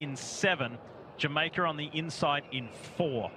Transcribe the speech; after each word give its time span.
in 0.00 0.16
seven, 0.16 0.78
Jamaica 1.18 1.60
on 1.60 1.76
the 1.76 1.90
inside 1.92 2.42
in 2.52 2.70
four. 2.96 3.30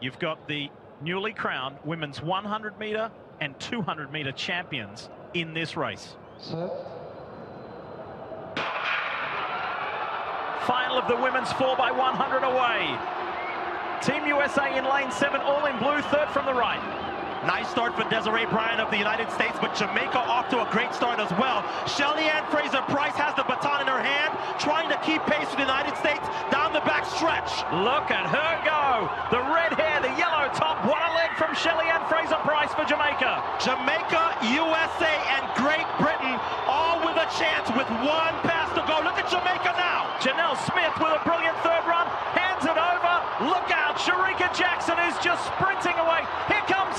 You've 0.00 0.20
got 0.20 0.46
the 0.46 0.70
newly 1.02 1.32
crowned 1.32 1.78
women's 1.84 2.22
100 2.22 2.78
metre 2.78 3.10
and 3.40 3.58
200 3.58 4.12
metre 4.12 4.30
champions 4.30 5.08
in 5.34 5.52
this 5.52 5.76
race. 5.76 6.14
Set. 6.38 6.70
Final 10.64 10.96
of 10.96 11.08
the 11.08 11.16
women's 11.16 11.48
4x100 11.48 12.44
away. 12.44 12.96
Team 14.00 14.28
USA 14.28 14.78
in 14.78 14.84
lane 14.84 15.10
seven, 15.10 15.40
all 15.40 15.66
in 15.66 15.76
blue, 15.78 16.00
third 16.02 16.28
from 16.28 16.46
the 16.46 16.54
right. 16.54 16.80
Nice 17.46 17.68
start 17.68 17.94
for 17.94 18.08
Desiree 18.08 18.46
Bryan 18.46 18.80
of 18.80 18.90
the 18.90 18.96
United 18.96 19.30
States, 19.30 19.58
but 19.60 19.74
Jamaica 19.76 20.16
off 20.16 20.48
to 20.48 20.66
a 20.66 20.70
great 20.72 20.94
start 20.94 21.20
as 21.20 21.30
well. 21.32 21.60
Shelly-Ann 21.86 22.48
Fraser-Pryce 22.50 23.16
has 23.20 23.36
the 23.36 23.43
trying 24.64 24.88
to 24.88 24.96
keep 25.04 25.20
pace 25.28 25.44
with 25.52 25.60
the 25.60 25.68
United 25.68 25.92
States 26.00 26.24
down 26.48 26.72
the 26.72 26.80
back 26.88 27.04
stretch. 27.04 27.52
Look 27.84 28.08
at 28.08 28.24
her 28.32 28.52
go. 28.64 29.12
The 29.28 29.44
red 29.52 29.76
hair, 29.76 30.00
the 30.00 30.08
yellow 30.16 30.48
top. 30.56 30.80
What 30.88 31.04
a 31.04 31.12
leg 31.12 31.36
from 31.36 31.52
Shelly-Ann 31.52 32.00
Fraser-Pryce 32.08 32.72
for 32.72 32.88
Jamaica. 32.88 33.44
Jamaica, 33.60 34.24
USA, 34.56 35.12
and 35.36 35.44
Great 35.60 35.84
Britain 36.00 36.40
all 36.64 36.96
with 37.04 37.20
a 37.20 37.28
chance 37.36 37.68
with 37.76 37.84
one 38.00 38.34
pass 38.48 38.72
to 38.72 38.80
go. 38.88 39.04
Look 39.04 39.20
at 39.20 39.28
Jamaica 39.28 39.76
now. 39.76 40.16
Janelle 40.24 40.56
Smith 40.64 40.96
with 40.96 41.12
a 41.12 41.20
brilliant 41.28 41.60
third 41.60 41.84
run. 41.84 42.08
Hands 42.32 42.64
it 42.64 42.80
over. 42.80 43.14
Look 43.52 43.68
out. 43.68 44.00
Shericka 44.00 44.48
Jackson 44.56 44.96
is 45.04 45.14
just 45.20 45.44
sprinting 45.52 46.00
away. 46.00 46.24
Here 46.48 46.64
comes 46.72 46.96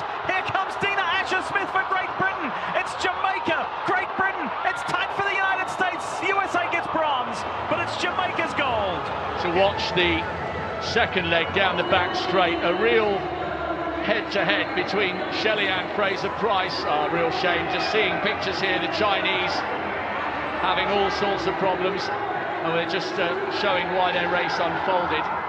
Smith 1.50 1.70
for 1.70 1.86
Great 1.94 2.09
Britain. 2.18 2.50
It's 2.73 2.92
Jamaica, 2.98 3.70
Great 3.86 4.09
Britain. 4.18 4.50
It's 4.66 4.82
tight 4.90 5.12
for 5.14 5.23
the 5.30 5.36
United 5.38 5.70
States. 5.70 6.02
USA 6.26 6.66
gets 6.73 6.88
bronze, 6.89 7.38
but 7.70 7.78
it's 7.78 7.94
Jamaica's 8.02 8.54
gold. 8.58 9.04
To 9.45 9.45
watch 9.56 9.89
the 9.95 10.20
second 10.84 11.30
leg 11.30 11.53
down 11.56 11.78
the 11.78 11.84
back 11.84 12.16
straight, 12.16 12.59
a 12.61 12.75
real 12.75 13.17
head-to-head 14.03 14.75
between 14.75 15.16
Shelly-Ann 15.42 15.95
Fraser-Pryce. 15.95 16.84
A 16.84 17.09
real 17.11 17.31
shame 17.31 17.66
just 17.73 17.92
seeing 17.92 18.14
pictures 18.20 18.59
here, 18.59 18.78
the 18.80 18.92
Chinese 19.00 19.52
having 20.61 20.88
all 20.88 21.09
sorts 21.11 21.48
of 21.48 21.56
problems. 21.56 22.03
And 22.03 22.73
we're 22.73 22.89
just 22.89 23.14
uh, 23.14 23.30
showing 23.61 23.88
why 23.95 24.11
their 24.11 24.30
race 24.30 24.58
unfolded. 24.59 25.45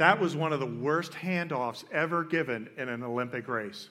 That 0.00 0.18
was 0.18 0.34
one 0.34 0.54
of 0.54 0.60
the 0.60 0.66
worst 0.66 1.12
handoffs 1.12 1.84
ever 1.92 2.24
given 2.24 2.70
in 2.78 2.88
an 2.88 3.02
Olympic 3.02 3.46
race. 3.48 3.90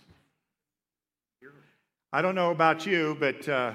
I 2.11 2.23
don't 2.23 2.33
know 2.33 2.49
about 2.49 2.87
you, 2.87 3.15
but 3.19 3.47
uh, 3.47 3.73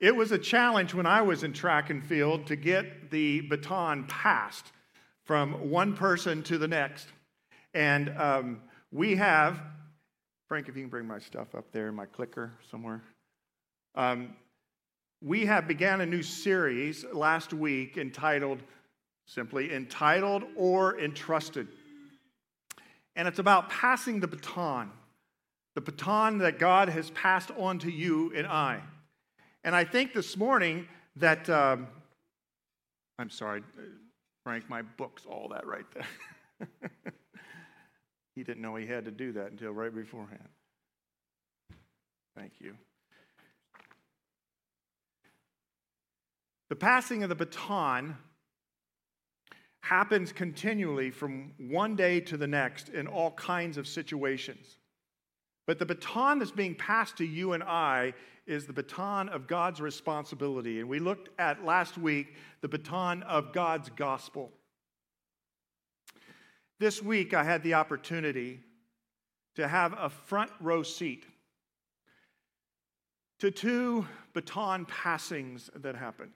it 0.00 0.16
was 0.16 0.32
a 0.32 0.38
challenge 0.38 0.94
when 0.94 1.04
I 1.04 1.20
was 1.20 1.44
in 1.44 1.52
track 1.52 1.90
and 1.90 2.02
field 2.02 2.46
to 2.46 2.56
get 2.56 3.10
the 3.10 3.42
baton 3.42 4.04
passed 4.04 4.72
from 5.26 5.68
one 5.68 5.94
person 5.94 6.42
to 6.44 6.56
the 6.56 6.68
next. 6.68 7.06
And 7.74 8.16
um, 8.16 8.62
we 8.90 9.14
have, 9.16 9.60
Frank, 10.48 10.70
if 10.70 10.74
you 10.74 10.84
can 10.84 10.90
bring 10.90 11.06
my 11.06 11.18
stuff 11.18 11.54
up 11.54 11.70
there, 11.70 11.92
my 11.92 12.06
clicker 12.06 12.50
somewhere. 12.70 13.02
Um, 13.94 14.36
we 15.22 15.44
have 15.44 15.68
began 15.68 16.00
a 16.00 16.06
new 16.06 16.22
series 16.22 17.04
last 17.12 17.52
week 17.52 17.98
entitled 17.98 18.62
simply 19.30 19.72
entitled 19.72 20.42
or 20.56 20.98
entrusted. 20.98 21.68
And 23.14 23.28
it's 23.28 23.38
about 23.38 23.70
passing 23.70 24.18
the 24.18 24.26
baton, 24.26 24.90
the 25.76 25.80
baton 25.80 26.38
that 26.38 26.58
God 26.58 26.88
has 26.88 27.10
passed 27.10 27.50
on 27.56 27.78
to 27.80 27.90
you 27.90 28.32
and 28.34 28.46
I. 28.46 28.80
And 29.62 29.76
I 29.76 29.84
think 29.84 30.14
this 30.14 30.36
morning 30.36 30.88
that, 31.16 31.48
um, 31.48 31.86
I'm 33.20 33.30
sorry, 33.30 33.62
Frank, 34.42 34.68
my 34.68 34.82
book's 34.82 35.26
all 35.26 35.48
that 35.52 35.64
right 35.64 35.86
there. 35.94 36.68
he 38.34 38.42
didn't 38.42 38.62
know 38.62 38.74
he 38.74 38.86
had 38.86 39.04
to 39.04 39.12
do 39.12 39.32
that 39.32 39.52
until 39.52 39.70
right 39.70 39.94
beforehand. 39.94 40.48
Thank 42.36 42.54
you. 42.58 42.74
The 46.68 46.76
passing 46.76 47.22
of 47.22 47.28
the 47.28 47.34
baton 47.34 48.16
happens 49.80 50.32
continually 50.32 51.10
from 51.10 51.52
one 51.58 51.96
day 51.96 52.20
to 52.20 52.36
the 52.36 52.46
next 52.46 52.90
in 52.90 53.06
all 53.06 53.32
kinds 53.32 53.76
of 53.76 53.86
situations. 53.88 54.78
But 55.66 55.78
the 55.78 55.86
baton 55.86 56.38
that's 56.38 56.50
being 56.50 56.74
passed 56.74 57.16
to 57.18 57.24
you 57.24 57.52
and 57.52 57.62
I 57.62 58.14
is 58.46 58.66
the 58.66 58.72
baton 58.72 59.28
of 59.28 59.46
God's 59.46 59.80
responsibility. 59.80 60.80
And 60.80 60.88
we 60.88 60.98
looked 60.98 61.28
at 61.38 61.64
last 61.64 61.96
week 61.96 62.34
the 62.60 62.68
baton 62.68 63.22
of 63.22 63.52
God's 63.52 63.88
gospel. 63.90 64.50
This 66.78 67.02
week, 67.02 67.34
I 67.34 67.44
had 67.44 67.62
the 67.62 67.74
opportunity 67.74 68.60
to 69.54 69.68
have 69.68 69.94
a 69.98 70.08
front 70.08 70.50
row 70.60 70.82
seat 70.82 71.24
to 73.38 73.50
two 73.50 74.06
baton 74.32 74.86
passings 74.86 75.70
that 75.74 75.94
happened. 75.94 76.32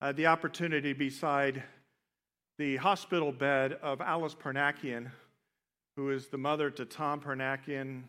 Had 0.00 0.16
the 0.16 0.26
opportunity 0.26 0.92
beside 0.92 1.62
the 2.56 2.76
hospital 2.76 3.32
bed 3.32 3.72
of 3.82 4.00
Alice 4.00 4.34
Parnakian, 4.34 5.10
who 5.96 6.10
is 6.10 6.28
the 6.28 6.38
mother 6.38 6.70
to 6.70 6.84
Tom 6.84 7.20
Parnakian, 7.20 8.04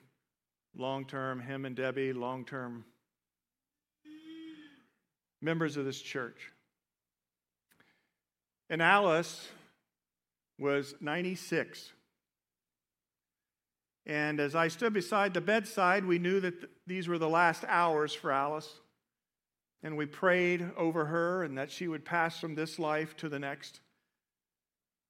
long 0.76 1.06
term, 1.06 1.40
him 1.40 1.66
and 1.66 1.76
Debbie, 1.76 2.14
long 2.14 2.46
term 2.46 2.86
members 5.42 5.78
of 5.78 5.86
this 5.86 6.02
church. 6.02 6.52
And 8.70 8.82
Alice 8.82 9.48
was 10.60 10.94
96. 11.02 11.92
And 14.06 14.40
as 14.40 14.56
I 14.56 14.68
stood 14.68 14.94
beside 14.94 15.34
the 15.34 15.42
bedside, 15.42 16.06
we 16.06 16.20
knew 16.20 16.40
that 16.40 16.60
th- 16.60 16.72
these 16.86 17.08
were 17.08 17.18
the 17.18 17.30
last 17.30 17.64
hours 17.68 18.14
for 18.14 18.32
Alice. 18.32 18.80
And 19.82 19.96
we 19.96 20.06
prayed 20.06 20.72
over 20.76 21.06
her 21.06 21.44
and 21.44 21.58
that 21.58 21.72
she 21.72 21.88
would 21.88 22.04
pass 22.04 22.40
from 22.40 22.56
this 22.56 22.80
life 22.80 23.16
to 23.18 23.30
the 23.30 23.40
next 23.40 23.80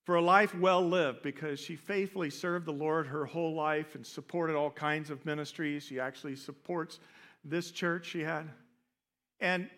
for 0.10 0.16
a 0.16 0.22
life 0.24 0.56
well 0.56 0.82
lived 0.84 1.22
because 1.22 1.60
she 1.60 1.76
faithfully 1.76 2.32
served 2.32 2.66
the 2.66 2.74
Lord 2.74 3.06
her 3.06 3.26
whole 3.26 3.54
life 3.54 3.94
and 3.94 4.04
supported 4.04 4.56
all 4.56 4.72
kinds 4.72 5.12
of 5.12 5.24
ministries. 5.24 5.84
She 5.84 6.00
actually 6.00 6.36
supports 6.36 7.00
this 7.46 7.70
church 7.70 8.08
she 8.08 8.22
had. 8.22 8.50
And 9.40 9.70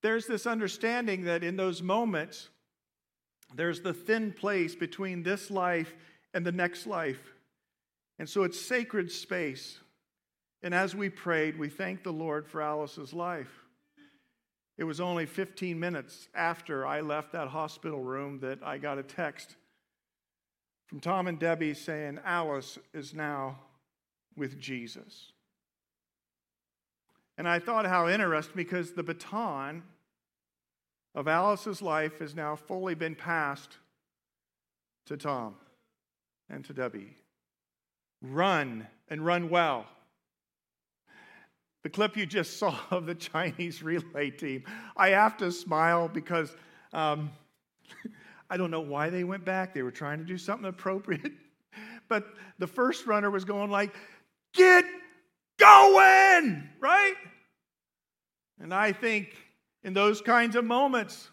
there's 0.00 0.26
this 0.26 0.46
understanding 0.46 1.24
that 1.24 1.44
in 1.44 1.56
those 1.56 1.82
moments, 1.82 2.48
there's 3.54 3.82
the 3.82 3.92
thin 3.92 4.32
place 4.32 4.74
between 4.74 5.22
this 5.22 5.50
life 5.50 5.94
and 6.32 6.42
the 6.46 6.52
next 6.52 6.86
life. 6.86 7.34
And 8.18 8.26
so 8.26 8.44
it's 8.44 8.58
sacred 8.58 9.12
space. 9.12 9.78
And 10.62 10.72
as 10.72 10.94
we 10.94 11.10
prayed, 11.10 11.58
we 11.58 11.68
thanked 11.68 12.04
the 12.04 12.14
Lord 12.14 12.46
for 12.46 12.62
Alice's 12.62 13.12
life. 13.12 13.52
It 14.80 14.84
was 14.84 14.98
only 14.98 15.26
15 15.26 15.78
minutes 15.78 16.30
after 16.34 16.86
I 16.86 17.02
left 17.02 17.32
that 17.32 17.48
hospital 17.48 18.00
room 18.00 18.40
that 18.40 18.60
I 18.64 18.78
got 18.78 18.96
a 18.96 19.02
text 19.02 19.56
from 20.86 21.00
Tom 21.00 21.26
and 21.26 21.38
Debbie 21.38 21.74
saying, 21.74 22.18
Alice 22.24 22.78
is 22.94 23.12
now 23.12 23.58
with 24.38 24.58
Jesus. 24.58 25.32
And 27.36 27.46
I 27.46 27.58
thought 27.58 27.84
how 27.84 28.08
interesting 28.08 28.54
because 28.56 28.92
the 28.92 29.02
baton 29.02 29.82
of 31.14 31.28
Alice's 31.28 31.82
life 31.82 32.18
has 32.18 32.34
now 32.34 32.56
fully 32.56 32.94
been 32.94 33.14
passed 33.14 33.76
to 35.04 35.18
Tom 35.18 35.56
and 36.48 36.64
to 36.64 36.72
Debbie. 36.72 37.18
Run 38.22 38.86
and 39.10 39.26
run 39.26 39.50
well. 39.50 39.84
The 41.82 41.90
clip 41.90 42.16
you 42.16 42.26
just 42.26 42.56
saw 42.58 42.78
of 42.90 43.06
the 43.06 43.14
Chinese 43.14 43.82
relay 43.82 44.30
team, 44.30 44.64
I 44.96 45.10
have 45.10 45.36
to 45.38 45.50
smile 45.52 46.08
because 46.08 46.54
um, 46.92 47.30
I 48.50 48.56
don't 48.56 48.70
know 48.70 48.80
why 48.80 49.10
they 49.10 49.24
went 49.24 49.44
back. 49.44 49.74
They 49.74 49.82
were 49.82 49.90
trying 49.90 50.18
to 50.18 50.24
do 50.24 50.38
something 50.38 50.68
appropriate. 50.68 51.32
But 52.08 52.24
the 52.58 52.66
first 52.66 53.06
runner 53.06 53.30
was 53.30 53.44
going 53.44 53.70
like, 53.70 53.94
get 54.52 54.84
going, 55.58 56.68
right? 56.80 57.14
And 58.60 58.74
I 58.74 58.92
think 58.92 59.36
in 59.84 59.94
those 59.94 60.20
kinds 60.20 60.56
of 60.56 60.64
moments, 60.64 61.30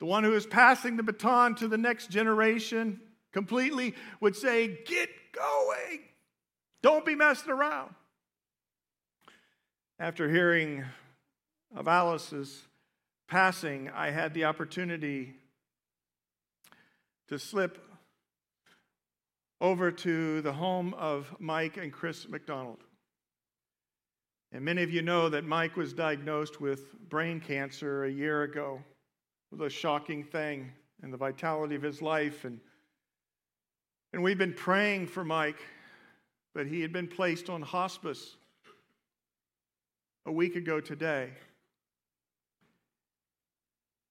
the 0.00 0.06
one 0.06 0.24
who 0.24 0.34
is 0.34 0.46
passing 0.46 0.96
the 0.96 1.02
baton 1.02 1.54
to 1.56 1.68
the 1.68 1.78
next 1.78 2.10
generation 2.10 3.00
completely 3.32 3.94
would 4.20 4.34
say, 4.34 4.78
Get 4.84 5.10
going. 5.32 6.00
Don't 6.82 7.04
be 7.04 7.14
messing 7.14 7.52
around. 7.52 7.94
After 9.98 10.28
hearing 10.28 10.84
of 11.74 11.86
Alice's 11.86 12.62
passing, 13.28 13.88
I 13.90 14.10
had 14.10 14.34
the 14.34 14.44
opportunity 14.44 15.34
to 17.28 17.38
slip 17.38 17.78
over 19.60 19.92
to 19.92 20.42
the 20.42 20.52
home 20.52 20.92
of 20.94 21.34
Mike 21.38 21.76
and 21.76 21.92
Chris 21.92 22.28
McDonald. 22.28 22.80
And 24.50 24.64
many 24.64 24.82
of 24.82 24.90
you 24.90 25.02
know 25.02 25.28
that 25.28 25.44
Mike 25.44 25.76
was 25.76 25.92
diagnosed 25.92 26.60
with 26.60 26.92
brain 27.08 27.38
cancer 27.40 28.04
a 28.04 28.10
year 28.10 28.42
ago. 28.42 28.82
It 29.50 29.58
was 29.58 29.72
a 29.72 29.74
shocking 29.74 30.24
thing 30.24 30.72
in 31.02 31.10
the 31.10 31.16
vitality 31.16 31.74
of 31.74 31.82
his 31.82 32.02
life. 32.02 32.44
And, 32.44 32.60
and 34.12 34.22
we've 34.22 34.36
been 34.36 34.52
praying 34.52 35.06
for 35.06 35.24
Mike, 35.24 35.60
but 36.54 36.66
he 36.66 36.80
had 36.80 36.92
been 36.92 37.08
placed 37.08 37.48
on 37.48 37.62
hospice 37.62 38.36
a 40.26 40.32
week 40.32 40.56
ago 40.56 40.80
today. 40.80 41.30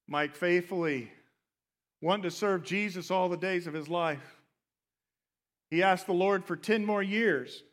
Mike 0.08 0.36
faithfully 0.36 1.10
wanted 2.02 2.24
to 2.24 2.32
serve 2.32 2.64
Jesus 2.64 3.12
all 3.12 3.30
the 3.30 3.38
days 3.38 3.68
of 3.68 3.74
his 3.74 3.88
life. 3.88 4.38
He 5.70 5.84
asked 5.84 6.06
the 6.06 6.14
Lord 6.14 6.44
for 6.44 6.58
10 6.58 6.86
more 6.86 7.02
years 7.02 7.64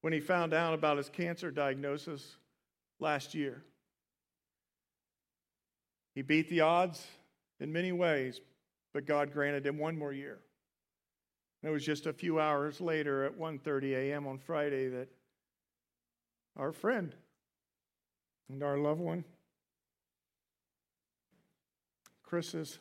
when 0.00 0.12
he 0.12 0.20
found 0.20 0.54
out 0.54 0.72
about 0.72 0.96
his 0.96 1.10
cancer 1.10 1.50
diagnosis 1.50 2.36
last 3.00 3.34
year. 3.34 3.62
He 6.14 6.22
beat 6.22 6.48
the 6.48 6.62
odds 6.62 7.06
in 7.60 7.72
many 7.72 7.92
ways, 7.92 8.40
but 8.94 9.06
God 9.06 9.32
granted 9.32 9.66
him 9.66 9.78
one 9.78 9.98
more 9.98 10.12
year. 10.12 10.38
And 11.62 11.70
it 11.70 11.72
was 11.72 11.84
just 11.84 12.06
a 12.06 12.12
few 12.12 12.40
hours 12.40 12.80
later 12.80 13.24
at 13.24 13.38
1:30 13.38 13.94
a.m. 13.94 14.26
on 14.26 14.38
Friday 14.38 14.88
that 14.88 15.08
our 16.56 16.72
friend 16.72 17.14
and 18.48 18.62
our 18.62 18.78
loved 18.78 19.00
one 19.00 19.24
Chris's 22.22 22.78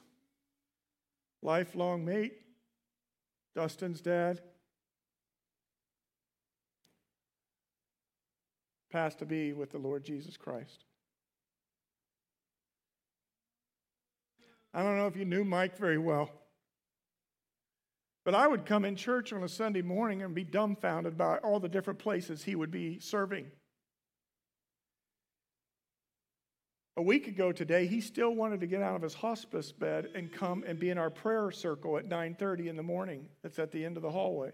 lifelong 1.43 2.03
mate, 2.03 2.33
Dustin's 3.55 4.01
dad, 4.01 4.41
passed 8.91 9.19
to 9.19 9.25
be 9.25 9.53
with 9.53 9.71
the 9.71 9.77
Lord 9.77 10.03
Jesus 10.03 10.37
Christ. 10.37 10.85
I 14.73 14.81
don't 14.81 14.97
know 14.97 15.07
if 15.07 15.15
you 15.15 15.25
knew 15.25 15.43
Mike 15.43 15.77
very 15.77 15.99
well, 15.99 16.31
but 18.25 18.33
I 18.33 18.47
would 18.47 18.65
come 18.65 18.85
in 18.85 18.95
church 18.95 19.33
on 19.33 19.43
a 19.43 19.49
Sunday 19.49 19.83
morning 19.83 20.23
and 20.23 20.33
be 20.33 20.43
dumbfounded 20.43 21.17
by 21.17 21.37
all 21.37 21.59
the 21.59 21.69
different 21.69 21.99
places 21.99 22.43
he 22.43 22.55
would 22.55 22.71
be 22.71 22.99
serving. 22.99 23.51
A 26.95 27.01
week 27.01 27.27
ago 27.27 27.51
today, 27.51 27.87
he 27.87 28.01
still 28.01 28.35
wanted 28.35 28.59
to 28.59 28.67
get 28.67 28.83
out 28.83 28.95
of 28.95 29.01
his 29.01 29.15
hospice 29.15 29.71
bed 29.71 30.09
and 30.13 30.31
come 30.31 30.63
and 30.67 30.79
be 30.79 30.91
in 30.91 30.99
our 30.99 31.09
prayer 31.09 31.49
circle 31.49 31.97
at 31.97 32.05
9:30 32.05 32.67
in 32.67 32.75
the 32.75 32.83
morning. 32.83 33.29
That's 33.41 33.57
at 33.57 33.71
the 33.71 33.83
end 33.83 33.97
of 33.97 34.03
the 34.03 34.11
hallway. 34.11 34.51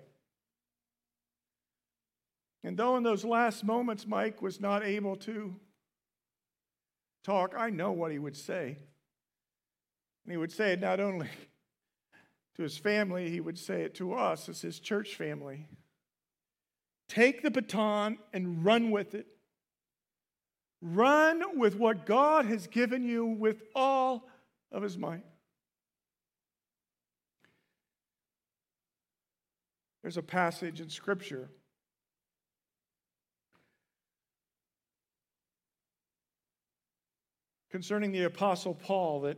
And 2.63 2.77
though 2.77 2.95
in 2.95 3.03
those 3.03 3.25
last 3.25 3.63
moments 3.63 4.07
Mike 4.07 4.41
was 4.41 4.59
not 4.59 4.83
able 4.83 5.18
to 5.18 5.59
talk, 7.24 7.53
I 7.57 7.69
know 7.69 7.91
what 7.91 8.12
he 8.12 8.19
would 8.19 8.38
say. 8.38 8.77
And 10.24 10.31
he 10.31 10.38
would 10.38 10.51
say 10.51 10.74
it 10.74 10.80
not 10.80 11.00
only 11.01 11.30
to 12.56 12.63
his 12.63 12.77
family, 12.77 13.30
he 13.30 13.41
would 13.41 13.57
say 13.57 13.83
it 13.83 13.95
to 13.95 14.13
us 14.13 14.47
as 14.47 14.62
his 14.62 14.80
church 14.80 15.15
family. 15.15 15.68
Take 17.09 17.41
the 17.41 17.51
baton 17.51 18.19
and 18.31 18.63
run 18.63 18.91
with 18.91 19.15
it. 19.15 19.27
Run 20.81 21.59
with 21.59 21.75
what 21.75 22.05
God 22.05 22.45
has 22.45 22.67
given 22.67 23.03
you 23.03 23.25
with 23.25 23.63
all 23.75 24.27
of 24.71 24.81
his 24.81 24.97
might. 24.97 25.23
There's 30.01 30.17
a 30.17 30.23
passage 30.23 30.79
in 30.79 30.89
Scripture 30.89 31.49
concerning 37.69 38.11
the 38.11 38.23
Apostle 38.23 38.73
Paul 38.73 39.21
that 39.21 39.37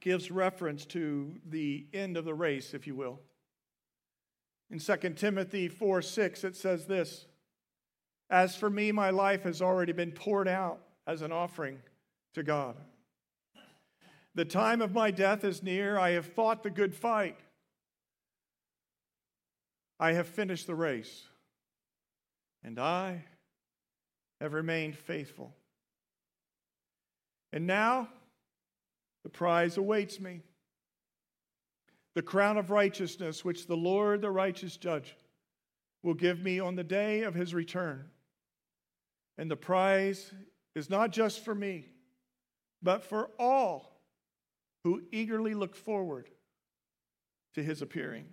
gives 0.00 0.30
reference 0.30 0.84
to 0.86 1.34
the 1.46 1.86
end 1.92 2.16
of 2.16 2.24
the 2.24 2.34
race, 2.34 2.74
if 2.74 2.86
you 2.86 2.94
will. 2.94 3.20
In 4.70 4.78
2 4.78 4.96
Timothy 5.10 5.68
4 5.68 6.02
6, 6.02 6.44
it 6.44 6.56
says 6.56 6.86
this 6.86 7.26
As 8.30 8.56
for 8.56 8.70
me, 8.70 8.92
my 8.92 9.10
life 9.10 9.42
has 9.42 9.60
already 9.60 9.92
been 9.92 10.12
poured 10.12 10.48
out 10.48 10.80
as 11.06 11.22
an 11.22 11.32
offering 11.32 11.78
to 12.34 12.42
God. 12.42 12.76
The 14.34 14.44
time 14.44 14.82
of 14.82 14.92
my 14.92 15.10
death 15.10 15.44
is 15.44 15.62
near. 15.62 15.98
I 15.98 16.10
have 16.10 16.26
fought 16.26 16.62
the 16.62 16.70
good 16.70 16.94
fight. 16.94 17.38
I 20.00 20.12
have 20.12 20.26
finished 20.26 20.66
the 20.66 20.74
race. 20.74 21.24
And 22.64 22.80
I 22.80 23.24
have 24.40 24.54
remained 24.54 24.96
faithful. 24.96 25.54
And 27.52 27.66
now 27.66 28.08
the 29.22 29.30
prize 29.30 29.76
awaits 29.76 30.18
me 30.18 30.42
the 32.14 32.22
crown 32.22 32.56
of 32.56 32.70
righteousness, 32.70 33.44
which 33.44 33.66
the 33.66 33.76
Lord, 33.76 34.22
the 34.22 34.30
righteous 34.30 34.76
judge, 34.76 35.16
will 36.02 36.14
give 36.14 36.40
me 36.40 36.60
on 36.60 36.76
the 36.76 36.84
day 36.84 37.22
of 37.22 37.34
his 37.34 37.54
return. 37.54 38.08
And 39.36 39.50
the 39.50 39.56
prize 39.56 40.32
is 40.74 40.88
not 40.88 41.10
just 41.10 41.44
for 41.44 41.54
me, 41.54 41.86
but 42.82 43.04
for 43.04 43.30
all 43.38 44.00
who 44.84 45.02
eagerly 45.10 45.54
look 45.54 45.74
forward 45.74 46.28
to 47.54 47.62
his 47.62 47.82
appearing. 47.82 48.26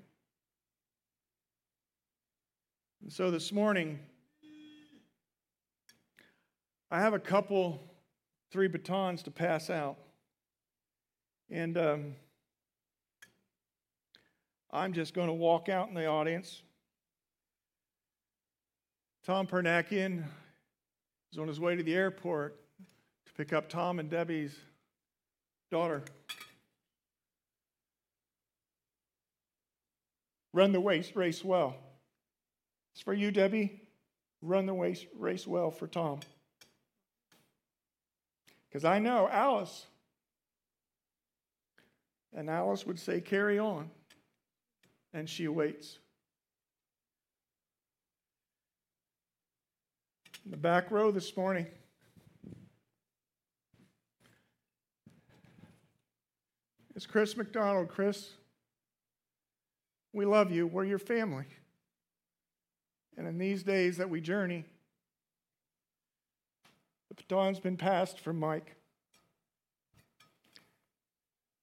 And 3.01 3.11
so 3.11 3.31
this 3.31 3.51
morning, 3.51 3.99
I 6.91 6.99
have 6.99 7.13
a 7.13 7.19
couple 7.19 7.79
three 8.51 8.67
batons 8.67 9.23
to 9.23 9.31
pass 9.31 9.69
out. 9.69 9.97
And 11.49 11.77
um, 11.77 12.15
I'm 14.71 14.93
just 14.93 15.13
going 15.13 15.27
to 15.27 15.33
walk 15.33 15.69
out 15.69 15.87
in 15.87 15.93
the 15.93 16.05
audience. 16.05 16.61
Tom 19.25 19.47
Parnakian 19.47 20.25
is 21.31 21.39
on 21.39 21.47
his 21.47 21.59
way 21.59 21.75
to 21.75 21.83
the 21.83 21.95
airport 21.95 22.59
to 23.25 23.33
pick 23.33 23.53
up 23.53 23.69
Tom 23.69 23.99
and 23.99 24.09
Debbie's 24.09 24.55
daughter. 25.69 26.03
Run 30.53 30.73
the 30.73 30.79
race, 30.79 31.15
race 31.15 31.43
well. 31.43 31.75
It's 32.93 33.01
for 33.01 33.13
you, 33.13 33.31
Debbie. 33.31 33.81
Run 34.41 34.65
the 34.65 34.73
race, 34.73 35.05
race 35.17 35.47
well 35.47 35.71
for 35.71 35.87
Tom. 35.87 36.19
Because 38.67 38.83
I 38.83 38.99
know 38.99 39.29
Alice. 39.31 39.85
And 42.33 42.49
Alice 42.49 42.85
would 42.85 42.99
say, 42.99 43.21
Carry 43.21 43.59
on. 43.59 43.89
And 45.13 45.29
she 45.29 45.47
waits. 45.47 45.99
The 50.45 50.57
back 50.57 50.91
row 50.91 51.11
this 51.11 51.35
morning, 51.37 51.67
is 56.95 57.05
Chris 57.05 57.37
McDonald. 57.37 57.89
Chris, 57.89 58.31
we 60.13 60.25
love 60.25 60.51
you. 60.51 60.67
We're 60.67 60.85
your 60.85 60.99
family. 60.99 61.45
And 63.17 63.27
in 63.27 63.37
these 63.37 63.63
days 63.63 63.97
that 63.97 64.09
we 64.09 64.19
journey, 64.19 64.65
the 67.09 67.15
baton's 67.15 67.59
been 67.59 67.77
passed 67.77 68.19
from 68.19 68.39
Mike. 68.39 68.75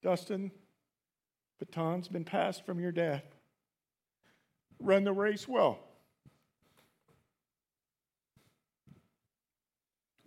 Dustin, 0.01 0.51
baton's 1.59 2.07
been 2.07 2.23
passed 2.23 2.65
from 2.65 2.79
your 2.79 2.91
dad. 2.91 3.23
Run 4.79 5.03
the 5.03 5.11
race 5.11 5.47
well. 5.47 5.79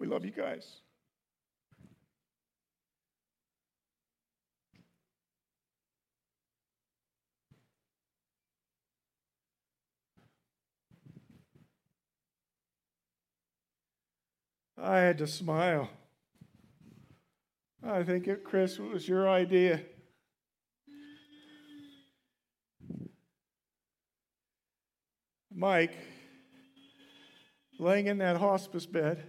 We 0.02 0.09
love 0.09 0.25
you 0.25 0.32
guys. 0.32 0.80
I 14.76 14.99
had 14.99 15.18
to 15.18 15.28
smile. 15.28 15.88
I 17.87 18.02
think 18.02 18.26
it, 18.26 18.42
Chris, 18.42 18.80
it 18.80 18.82
was 18.82 19.06
your 19.06 19.28
idea. 19.28 19.82
Mike 25.54 25.97
laying 27.78 28.09
in 28.09 28.18
that 28.18 28.38
hospice 28.38 28.85
bed 28.85 29.23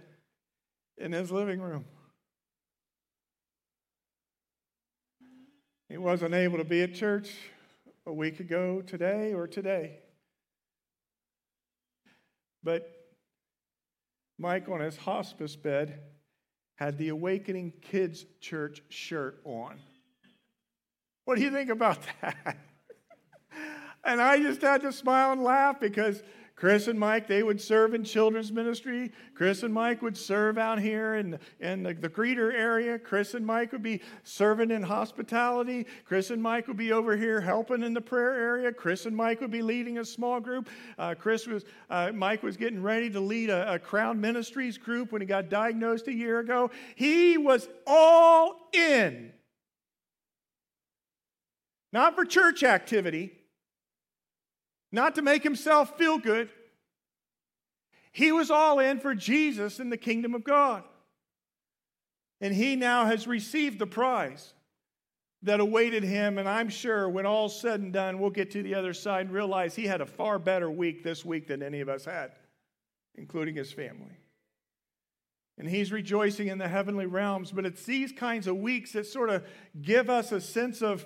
in 0.98 1.12
his 1.12 1.30
living 1.30 1.60
room. 1.60 1.84
He 5.88 5.98
wasn't 5.98 6.34
able 6.34 6.58
to 6.58 6.64
be 6.64 6.82
at 6.82 6.94
church 6.94 7.30
a 8.06 8.12
week 8.12 8.40
ago 8.40 8.82
today 8.82 9.32
or 9.32 9.46
today. 9.46 9.98
But 12.62 12.90
Mike, 14.38 14.68
on 14.68 14.80
his 14.80 14.96
hospice 14.96 15.54
bed, 15.54 16.00
had 16.76 16.98
the 16.98 17.10
Awakening 17.10 17.72
Kids 17.82 18.24
Church 18.40 18.82
shirt 18.88 19.40
on. 19.44 19.76
What 21.24 21.36
do 21.36 21.42
you 21.42 21.50
think 21.50 21.70
about 21.70 21.98
that? 22.20 22.56
and 24.04 24.20
I 24.20 24.38
just 24.38 24.62
had 24.62 24.82
to 24.82 24.92
smile 24.92 25.32
and 25.32 25.42
laugh 25.42 25.78
because 25.80 26.22
Chris 26.56 26.86
and 26.86 26.98
Mike, 26.98 27.26
they 27.26 27.42
would 27.42 27.60
serve 27.60 27.94
in 27.94 28.04
children's 28.04 28.52
ministry. 28.52 29.10
Chris 29.34 29.64
and 29.64 29.74
Mike 29.74 30.02
would 30.02 30.16
serve 30.16 30.56
out 30.56 30.78
here 30.78 31.16
in, 31.16 31.36
in 31.58 31.82
the, 31.82 31.94
the 31.94 32.08
greeter 32.08 32.54
area. 32.54 32.96
Chris 32.96 33.34
and 33.34 33.44
Mike 33.44 33.72
would 33.72 33.82
be 33.82 34.00
serving 34.22 34.70
in 34.70 34.80
hospitality. 34.80 35.84
Chris 36.04 36.30
and 36.30 36.40
Mike 36.40 36.68
would 36.68 36.76
be 36.76 36.92
over 36.92 37.16
here 37.16 37.40
helping 37.40 37.82
in 37.82 37.92
the 37.92 38.00
prayer 38.00 38.34
area. 38.34 38.72
Chris 38.72 39.04
and 39.04 39.16
Mike 39.16 39.40
would 39.40 39.50
be 39.50 39.62
leading 39.62 39.98
a 39.98 40.04
small 40.04 40.38
group. 40.38 40.68
Uh, 40.96 41.14
Chris 41.18 41.48
was, 41.48 41.64
uh, 41.90 42.12
Mike 42.14 42.44
was 42.44 42.56
getting 42.56 42.80
ready 42.80 43.10
to 43.10 43.18
lead 43.18 43.50
a, 43.50 43.74
a 43.74 43.78
Crown 43.80 44.20
Ministries 44.20 44.78
group 44.78 45.10
when 45.10 45.20
he 45.20 45.26
got 45.26 45.48
diagnosed 45.48 46.06
a 46.06 46.14
year 46.14 46.38
ago. 46.38 46.70
He 46.94 47.36
was 47.36 47.68
all 47.84 48.68
in. 48.72 49.32
Not 51.92 52.14
for 52.14 52.24
church 52.24 52.62
activity, 52.62 53.32
not 54.94 55.16
to 55.16 55.22
make 55.22 55.42
himself 55.42 55.98
feel 55.98 56.18
good. 56.18 56.48
He 58.12 58.30
was 58.30 58.50
all 58.50 58.78
in 58.78 59.00
for 59.00 59.14
Jesus 59.14 59.80
and 59.80 59.90
the 59.90 59.96
kingdom 59.96 60.34
of 60.34 60.44
God. 60.44 60.84
And 62.40 62.54
he 62.54 62.76
now 62.76 63.06
has 63.06 63.26
received 63.26 63.80
the 63.80 63.86
prize 63.86 64.54
that 65.42 65.58
awaited 65.58 66.04
him. 66.04 66.38
And 66.38 66.48
I'm 66.48 66.68
sure 66.68 67.08
when 67.08 67.26
all's 67.26 67.60
said 67.60 67.80
and 67.80 67.92
done, 67.92 68.20
we'll 68.20 68.30
get 68.30 68.52
to 68.52 68.62
the 68.62 68.76
other 68.76 68.94
side 68.94 69.26
and 69.26 69.34
realize 69.34 69.74
he 69.74 69.86
had 69.86 70.00
a 70.00 70.06
far 70.06 70.38
better 70.38 70.70
week 70.70 71.02
this 71.02 71.24
week 71.24 71.48
than 71.48 71.62
any 71.62 71.80
of 71.80 71.88
us 71.88 72.04
had, 72.04 72.30
including 73.16 73.56
his 73.56 73.72
family. 73.72 74.16
And 75.58 75.68
he's 75.68 75.90
rejoicing 75.90 76.48
in 76.48 76.58
the 76.58 76.68
heavenly 76.68 77.06
realms. 77.06 77.50
But 77.50 77.66
it's 77.66 77.84
these 77.84 78.12
kinds 78.12 78.46
of 78.46 78.58
weeks 78.58 78.92
that 78.92 79.06
sort 79.06 79.30
of 79.30 79.44
give 79.80 80.08
us 80.08 80.30
a 80.30 80.40
sense 80.40 80.82
of 80.82 81.04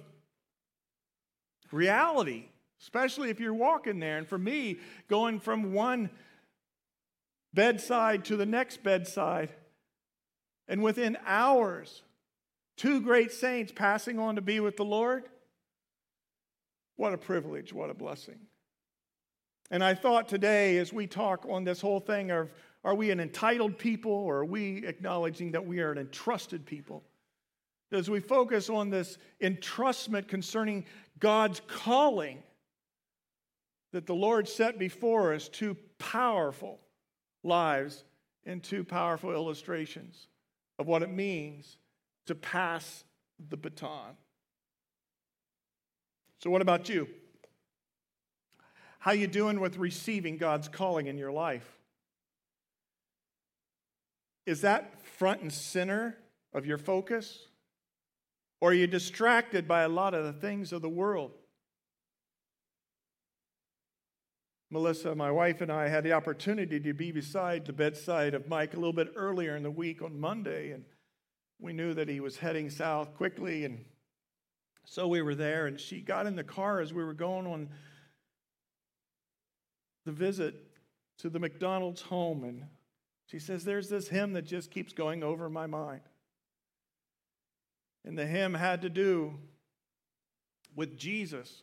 reality 1.72 2.48
especially 2.80 3.30
if 3.30 3.40
you're 3.40 3.54
walking 3.54 3.98
there. 3.98 4.18
And 4.18 4.26
for 4.26 4.38
me, 4.38 4.78
going 5.08 5.40
from 5.40 5.72
one 5.72 6.10
bedside 7.54 8.24
to 8.26 8.36
the 8.36 8.46
next 8.46 8.82
bedside, 8.82 9.50
and 10.68 10.82
within 10.82 11.16
hours, 11.26 12.02
two 12.76 13.00
great 13.00 13.32
saints 13.32 13.72
passing 13.74 14.18
on 14.18 14.36
to 14.36 14.42
be 14.42 14.60
with 14.60 14.76
the 14.76 14.84
Lord. 14.84 15.24
What 16.96 17.14
a 17.14 17.18
privilege, 17.18 17.72
what 17.72 17.90
a 17.90 17.94
blessing. 17.94 18.38
And 19.70 19.84
I 19.84 19.94
thought 19.94 20.28
today, 20.28 20.78
as 20.78 20.92
we 20.92 21.06
talk 21.06 21.46
on 21.48 21.64
this 21.64 21.80
whole 21.80 22.00
thing 22.00 22.30
of 22.30 22.50
are 22.84 22.94
we 22.94 23.10
an 23.10 23.20
entitled 23.20 23.76
people 23.76 24.12
or 24.12 24.38
are 24.38 24.44
we 24.44 24.86
acknowledging 24.86 25.52
that 25.52 25.66
we 25.66 25.80
are 25.80 25.90
an 25.90 25.98
entrusted 25.98 26.64
people? 26.64 27.02
As 27.90 28.08
we 28.08 28.20
focus 28.20 28.70
on 28.70 28.90
this 28.90 29.18
entrustment 29.42 30.28
concerning 30.28 30.86
God's 31.18 31.60
calling, 31.66 32.42
that 33.92 34.06
the 34.06 34.14
Lord 34.14 34.48
set 34.48 34.78
before 34.78 35.32
us 35.34 35.48
two 35.48 35.76
powerful 35.98 36.80
lives 37.42 38.04
and 38.44 38.62
two 38.62 38.84
powerful 38.84 39.32
illustrations 39.32 40.28
of 40.78 40.86
what 40.86 41.02
it 41.02 41.10
means 41.10 41.78
to 42.26 42.34
pass 42.34 43.04
the 43.48 43.56
baton. 43.56 44.16
So 46.40 46.50
what 46.50 46.62
about 46.62 46.88
you? 46.88 47.08
How 49.00 49.12
you 49.12 49.26
doing 49.26 49.60
with 49.60 49.76
receiving 49.76 50.36
God's 50.36 50.68
calling 50.68 51.06
in 51.06 51.18
your 51.18 51.32
life? 51.32 51.78
Is 54.46 54.62
that 54.62 55.00
front 55.04 55.42
and 55.42 55.52
center 55.52 56.16
of 56.52 56.66
your 56.66 56.78
focus? 56.78 57.38
Or 58.60 58.70
are 58.70 58.74
you 58.74 58.86
distracted 58.86 59.68
by 59.68 59.82
a 59.82 59.88
lot 59.88 60.14
of 60.14 60.24
the 60.24 60.32
things 60.32 60.72
of 60.72 60.82
the 60.82 60.88
world? 60.88 61.32
Melissa, 64.70 65.14
my 65.14 65.30
wife, 65.30 65.62
and 65.62 65.72
I 65.72 65.88
had 65.88 66.04
the 66.04 66.12
opportunity 66.12 66.78
to 66.78 66.92
be 66.92 67.10
beside 67.10 67.64
the 67.64 67.72
bedside 67.72 68.34
of 68.34 68.48
Mike 68.48 68.74
a 68.74 68.76
little 68.76 68.92
bit 68.92 69.12
earlier 69.16 69.56
in 69.56 69.62
the 69.62 69.70
week 69.70 70.02
on 70.02 70.20
Monday, 70.20 70.72
and 70.72 70.84
we 71.58 71.72
knew 71.72 71.94
that 71.94 72.08
he 72.08 72.20
was 72.20 72.36
heading 72.36 72.68
south 72.68 73.14
quickly, 73.14 73.64
and 73.64 73.84
so 74.84 75.08
we 75.08 75.22
were 75.22 75.34
there. 75.34 75.66
And 75.66 75.80
she 75.80 76.00
got 76.00 76.26
in 76.26 76.36
the 76.36 76.44
car 76.44 76.80
as 76.80 76.92
we 76.92 77.02
were 77.02 77.14
going 77.14 77.46
on 77.46 77.70
the 80.04 80.12
visit 80.12 80.54
to 81.18 81.30
the 81.30 81.38
McDonald's 81.38 82.02
home, 82.02 82.44
and 82.44 82.64
she 83.26 83.38
says, 83.38 83.64
There's 83.64 83.88
this 83.88 84.08
hymn 84.08 84.34
that 84.34 84.42
just 84.42 84.70
keeps 84.70 84.92
going 84.92 85.22
over 85.22 85.48
my 85.48 85.66
mind. 85.66 86.02
And 88.04 88.18
the 88.18 88.26
hymn 88.26 88.54
had 88.54 88.82
to 88.82 88.90
do 88.90 89.34
with 90.74 90.98
Jesus 90.98 91.62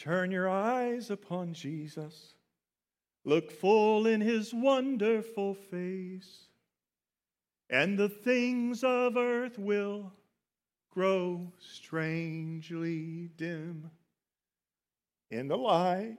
Turn 0.00 0.30
your 0.30 0.48
eyes 0.48 1.10
upon 1.10 1.52
Jesus. 1.52 2.32
Look 3.26 3.50
full 3.50 4.06
in 4.06 4.22
his 4.22 4.54
wonderful 4.54 5.52
face, 5.52 6.46
and 7.68 7.98
the 7.98 8.08
things 8.08 8.82
of 8.82 9.18
earth 9.18 9.58
will 9.58 10.10
grow 10.90 11.52
strangely 11.58 13.28
dim 13.36 13.90
in 15.30 15.48
the 15.48 15.58
light 15.58 16.16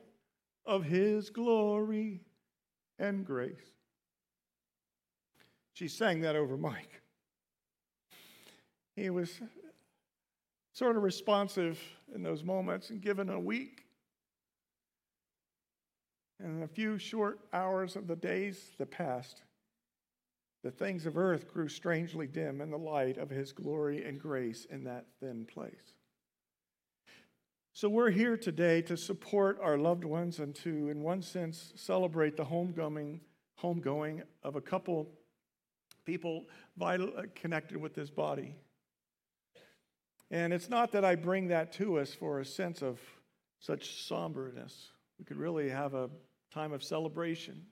of 0.64 0.84
his 0.84 1.32
glory 1.32 2.22
and 3.00 3.26
grace. 3.26 3.80
She 5.74 5.88
sang 5.88 6.22
that 6.22 6.36
over 6.36 6.56
Mike. 6.56 7.02
He 8.96 9.10
was 9.10 9.42
sort 10.74 10.98
of 10.98 11.04
responsive 11.04 11.80
in 12.14 12.24
those 12.24 12.44
moments 12.44 12.90
and 12.90 13.02
given 13.02 13.30
a 13.30 13.40
week. 13.40 13.86
And 16.40 16.64
a 16.64 16.68
few 16.68 16.98
short 16.98 17.40
hours 17.54 17.96
of 17.96 18.08
the 18.08 18.16
days 18.16 18.72
that 18.78 18.90
passed, 18.90 19.44
the 20.64 20.72
things 20.72 21.06
of 21.06 21.18
earth 21.18 21.48
grew 21.48 21.68
strangely 21.68 22.28
dim 22.28 22.62
in 22.62 22.72
the 22.72 22.78
light 22.78 23.18
of 23.18 23.30
his 23.30 23.52
glory 23.52 24.04
and 24.06 24.20
grace 24.20 24.66
in 24.70 24.84
that 24.86 25.06
thin 25.20 25.46
place. 25.46 25.94
So 27.74 27.88
we're 27.88 28.12
here 28.12 28.36
today 28.38 28.82
to 28.84 28.98
support 28.98 29.58
our 29.62 29.78
loved 29.78 30.04
ones 30.04 30.40
and 30.40 30.54
to, 30.56 30.90
in 30.90 31.02
one 31.02 31.22
sense, 31.22 31.72
celebrate 31.76 32.36
the 32.36 32.44
homecoming, 32.44 33.22
homegoing 33.62 34.24
of 34.44 34.56
a 34.56 34.62
couple 34.62 35.08
people 36.06 36.48
vital, 36.78 37.12
uh, 37.18 37.24
connected 37.34 37.78
with 37.78 37.94
this 37.94 38.10
body. 38.10 38.56
And 40.32 40.54
it's 40.54 40.70
not 40.70 40.94
that 40.94 41.04
I 41.04 41.16
bring 41.16 41.50
that 41.50 41.74
to 41.74 42.00
us 42.00 42.14
for 42.14 42.40
a 42.40 42.46
sense 42.46 42.82
of 42.82 43.00
such 43.60 44.06
somberness. 44.06 44.92
We 45.20 45.26
could 45.26 45.36
really 45.36 45.70
have 45.70 45.94
a 45.94 46.10
time 46.54 46.72
of 46.72 46.84
celebration. 46.84 47.66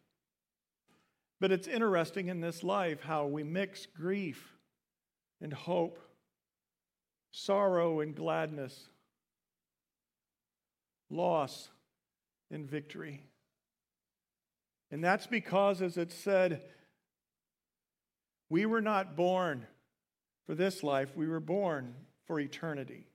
But 1.39 1.54
it's 1.54 1.70
interesting 1.70 2.28
in 2.28 2.42
this 2.42 2.62
life 2.62 3.01
how 3.01 3.28
we 3.28 3.44
mix 3.44 3.86
grief 3.86 4.58
and 5.42 5.54
hope, 5.54 6.00
sorrow 7.32 8.01
and 8.01 8.13
gladness, 8.13 8.89
loss 11.10 11.70
and 12.51 12.70
victory. 12.70 13.24
And 14.92 15.01
that's 15.01 15.28
because, 15.28 15.82
as 15.82 15.96
it 15.96 16.12
said, 16.12 16.62
we 18.50 18.66
were 18.66 18.82
not 18.82 19.16
born 19.16 19.66
for 20.46 20.56
this 20.56 20.84
life, 20.84 21.16
we 21.16 21.28
were 21.28 21.39
born 21.39 21.96
for 22.29 22.39
eternity. 22.39 23.07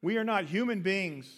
We 0.00 0.16
are 0.16 0.24
not 0.24 0.46
human 0.46 0.80
beings 0.80 1.30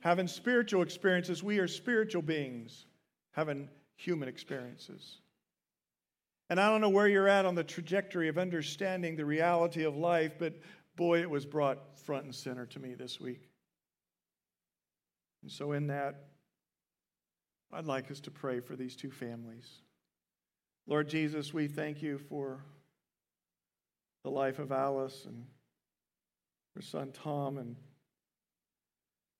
having 0.00 0.26
spiritual 0.26 0.82
experiences, 0.82 1.40
we 1.40 1.60
are 1.60 1.68
spiritual 1.68 2.22
beings 2.22 2.86
having 3.30 3.68
human 3.94 4.28
experiences. 4.28 5.18
And 6.50 6.58
I 6.58 6.68
don't 6.68 6.80
know 6.80 6.88
where 6.88 7.06
you're 7.06 7.28
at 7.28 7.46
on 7.46 7.54
the 7.54 7.62
trajectory 7.62 8.26
of 8.26 8.38
understanding 8.38 9.14
the 9.14 9.24
reality 9.24 9.84
of 9.84 9.96
life, 9.96 10.32
but 10.36 10.54
boy, 10.96 11.20
it 11.20 11.30
was 11.30 11.46
brought 11.46 11.96
front 12.00 12.24
and 12.24 12.34
center 12.34 12.66
to 12.66 12.80
me 12.80 12.94
this 12.94 13.20
week. 13.20 13.48
And 15.42 15.52
so, 15.52 15.70
in 15.70 15.86
that, 15.86 16.24
I'd 17.72 17.84
like 17.84 18.10
us 18.10 18.18
to 18.22 18.32
pray 18.32 18.58
for 18.58 18.74
these 18.74 18.96
two 18.96 19.12
families. 19.12 19.68
Lord 20.88 21.08
Jesus, 21.08 21.54
we 21.54 21.68
thank 21.68 22.02
you 22.02 22.18
for 22.18 22.64
the 24.28 24.34
life 24.34 24.58
of 24.58 24.72
Alice 24.72 25.24
and 25.24 25.42
her 26.76 26.82
son 26.82 27.10
Tom 27.12 27.56
and 27.56 27.76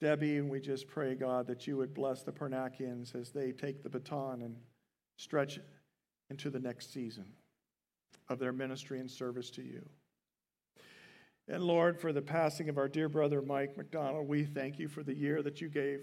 Debbie, 0.01 0.39
and 0.39 0.49
we 0.49 0.61
just 0.61 0.89
pray, 0.89 1.15
God, 1.15 1.47
that 1.49 1.67
you 1.67 1.77
would 1.77 1.93
bless 1.93 2.23
the 2.23 2.33
Parnakians 2.33 3.15
as 3.15 3.31
they 3.31 3.53
take 3.53 3.83
the 3.83 3.91
baton 3.91 4.41
and 4.41 4.57
stretch 5.19 5.61
into 6.31 6.49
the 6.49 6.59
next 6.59 6.91
season 6.91 7.27
of 8.31 8.39
their 8.39 8.53
ministry 8.53 8.99
and 8.99 9.11
service 9.11 9.51
to 9.51 9.63
you. 9.63 9.87
And 11.49 11.63
Lord, 11.63 12.01
for 12.01 12.15
the 12.15 12.23
passing 12.23 12.71
of 12.71 12.79
our 12.79 12.89
dear 12.89 13.11
brother 13.11 13.43
Mike 13.43 13.77
McDonald, 13.77 14.27
we 14.27 14.45
thank 14.45 14.79
you 14.79 14.89
for 14.89 15.03
the 15.03 15.15
year 15.15 15.43
that 15.43 15.61
you 15.61 15.69
gave. 15.69 16.01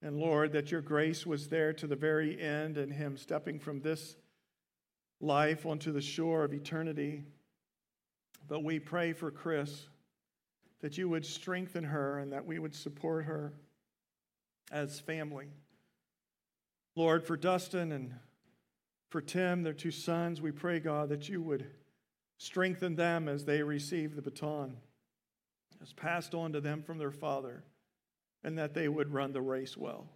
And 0.00 0.16
Lord, 0.16 0.52
that 0.52 0.70
your 0.70 0.80
grace 0.80 1.26
was 1.26 1.48
there 1.48 1.74
to 1.74 1.86
the 1.86 1.96
very 1.96 2.40
end 2.40 2.78
and 2.78 2.90
him 2.90 3.18
stepping 3.18 3.58
from 3.58 3.82
this 3.82 4.16
life 5.22 5.64
onto 5.64 5.92
the 5.92 6.00
shore 6.00 6.44
of 6.44 6.52
eternity. 6.52 7.24
But 8.48 8.64
we 8.64 8.78
pray 8.78 9.12
for 9.12 9.30
Chris 9.30 9.86
that 10.80 10.98
you 10.98 11.08
would 11.08 11.24
strengthen 11.24 11.84
her 11.84 12.18
and 12.18 12.32
that 12.32 12.46
we 12.46 12.58
would 12.58 12.74
support 12.74 13.24
her 13.24 13.52
as 14.70 15.00
family. 15.00 15.46
Lord, 16.96 17.24
for 17.24 17.36
Dustin 17.36 17.92
and 17.92 18.14
for 19.08 19.20
Tim, 19.20 19.62
their 19.62 19.72
two 19.72 19.90
sons, 19.90 20.40
we 20.40 20.50
pray, 20.50 20.80
God, 20.80 21.08
that 21.10 21.28
you 21.28 21.42
would 21.42 21.66
strengthen 22.38 22.96
them 22.96 23.28
as 23.28 23.44
they 23.44 23.62
receive 23.62 24.16
the 24.16 24.22
baton 24.22 24.76
as 25.82 25.92
passed 25.92 26.34
on 26.34 26.52
to 26.52 26.60
them 26.60 26.82
from 26.82 26.98
their 26.98 27.10
father, 27.10 27.64
and 28.44 28.56
that 28.56 28.72
they 28.72 28.88
would 28.88 29.12
run 29.12 29.32
the 29.32 29.42
race 29.42 29.76
well. 29.76 30.06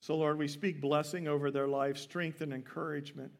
So, 0.00 0.16
Lord, 0.16 0.38
we 0.38 0.48
speak 0.48 0.80
blessing 0.80 1.26
over 1.26 1.50
their 1.50 1.68
life, 1.68 1.96
strength 1.96 2.42
and 2.42 2.52
encouragement. 2.52 3.32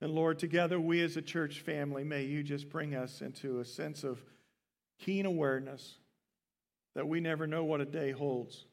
And 0.00 0.12
Lord, 0.12 0.38
together 0.38 0.78
we 0.78 1.02
as 1.02 1.16
a 1.16 1.22
church 1.22 1.60
family, 1.60 2.04
may 2.04 2.24
you 2.24 2.42
just 2.42 2.68
bring 2.68 2.94
us 2.94 3.22
into 3.22 3.60
a 3.60 3.64
sense 3.64 4.04
of 4.04 4.22
keen 4.98 5.26
awareness 5.26 5.98
that 6.94 7.08
we 7.08 7.20
never 7.20 7.46
know 7.46 7.64
what 7.64 7.80
a 7.80 7.86
day 7.86 8.10
holds. 8.10 8.66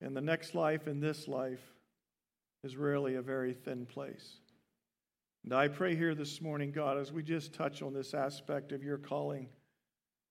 And 0.00 0.16
the 0.16 0.20
next 0.20 0.54
life 0.54 0.86
and 0.86 1.02
this 1.02 1.28
life 1.28 1.62
is 2.62 2.76
really 2.76 3.14
a 3.14 3.22
very 3.22 3.52
thin 3.52 3.86
place. 3.86 4.38
And 5.44 5.54
I 5.54 5.68
pray 5.68 5.96
here 5.96 6.14
this 6.14 6.40
morning, 6.40 6.72
God, 6.72 6.98
as 6.98 7.12
we 7.12 7.22
just 7.22 7.52
touch 7.52 7.80
on 7.82 7.94
this 7.94 8.12
aspect 8.14 8.72
of 8.72 8.82
your 8.82 8.98
calling 8.98 9.48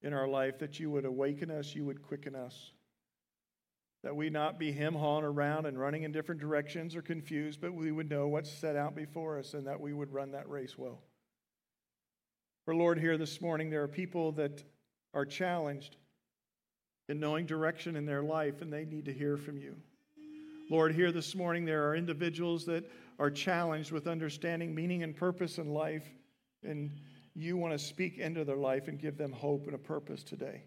in 0.02 0.14
our 0.14 0.28
life, 0.28 0.60
that 0.60 0.80
you 0.80 0.92
would 0.92 1.06
awaken 1.06 1.50
us, 1.50 1.74
you 1.74 1.86
would 1.86 2.04
quicken 2.04 2.36
us. 2.36 2.72
That 4.08 4.16
we 4.16 4.30
not 4.30 4.58
be 4.58 4.72
him 4.72 4.94
hawing 4.94 5.26
around 5.26 5.66
and 5.66 5.78
running 5.78 6.04
in 6.04 6.14
different 6.14 6.40
directions 6.40 6.96
or 6.96 7.02
confused, 7.02 7.60
but 7.60 7.74
we 7.74 7.92
would 7.92 8.10
know 8.10 8.30
what's 8.30 8.50
set 8.50 8.78
out 8.78 8.96
before 8.96 9.38
us 9.38 9.54
and 9.54 9.68
that 9.68 9.82
we 9.82 9.92
would 9.92 10.14
run 10.14 10.32
that 10.32 10.48
race 10.48 10.78
well. 10.78 11.02
For 12.64 12.74
Lord, 12.74 13.02
here 13.02 13.18
this 13.18 13.42
morning, 13.42 13.70
there 13.70 13.84
are 13.84 13.88
people 13.90 14.32
that 14.32 14.64
are 15.14 15.26
challenged 15.26 15.98
in 17.10 17.20
knowing 17.20 17.46
direction 17.46 17.98
in 17.98 18.06
their 18.06 18.24
life, 18.24 18.62
and 18.62 18.72
they 18.72 18.86
need 18.86 19.04
to 19.04 19.14
hear 19.14 19.36
from 19.36 19.58
you. 19.58 19.76
Lord, 20.72 20.96
here 20.96 21.12
this 21.12 21.36
morning, 21.36 21.66
there 21.66 21.86
are 21.90 21.94
individuals 21.94 22.64
that 22.68 22.90
are 23.20 23.30
challenged 23.30 23.92
with 23.92 24.08
understanding 24.08 24.74
meaning 24.74 25.04
and 25.04 25.18
purpose 25.18 25.58
in 25.58 25.74
life, 25.74 26.08
and 26.64 26.98
you 27.36 27.58
want 27.58 27.74
to 27.74 27.78
speak 27.78 28.20
into 28.20 28.46
their 28.46 28.56
life 28.56 28.88
and 28.88 29.02
give 29.02 29.18
them 29.18 29.34
hope 29.34 29.66
and 29.66 29.76
a 29.76 29.78
purpose 29.78 30.24
today. 30.24 30.64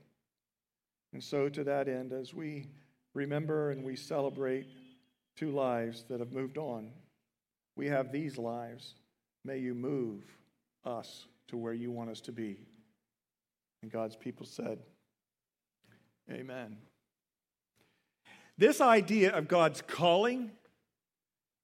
And 1.15 1.25
so, 1.25 1.49
to 1.49 1.65
that 1.65 1.89
end, 1.89 2.13
as 2.13 2.35
we 2.35 2.67
remember 3.15 3.71
and 3.71 3.85
we 3.85 3.97
celebrate 3.97 4.67
two 5.37 5.51
lives 5.51 6.05
that 6.09 6.21
have 6.21 6.33
moved 6.33 6.59
on, 6.59 6.91
we 7.77 7.87
have 7.87 8.13
these 8.13 8.39
lives. 8.39 8.95
May 9.45 9.59
you 9.59 9.75
move 9.75 10.23
us 10.85 11.27
to 11.49 11.57
where 11.57 11.73
you 11.73 11.91
want 11.91 12.11
us 12.11 12.21
to 12.23 12.33
be. 12.33 12.59
And 13.83 13.91
God's 13.91 14.17
people 14.17 14.47
said, 14.47 14.79
Amen. 16.31 16.77
This 18.59 18.81
idea 18.81 19.33
of 19.33 19.49
God's 19.49 19.83
calling 19.83 20.51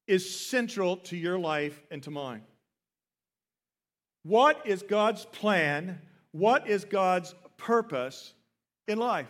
is 0.07 0.39
central 0.47 0.97
to 0.97 1.15
your 1.15 1.37
life 1.37 1.79
and 1.91 2.01
to 2.03 2.11
mine. 2.11 2.41
What 4.23 4.65
is 4.65 4.81
God's 4.81 5.25
plan? 5.25 6.01
What 6.31 6.67
is 6.67 6.85
God's 6.85 7.35
purpose 7.57 8.33
in 8.87 8.97
life? 8.97 9.27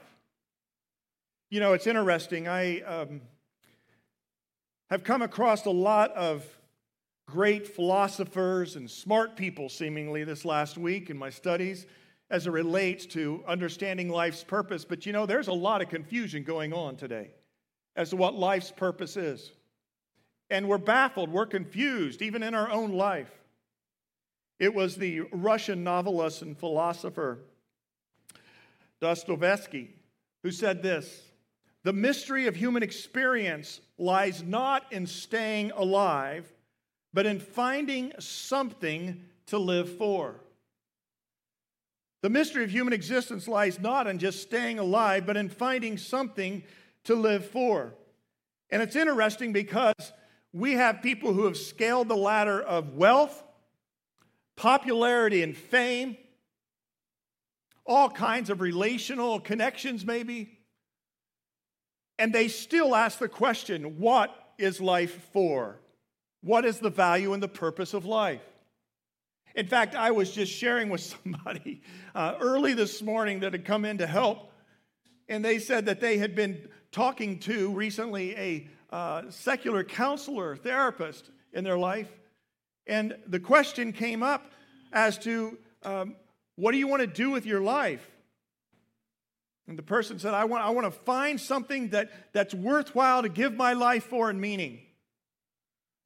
You 1.49 1.61
know, 1.61 1.71
it's 1.71 1.87
interesting. 1.87 2.49
I 2.49 2.81
um, 2.81 3.21
have 4.89 5.05
come 5.05 5.21
across 5.21 5.65
a 5.65 5.69
lot 5.69 6.11
of 6.11 6.45
great 7.25 7.67
philosophers 7.67 8.75
and 8.75 8.91
smart 8.91 9.37
people, 9.37 9.69
seemingly, 9.69 10.25
this 10.25 10.43
last 10.43 10.77
week 10.77 11.09
in 11.09 11.17
my 11.17 11.29
studies 11.29 11.85
as 12.29 12.47
it 12.47 12.51
relates 12.51 13.05
to 13.05 13.45
understanding 13.47 14.09
life's 14.09 14.43
purpose. 14.43 14.83
But 14.83 15.05
you 15.05 15.13
know, 15.13 15.25
there's 15.25 15.47
a 15.47 15.53
lot 15.53 15.81
of 15.81 15.87
confusion 15.87 16.43
going 16.43 16.73
on 16.73 16.97
today 16.97 17.29
as 17.95 18.09
to 18.09 18.17
what 18.17 18.35
life's 18.35 18.71
purpose 18.71 19.15
is. 19.15 19.53
And 20.49 20.67
we're 20.67 20.77
baffled, 20.77 21.29
we're 21.29 21.45
confused, 21.45 22.21
even 22.21 22.43
in 22.43 22.55
our 22.55 22.69
own 22.69 22.91
life. 22.91 23.31
It 24.59 24.73
was 24.73 24.97
the 24.97 25.21
Russian 25.31 25.85
novelist 25.85 26.41
and 26.41 26.57
philosopher 26.57 27.39
Dostoevsky 28.99 29.93
who 30.43 30.51
said 30.51 30.83
this 30.83 31.26
The 31.87 31.93
mystery 31.93 32.47
of 32.47 32.55
human 32.57 32.83
experience 32.83 33.79
lies 33.97 34.43
not 34.43 34.91
in 34.91 35.07
staying 35.07 35.71
alive 35.71 36.51
but 37.13 37.25
in 37.25 37.39
finding 37.39 38.11
something 38.19 39.23
to 39.45 39.57
live 39.57 39.97
for. 39.97 40.35
The 42.23 42.29
mystery 42.29 42.65
of 42.65 42.71
human 42.71 42.91
existence 42.91 43.47
lies 43.47 43.79
not 43.79 44.05
in 44.05 44.19
just 44.19 44.41
staying 44.41 44.79
alive, 44.79 45.25
but 45.25 45.37
in 45.37 45.47
finding 45.47 45.97
something 45.97 46.61
to 47.05 47.15
live 47.15 47.45
for. 47.45 47.93
And 48.69 48.81
it's 48.81 48.97
interesting 48.97 49.53
because 49.53 50.11
we 50.51 50.73
have 50.73 51.01
people 51.01 51.31
who 51.31 51.45
have 51.45 51.55
scaled 51.55 52.09
the 52.09 52.17
ladder 52.17 52.61
of 52.61 52.95
wealth, 52.95 53.41
popularity, 54.57 55.41
and 55.41 55.55
fame, 55.55 56.17
all 57.85 58.09
kinds 58.09 58.49
of 58.49 58.59
relational 58.59 59.39
connections, 59.39 60.05
maybe. 60.05 60.56
And 62.19 62.33
they 62.33 62.47
still 62.47 62.95
ask 62.95 63.19
the 63.19 63.29
question 63.29 63.99
what 63.99 64.33
is 64.57 64.81
life 64.81 65.29
for? 65.33 65.79
What 66.41 66.65
is 66.65 66.79
the 66.79 66.89
value 66.89 67.33
and 67.33 67.41
the 67.41 67.47
purpose 67.47 67.93
of 67.93 68.05
life? 68.05 68.41
In 69.55 69.67
fact, 69.67 69.95
I 69.95 70.11
was 70.11 70.31
just 70.31 70.51
sharing 70.51 70.89
with 70.89 71.01
somebody 71.23 71.81
uh, 72.13 72.35
early 72.39 72.73
this 72.73 73.01
morning 73.01 73.41
that 73.41 73.53
had 73.53 73.65
come 73.65 73.85
in 73.85 73.97
to 73.99 74.07
help, 74.07 74.51
and 75.27 75.43
they 75.43 75.59
said 75.59 75.87
that 75.87 75.99
they 75.99 76.17
had 76.17 76.35
been 76.35 76.69
talking 76.91 77.39
to 77.39 77.71
recently 77.71 78.35
a 78.37 78.67
uh, 78.91 79.23
secular 79.29 79.83
counselor, 79.83 80.55
therapist 80.55 81.31
in 81.53 81.63
their 81.63 81.77
life, 81.77 82.09
and 82.85 83.17
the 83.27 83.39
question 83.39 83.91
came 83.91 84.23
up 84.23 84.51
as 84.93 85.17
to 85.19 85.57
um, 85.83 86.15
what 86.55 86.71
do 86.71 86.77
you 86.77 86.87
want 86.87 87.01
to 87.01 87.07
do 87.07 87.29
with 87.29 87.45
your 87.45 87.61
life? 87.61 88.09
And 89.67 89.77
the 89.77 89.83
person 89.83 90.17
said, 90.17 90.33
I 90.33 90.45
want, 90.45 90.63
I 90.63 90.69
want 90.69 90.85
to 90.85 90.99
find 91.01 91.39
something 91.39 91.89
that, 91.89 92.09
that's 92.31 92.53
worthwhile 92.53 93.23
to 93.23 93.29
give 93.29 93.53
my 93.53 93.73
life 93.73 94.05
for 94.05 94.29
and 94.29 94.39
meaning. 94.39 94.79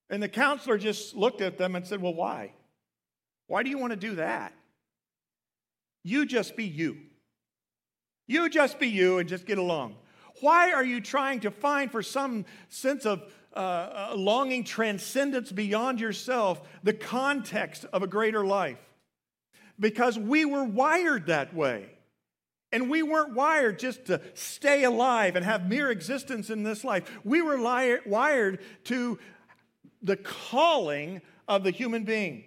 And 0.10 0.22
the 0.22 0.30
counselor 0.30 0.78
just 0.78 1.16
looked 1.16 1.42
at 1.42 1.58
them 1.58 1.76
and 1.76 1.86
said, 1.86 2.02
Well, 2.02 2.14
why? 2.14 2.54
Why 3.48 3.64
do 3.64 3.70
you 3.70 3.78
want 3.78 3.92
to 3.92 3.98
do 3.98 4.16
that? 4.16 4.54
You 6.04 6.26
just 6.26 6.56
be 6.56 6.66
you. 6.66 6.98
You 8.28 8.50
just 8.50 8.80
be 8.80 8.88
you 8.88 9.20
and 9.20 9.30
just 9.30 9.46
get 9.46 9.58
along. 9.58 9.96
Why 10.40 10.72
are 10.72 10.84
you 10.84 11.02
trying 11.02 11.42
to 11.42 11.52
find 11.52 11.92
for 11.92 12.02
some 12.02 12.46
sense 12.70 13.06
of 13.06 13.24
uh, 13.54 14.14
longing 14.16 14.64
transcendence 14.64 15.52
beyond 15.52 16.00
yourself 16.00 16.62
the 16.82 16.94
context 16.94 17.86
of 17.94 18.02
a 18.02 18.08
greater 18.08 18.46
life? 18.46 18.80
Because 19.80 20.18
we 20.18 20.46
were 20.46 20.64
wired 20.64 21.28
that 21.28 21.54
way. 21.54 21.90
And 22.72 22.90
we 22.90 23.04
weren't 23.04 23.34
wired 23.34 23.80
just 23.80 24.06
to 24.06 24.22
stay 24.34 24.84
alive 24.84 25.36
and 25.36 25.44
have 25.44 25.68
mere 25.68 25.92
existence 25.92 26.50
in 26.50 26.64
this 26.64 26.84
life. 26.84 27.10
We 27.24 27.42
were 27.42 27.58
li- 27.58 28.00
wired 28.06 28.60
to 28.86 29.20
the 30.02 30.16
calling 30.16 31.22
of 31.48 31.64
the 31.64 31.72
human 31.72 32.04
being. 32.04 32.46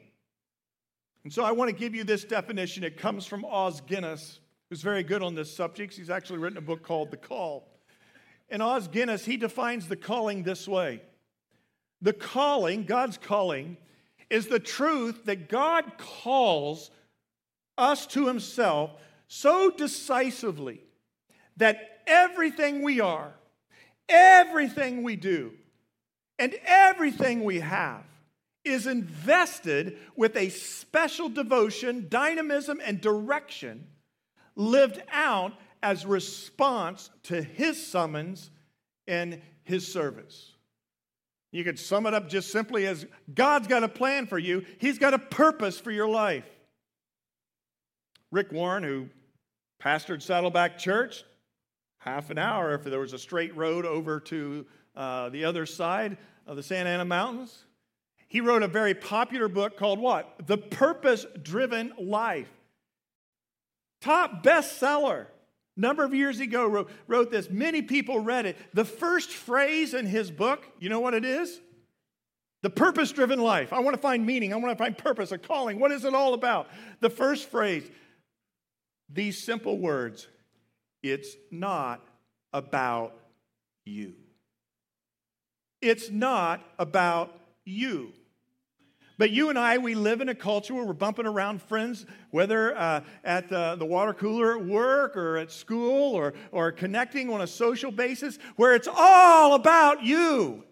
And 1.25 1.33
so 1.33 1.45
I 1.45 1.53
want 1.53 1.71
to 1.71 1.77
give 1.77 1.95
you 1.95 2.05
this 2.05 2.25
definition. 2.25 2.85
It 2.85 2.97
comes 2.97 3.27
from 3.27 3.45
Os 3.45 3.81
Guinness, 3.83 4.41
who's 4.69 4.83
very 4.83 5.03
good 5.03 5.23
on 5.23 5.35
this 5.35 5.55
subject. 5.55 5.95
He's 5.95 6.11
actually 6.11 6.39
written 6.39 6.59
a 6.59 6.63
book 6.63 6.83
called 6.83 7.11
The 7.11 7.17
Call. 7.17 7.69
And 8.51 8.63
Os 8.63 8.89
Guinness, 8.89 9.25
he 9.25 9.37
defines 9.37 9.89
the 9.89 9.97
calling 9.97 10.43
this 10.43 10.69
way 10.69 11.03
The 12.03 12.13
calling, 12.13 12.85
God's 12.85 13.19
calling, 13.19 13.77
is 14.31 14.47
the 14.47 14.59
truth 14.59 15.25
that 15.25 15.49
God 15.49 15.99
calls 15.99 16.91
us 17.77 18.07
to 18.09 18.27
himself 18.27 18.93
so 19.29 19.71
decisively 19.71 20.81
that 21.57 22.03
everything 22.07 22.83
we 22.83 23.01
are, 23.01 23.33
everything 24.09 25.03
we 25.03 25.17
do, 25.17 25.53
and 26.39 26.55
everything 26.65 27.45
we 27.45 27.61
have 27.61 28.05
is 28.65 28.87
invested 28.87 29.99
with 30.17 30.37
a 30.37 30.49
special 30.49 31.29
devotion, 31.29 32.07
dynamism, 32.09 32.81
and 32.85 33.01
direction 33.01 33.87
lived 34.57 35.03
out 35.13 35.53
as 35.83 36.07
response 36.07 37.11
to 37.25 37.43
his 37.43 37.87
summons 37.87 38.51
and 39.07 39.41
his 39.65 39.91
service. 39.91 40.53
You 41.53 41.63
could 41.63 41.79
sum 41.79 42.07
it 42.07 42.15
up 42.15 42.29
just 42.29 42.51
simply 42.51 42.87
as 42.87 43.07
God's 43.33 43.69
got 43.69 43.85
a 43.85 43.89
plan 43.89 44.27
for 44.27 44.39
you, 44.39 44.65
He's 44.79 44.99
got 44.99 45.15
a 45.15 45.19
purpose 45.19 45.79
for 45.79 45.93
your 45.93 46.09
life. 46.09 46.45
Rick 48.35 48.51
Warren, 48.51 48.83
who 48.83 49.09
pastored 49.81 50.21
Saddleback 50.21 50.77
Church, 50.77 51.23
half 51.99 52.31
an 52.31 52.39
hour 52.39 52.75
if 52.75 52.83
there 52.83 52.99
was 52.99 53.13
a 53.13 53.19
straight 53.19 53.57
road 53.57 53.87
over 53.87 54.19
to 54.19 54.67
uh, 54.97 55.29
the 55.29 55.45
other 55.45 55.65
side 55.67 56.17
of 56.45 56.57
the 56.57 56.63
Santa 56.63 56.91
Ana 56.91 57.05
Mountains. 57.05 57.65
He 58.27 58.41
wrote 58.41 58.65
a 58.65 58.69
very 58.69 58.93
popular 58.93 59.47
book 59.47 59.77
called 59.77 60.01
what? 60.01 60.49
The 60.49 60.59
Purpose 60.59 61.25
Driven 61.45 61.93
Life. 61.97 62.51
Top 64.01 64.43
bestseller. 64.43 65.27
Number 65.77 66.03
of 66.03 66.13
years 66.13 66.41
ago, 66.41 66.67
wrote, 66.67 66.91
wrote 67.07 67.31
this. 67.31 67.49
Many 67.49 67.83
people 67.83 68.19
read 68.19 68.47
it. 68.47 68.57
The 68.75 68.85
first 68.85 69.31
phrase 69.31 69.95
in 69.95 70.07
his 70.07 70.33
book, 70.33 70.65
you 70.81 70.89
know 70.89 70.99
what 70.99 71.15
it 71.15 71.25
is? 71.25 71.61
The 72.63 72.71
purpose 72.71 73.13
driven 73.13 73.41
life. 73.41 73.73
I 73.73 73.79
want 73.81 73.95
to 73.95 74.01
find 74.01 74.27
meaning. 74.27 74.53
I 74.53 74.57
want 74.57 74.77
to 74.77 74.83
find 74.83 74.97
purpose, 74.99 75.31
a 75.31 75.39
calling. 75.39 75.79
What 75.79 75.93
is 75.93 76.05
it 76.05 76.15
all 76.15 76.35
about? 76.35 76.69
The 77.01 77.11
first 77.11 77.51
phrase, 77.51 77.85
these 79.09 79.43
simple 79.43 79.79
words 79.79 80.29
it's 81.03 81.37
not 81.51 82.01
about 82.53 83.15
you. 83.85 84.15
It's 85.83 86.11
not 86.11 86.65
about 86.79 87.39
you. 87.67 88.13
But 89.17 89.31
you 89.31 89.49
and 89.49 89.59
I, 89.59 89.79
we 89.79 89.95
live 89.95 90.21
in 90.21 90.29
a 90.29 90.35
culture 90.35 90.75
where 90.75 90.85
we're 90.85 90.93
bumping 90.93 91.27
around 91.27 91.63
friends, 91.63 92.05
whether 92.31 92.77
uh, 92.77 93.03
at 93.23 93.49
the, 93.49 93.77
the 93.79 93.85
water 93.85 94.13
cooler 94.13 94.59
at 94.59 94.65
work 94.65 95.17
or 95.17 95.37
at 95.37 95.53
school 95.53 96.15
or, 96.15 96.35
or 96.51 96.73
connecting 96.73 97.31
on 97.31 97.41
a 97.41 97.47
social 97.47 97.93
basis, 97.93 98.39
where 98.57 98.75
it's 98.75 98.89
all 98.91 99.55
about 99.55 100.03
you 100.03 100.65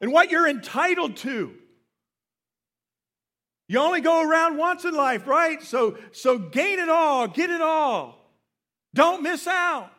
and 0.00 0.12
what 0.12 0.30
you're 0.30 0.48
entitled 0.48 1.16
to. 1.18 1.54
You 3.68 3.80
only 3.80 4.00
go 4.00 4.26
around 4.26 4.56
once 4.56 4.84
in 4.84 4.94
life, 4.94 5.26
right? 5.26 5.62
So, 5.62 5.98
so 6.12 6.38
gain 6.38 6.78
it 6.78 6.88
all, 6.88 7.28
get 7.28 7.50
it 7.50 7.60
all. 7.60 8.18
Don't 8.94 9.22
miss 9.22 9.46
out. 9.46 9.90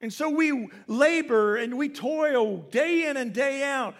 And 0.00 0.12
so 0.12 0.30
we 0.30 0.68
labor 0.86 1.56
and 1.56 1.76
we 1.76 1.88
toil 1.88 2.58
day 2.58 3.06
in 3.06 3.16
and 3.16 3.32
day 3.32 3.64
out 3.64 3.94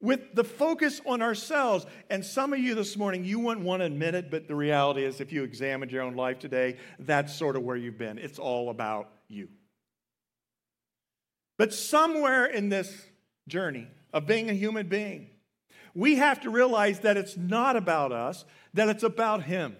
with 0.00 0.34
the 0.34 0.44
focus 0.44 1.00
on 1.06 1.22
ourselves. 1.22 1.86
And 2.08 2.24
some 2.24 2.52
of 2.52 2.58
you 2.58 2.74
this 2.74 2.96
morning, 2.96 3.24
you 3.24 3.38
wouldn't 3.38 3.64
want 3.64 3.80
to 3.80 3.86
admit 3.86 4.14
it, 4.14 4.30
but 4.30 4.48
the 4.48 4.54
reality 4.54 5.04
is, 5.04 5.20
if 5.20 5.32
you 5.32 5.44
examined 5.44 5.92
your 5.92 6.02
own 6.02 6.16
life 6.16 6.38
today, 6.38 6.78
that's 6.98 7.34
sort 7.34 7.56
of 7.56 7.62
where 7.62 7.76
you've 7.76 7.98
been. 7.98 8.18
It's 8.18 8.38
all 8.38 8.70
about 8.70 9.10
you. 9.28 9.48
But 11.58 11.74
somewhere 11.74 12.46
in 12.46 12.70
this 12.70 13.06
journey 13.46 13.86
of 14.12 14.26
being 14.26 14.48
a 14.48 14.54
human 14.54 14.88
being, 14.88 15.29
we 15.94 16.16
have 16.16 16.40
to 16.40 16.50
realize 16.50 17.00
that 17.00 17.16
it's 17.16 17.36
not 17.36 17.76
about 17.76 18.12
us, 18.12 18.44
that 18.74 18.88
it's 18.88 19.02
about 19.02 19.44
Him. 19.44 19.76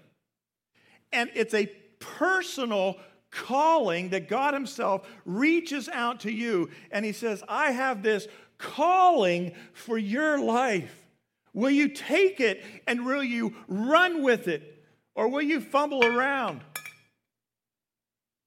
And 1.12 1.30
it's 1.34 1.54
a 1.54 1.66
personal 1.98 2.96
calling 3.30 4.10
that 4.10 4.28
God 4.28 4.54
Himself 4.54 5.06
reaches 5.24 5.88
out 5.88 6.20
to 6.20 6.32
you 6.32 6.70
and 6.90 7.04
He 7.04 7.12
says, 7.12 7.42
I 7.48 7.70
have 7.70 8.02
this 8.02 8.26
calling 8.58 9.52
for 9.72 9.98
your 9.98 10.38
life? 10.38 11.06
Will 11.52 11.70
you 11.70 11.88
take 11.88 12.40
it 12.40 12.62
and 12.86 13.04
will 13.04 13.24
you 13.24 13.54
run 13.66 14.22
with 14.22 14.48
it? 14.48 14.84
Or 15.14 15.28
will 15.28 15.42
you 15.42 15.60
fumble 15.60 16.04
around? 16.04 16.60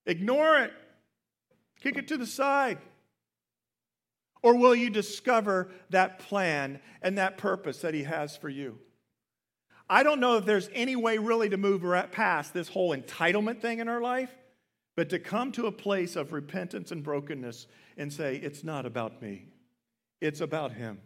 Ignore 0.05 0.59
it, 0.59 0.73
kick 1.81 1.97
it 1.97 2.07
to 2.09 2.17
the 2.17 2.25
side. 2.25 2.77
Or 4.43 4.55
will 4.55 4.75
you 4.75 4.89
discover 4.89 5.69
that 5.89 6.19
plan 6.19 6.81
and 7.01 7.17
that 7.17 7.37
purpose 7.37 7.79
that 7.79 7.93
He 7.93 8.03
has 8.03 8.35
for 8.35 8.49
you? 8.49 8.77
I 9.89 10.03
don't 10.03 10.19
know 10.19 10.37
if 10.37 10.45
there's 10.45 10.69
any 10.73 10.95
way 10.95 11.17
really 11.17 11.49
to 11.49 11.57
move 11.57 11.83
past 12.11 12.53
this 12.53 12.67
whole 12.67 12.95
entitlement 12.95 13.61
thing 13.61 13.79
in 13.79 13.87
our 13.87 14.01
life, 14.01 14.31
but 14.95 15.09
to 15.09 15.19
come 15.19 15.51
to 15.53 15.65
a 15.67 15.71
place 15.71 16.15
of 16.15 16.33
repentance 16.33 16.91
and 16.91 17.03
brokenness 17.03 17.67
and 17.97 18.11
say, 18.11 18.35
It's 18.35 18.63
not 18.63 18.85
about 18.85 19.21
me. 19.21 19.47
It's 20.19 20.41
about 20.41 20.73
Him. 20.73 20.99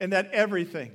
And 0.00 0.12
that 0.12 0.30
everything 0.32 0.92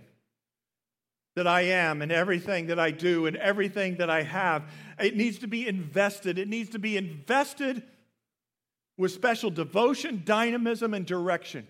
that 1.36 1.47
I 1.47 1.62
am 1.62 2.02
and 2.02 2.12
everything 2.12 2.67
that 2.67 2.80
I 2.80 2.89
do 2.89 3.28
and 3.28 3.38
everything 3.38 3.97
that 3.97 4.10
I 4.10 4.23
have, 4.23 4.63
it 5.00 5.15
needs 5.15 5.38
to 5.39 5.47
be 5.47 5.67
invested. 5.67 6.39
It 6.39 6.47
needs 6.47 6.71
to 6.71 6.80
be 6.80 6.97
invested 6.97 7.84
with 8.97 9.12
special 9.12 9.49
devotion, 9.49 10.23
dynamism, 10.25 10.93
and 10.93 11.05
direction 11.05 11.67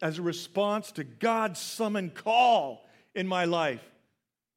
as 0.00 0.18
a 0.18 0.22
response 0.22 0.92
to 0.92 1.04
God's 1.04 1.60
summoned 1.60 2.14
call 2.14 2.86
in 3.14 3.26
my 3.26 3.44
life 3.44 3.84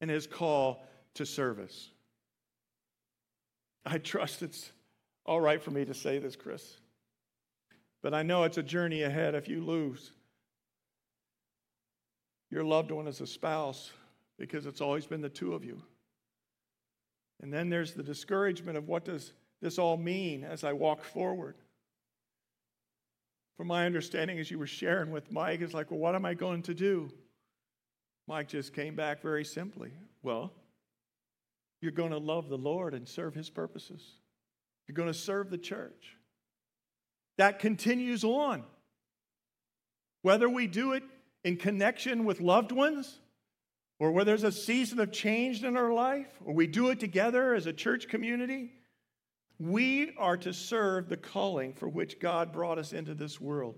and 0.00 0.10
His 0.10 0.26
call 0.26 0.82
to 1.14 1.26
service. 1.26 1.90
I 3.84 3.98
trust 3.98 4.42
it's 4.42 4.70
all 5.26 5.40
right 5.40 5.62
for 5.62 5.70
me 5.70 5.84
to 5.84 5.94
say 5.94 6.18
this, 6.18 6.36
Chris. 6.36 6.76
But 8.02 8.14
I 8.14 8.22
know 8.22 8.44
it's 8.44 8.58
a 8.58 8.62
journey 8.62 9.02
ahead 9.02 9.34
if 9.34 9.48
you 9.48 9.64
lose 9.64 10.12
your 12.50 12.64
loved 12.64 12.90
one 12.90 13.08
as 13.08 13.20
a 13.20 13.26
spouse 13.26 13.92
because 14.38 14.66
it's 14.66 14.80
always 14.80 15.06
been 15.06 15.22
the 15.22 15.28
two 15.28 15.54
of 15.54 15.64
you. 15.64 15.82
And 17.40 17.52
then 17.52 17.70
there's 17.70 17.94
the 17.94 18.02
discouragement 18.02 18.76
of 18.76 18.88
what 18.88 19.04
does 19.04 19.32
this 19.60 19.78
all 19.78 19.96
mean 19.96 20.44
as 20.44 20.62
I 20.62 20.72
walk 20.72 21.02
forward? 21.02 21.56
From 23.56 23.66
my 23.68 23.86
understanding, 23.86 24.38
as 24.38 24.50
you 24.50 24.58
were 24.58 24.66
sharing 24.66 25.10
with 25.10 25.30
Mike, 25.30 25.60
it's 25.60 25.74
like, 25.74 25.90
well, 25.90 26.00
what 26.00 26.14
am 26.14 26.24
I 26.24 26.34
going 26.34 26.62
to 26.62 26.74
do? 26.74 27.10
Mike 28.26 28.48
just 28.48 28.72
came 28.72 28.94
back 28.94 29.20
very 29.20 29.44
simply. 29.44 29.90
Well, 30.22 30.52
you're 31.80 31.92
going 31.92 32.12
to 32.12 32.18
love 32.18 32.48
the 32.48 32.58
Lord 32.58 32.94
and 32.94 33.06
serve 33.06 33.34
his 33.34 33.50
purposes. 33.50 34.02
You're 34.86 34.94
going 34.94 35.12
to 35.12 35.14
serve 35.14 35.50
the 35.50 35.58
church. 35.58 36.16
That 37.38 37.58
continues 37.58 38.24
on. 38.24 38.62
Whether 40.22 40.48
we 40.48 40.66
do 40.66 40.92
it 40.92 41.02
in 41.44 41.56
connection 41.56 42.24
with 42.24 42.40
loved 42.40 42.72
ones, 42.72 43.18
or 43.98 44.12
where 44.12 44.24
there's 44.24 44.44
a 44.44 44.52
season 44.52 44.98
of 45.00 45.12
change 45.12 45.62
in 45.62 45.76
our 45.76 45.92
life, 45.92 46.28
or 46.44 46.54
we 46.54 46.66
do 46.66 46.90
it 46.90 47.00
together 47.00 47.54
as 47.54 47.66
a 47.66 47.72
church 47.72 48.08
community, 48.08 48.72
we 49.62 50.12
are 50.18 50.36
to 50.38 50.52
serve 50.52 51.08
the 51.08 51.16
calling 51.16 51.72
for 51.72 51.88
which 51.88 52.18
God 52.18 52.52
brought 52.52 52.78
us 52.78 52.92
into 52.92 53.14
this 53.14 53.40
world, 53.40 53.76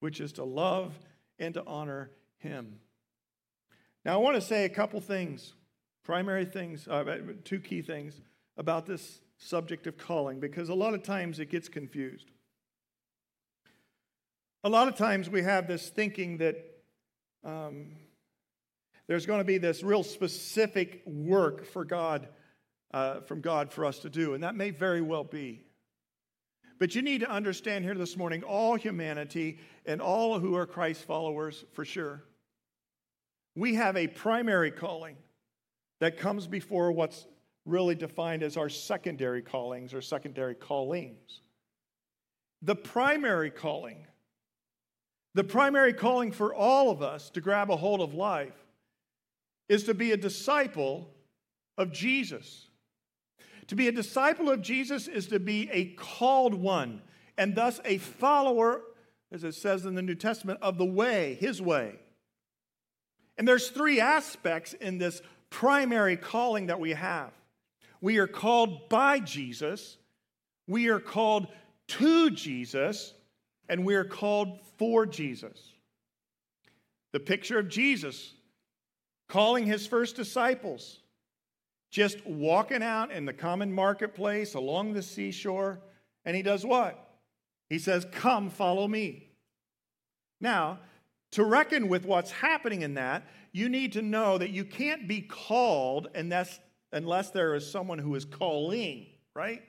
which 0.00 0.20
is 0.20 0.32
to 0.34 0.44
love 0.44 0.98
and 1.38 1.54
to 1.54 1.64
honor 1.66 2.10
Him. 2.38 2.80
Now, 4.04 4.14
I 4.14 4.16
want 4.18 4.36
to 4.36 4.40
say 4.40 4.64
a 4.64 4.68
couple 4.68 5.00
things, 5.00 5.54
primary 6.04 6.44
things, 6.44 6.86
uh, 6.88 7.18
two 7.44 7.60
key 7.60 7.82
things 7.82 8.20
about 8.56 8.86
this 8.86 9.20
subject 9.38 9.86
of 9.86 9.96
calling, 9.96 10.40
because 10.40 10.68
a 10.68 10.74
lot 10.74 10.94
of 10.94 11.02
times 11.02 11.38
it 11.38 11.50
gets 11.50 11.68
confused. 11.68 12.30
A 14.64 14.68
lot 14.68 14.88
of 14.88 14.96
times 14.96 15.30
we 15.30 15.42
have 15.42 15.68
this 15.68 15.88
thinking 15.88 16.38
that 16.38 16.56
um, 17.44 17.92
there's 19.06 19.24
going 19.24 19.38
to 19.38 19.44
be 19.44 19.58
this 19.58 19.82
real 19.82 20.02
specific 20.02 21.02
work 21.06 21.64
for 21.64 21.84
God, 21.84 22.28
uh, 22.92 23.20
from 23.20 23.40
God 23.40 23.72
for 23.72 23.84
us 23.84 23.98
to 24.00 24.10
do, 24.10 24.34
and 24.34 24.42
that 24.42 24.54
may 24.54 24.70
very 24.70 25.00
well 25.00 25.24
be. 25.24 25.64
But 26.78 26.94
you 26.94 27.02
need 27.02 27.20
to 27.20 27.30
understand 27.30 27.84
here 27.84 27.94
this 27.94 28.16
morning 28.16 28.42
all 28.44 28.76
humanity 28.76 29.58
and 29.84 30.00
all 30.00 30.38
who 30.38 30.54
are 30.54 30.66
Christ 30.66 31.04
followers 31.04 31.64
for 31.72 31.84
sure. 31.84 32.22
We 33.56 33.74
have 33.74 33.96
a 33.96 34.06
primary 34.06 34.70
calling 34.70 35.16
that 36.00 36.18
comes 36.18 36.46
before 36.46 36.92
what's 36.92 37.26
really 37.66 37.96
defined 37.96 38.42
as 38.42 38.56
our 38.56 38.68
secondary 38.68 39.42
callings 39.42 39.92
or 39.92 40.00
secondary 40.00 40.54
callings. 40.54 41.40
The 42.62 42.76
primary 42.76 43.50
calling 43.50 44.06
the 45.38 45.44
primary 45.44 45.92
calling 45.92 46.32
for 46.32 46.52
all 46.52 46.90
of 46.90 47.00
us 47.00 47.30
to 47.30 47.40
grab 47.40 47.70
a 47.70 47.76
hold 47.76 48.00
of 48.00 48.12
life 48.12 48.56
is 49.68 49.84
to 49.84 49.94
be 49.94 50.10
a 50.10 50.16
disciple 50.16 51.08
of 51.76 51.92
Jesus. 51.92 52.66
To 53.68 53.76
be 53.76 53.88
a 53.88 53.92
disciple 53.92 54.50
of 54.50 54.62
Jesus 54.62 55.08
is 55.08 55.26
to 55.28 55.38
be 55.38 55.70
a 55.70 55.86
called 55.94 56.54
one, 56.54 57.02
and 57.36 57.54
thus 57.54 57.80
a 57.84 57.98
follower, 57.98 58.82
as 59.30 59.44
it 59.44 59.54
says 59.54 59.84
in 59.84 59.94
the 59.94 60.02
New 60.02 60.14
Testament, 60.14 60.58
of 60.62 60.78
the 60.78 60.86
way, 60.86 61.36
his 61.40 61.62
way. 61.62 61.96
And 63.36 63.46
there's 63.46 63.68
three 63.68 64.00
aspects 64.00 64.72
in 64.72 64.98
this 64.98 65.22
primary 65.50 66.16
calling 66.16 66.66
that 66.66 66.80
we 66.80 66.90
have. 66.90 67.30
We 68.00 68.18
are 68.18 68.26
called 68.26 68.88
by 68.88 69.20
Jesus, 69.20 69.98
we 70.66 70.88
are 70.88 71.00
called 71.00 71.48
to 71.88 72.30
Jesus, 72.30 73.14
and 73.68 73.84
we 73.84 73.94
are 73.94 74.04
called 74.04 74.60
for 74.78 75.04
Jesus. 75.04 75.72
The 77.12 77.20
picture 77.20 77.58
of 77.58 77.68
Jesus 77.68 78.32
calling 79.28 79.66
his 79.66 79.86
first 79.86 80.16
disciples 80.16 81.00
just 81.90 82.24
walking 82.26 82.82
out 82.82 83.10
in 83.10 83.24
the 83.24 83.32
common 83.32 83.72
marketplace 83.72 84.54
along 84.54 84.92
the 84.92 85.02
seashore. 85.02 85.80
And 86.24 86.36
he 86.36 86.42
does 86.42 86.64
what? 86.64 87.08
He 87.68 87.78
says, 87.78 88.06
Come, 88.12 88.50
follow 88.50 88.86
me. 88.86 89.30
Now, 90.40 90.80
to 91.32 91.44
reckon 91.44 91.88
with 91.88 92.04
what's 92.04 92.30
happening 92.30 92.82
in 92.82 92.94
that, 92.94 93.26
you 93.52 93.68
need 93.68 93.92
to 93.92 94.02
know 94.02 94.38
that 94.38 94.50
you 94.50 94.64
can't 94.64 95.08
be 95.08 95.20
called 95.22 96.08
unless, 96.14 96.58
unless 96.92 97.30
there 97.30 97.54
is 97.54 97.70
someone 97.70 97.98
who 97.98 98.14
is 98.14 98.24
calling, 98.24 99.06
right? 99.34 99.62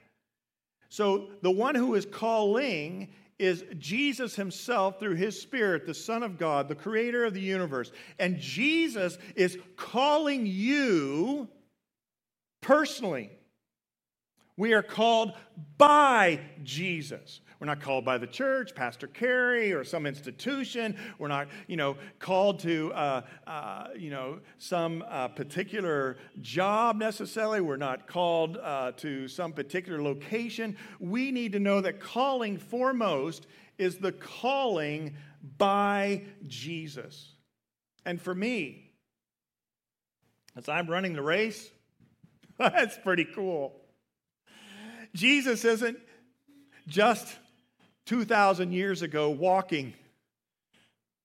So 0.88 1.30
the 1.42 1.50
one 1.50 1.74
who 1.74 1.94
is 1.94 2.06
calling 2.06 3.08
is 3.38 3.64
Jesus 3.78 4.36
himself 4.36 5.00
through 5.00 5.14
his 5.14 5.40
Spirit, 5.40 5.86
the 5.86 5.94
Son 5.94 6.22
of 6.22 6.36
God, 6.36 6.68
the 6.68 6.74
creator 6.74 7.24
of 7.24 7.32
the 7.32 7.40
universe. 7.40 7.90
And 8.18 8.38
Jesus 8.38 9.16
is 9.34 9.56
calling 9.76 10.46
you 10.46 11.48
personally. 12.60 13.30
We 14.56 14.74
are 14.74 14.82
called 14.82 15.32
by 15.78 16.40
Jesus. 16.62 17.40
We're 17.60 17.66
not 17.66 17.80
called 17.80 18.04
by 18.04 18.18
the 18.18 18.26
church, 18.26 18.74
Pastor 18.74 19.06
Carey, 19.06 19.72
or 19.72 19.84
some 19.84 20.06
institution. 20.06 20.96
We're 21.18 21.28
not, 21.28 21.48
you 21.66 21.76
know, 21.76 21.96
called 22.18 22.60
to, 22.60 22.92
uh, 22.94 23.22
uh, 23.46 23.88
you 23.98 24.10
know, 24.10 24.40
some 24.58 25.04
uh, 25.08 25.28
particular 25.28 26.16
job 26.40 26.96
necessarily. 26.96 27.60
We're 27.60 27.76
not 27.76 28.06
called 28.06 28.56
uh, 28.56 28.92
to 28.98 29.28
some 29.28 29.52
particular 29.52 30.02
location. 30.02 30.76
We 30.98 31.30
need 31.30 31.52
to 31.52 31.58
know 31.58 31.82
that 31.82 32.00
calling 32.00 32.56
foremost 32.56 33.46
is 33.76 33.98
the 33.98 34.12
calling 34.12 35.16
by 35.58 36.24
Jesus. 36.46 37.34
And 38.06 38.20
for 38.20 38.34
me, 38.34 38.92
as 40.56 40.68
I'm 40.68 40.86
running 40.86 41.12
the 41.12 41.22
race, 41.22 41.70
that's 42.68 42.98
pretty 42.98 43.24
cool. 43.24 43.72
Jesus 45.14 45.64
isn't 45.64 45.98
just 46.86 47.38
2,000 48.04 48.72
years 48.72 49.00
ago 49.00 49.30
walking 49.30 49.94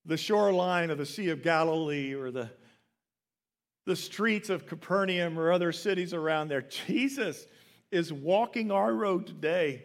the 0.06 0.16
shoreline 0.16 0.88
of 0.88 0.96
the 0.96 1.04
Sea 1.04 1.28
of 1.28 1.42
Galilee 1.42 2.14
or 2.14 2.30
the, 2.30 2.48
the 3.84 3.96
streets 3.96 4.48
of 4.48 4.66
Capernaum 4.66 5.38
or 5.38 5.52
other 5.52 5.72
cities 5.72 6.14
around 6.14 6.48
there. 6.48 6.62
Jesus 6.62 7.46
is 7.90 8.10
walking 8.10 8.70
our 8.70 8.94
road 8.94 9.26
today 9.26 9.84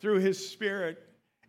through 0.00 0.18
his 0.18 0.50
spirit. 0.50 0.98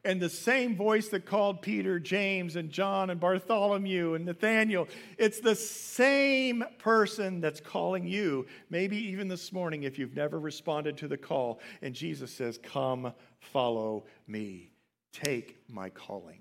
And 0.06 0.22
the 0.22 0.30
same 0.30 0.76
voice 0.76 1.08
that 1.10 1.26
called 1.26 1.62
Peter, 1.62 1.98
James, 1.98 2.58
and 2.58 2.70
John, 2.70 3.10
and 3.10 3.20
Bartholomew, 3.20 4.16
and 4.16 4.26
Nathaniel, 4.26 4.89
it's 5.18 5.39
the 5.39 5.56
same 5.56 6.63
person 6.78 7.39
that's 7.39 7.62
calling 7.62 8.06
you, 8.06 8.46
maybe 8.70 8.98
even 8.98 9.30
this 9.30 9.54
morning 9.54 9.84
if 9.84 9.98
you've 9.98 10.16
never 10.16 10.39
responded 10.39 10.98
to 10.98 11.08
the 11.08 11.18
call. 11.18 11.62
And 11.82 11.96
Jesus 11.96 12.34
says, 12.34 12.60
Come, 12.62 13.13
follow 13.39 14.04
me 14.28 14.74
take 15.13 15.60
my 15.70 15.89
calling. 15.89 16.39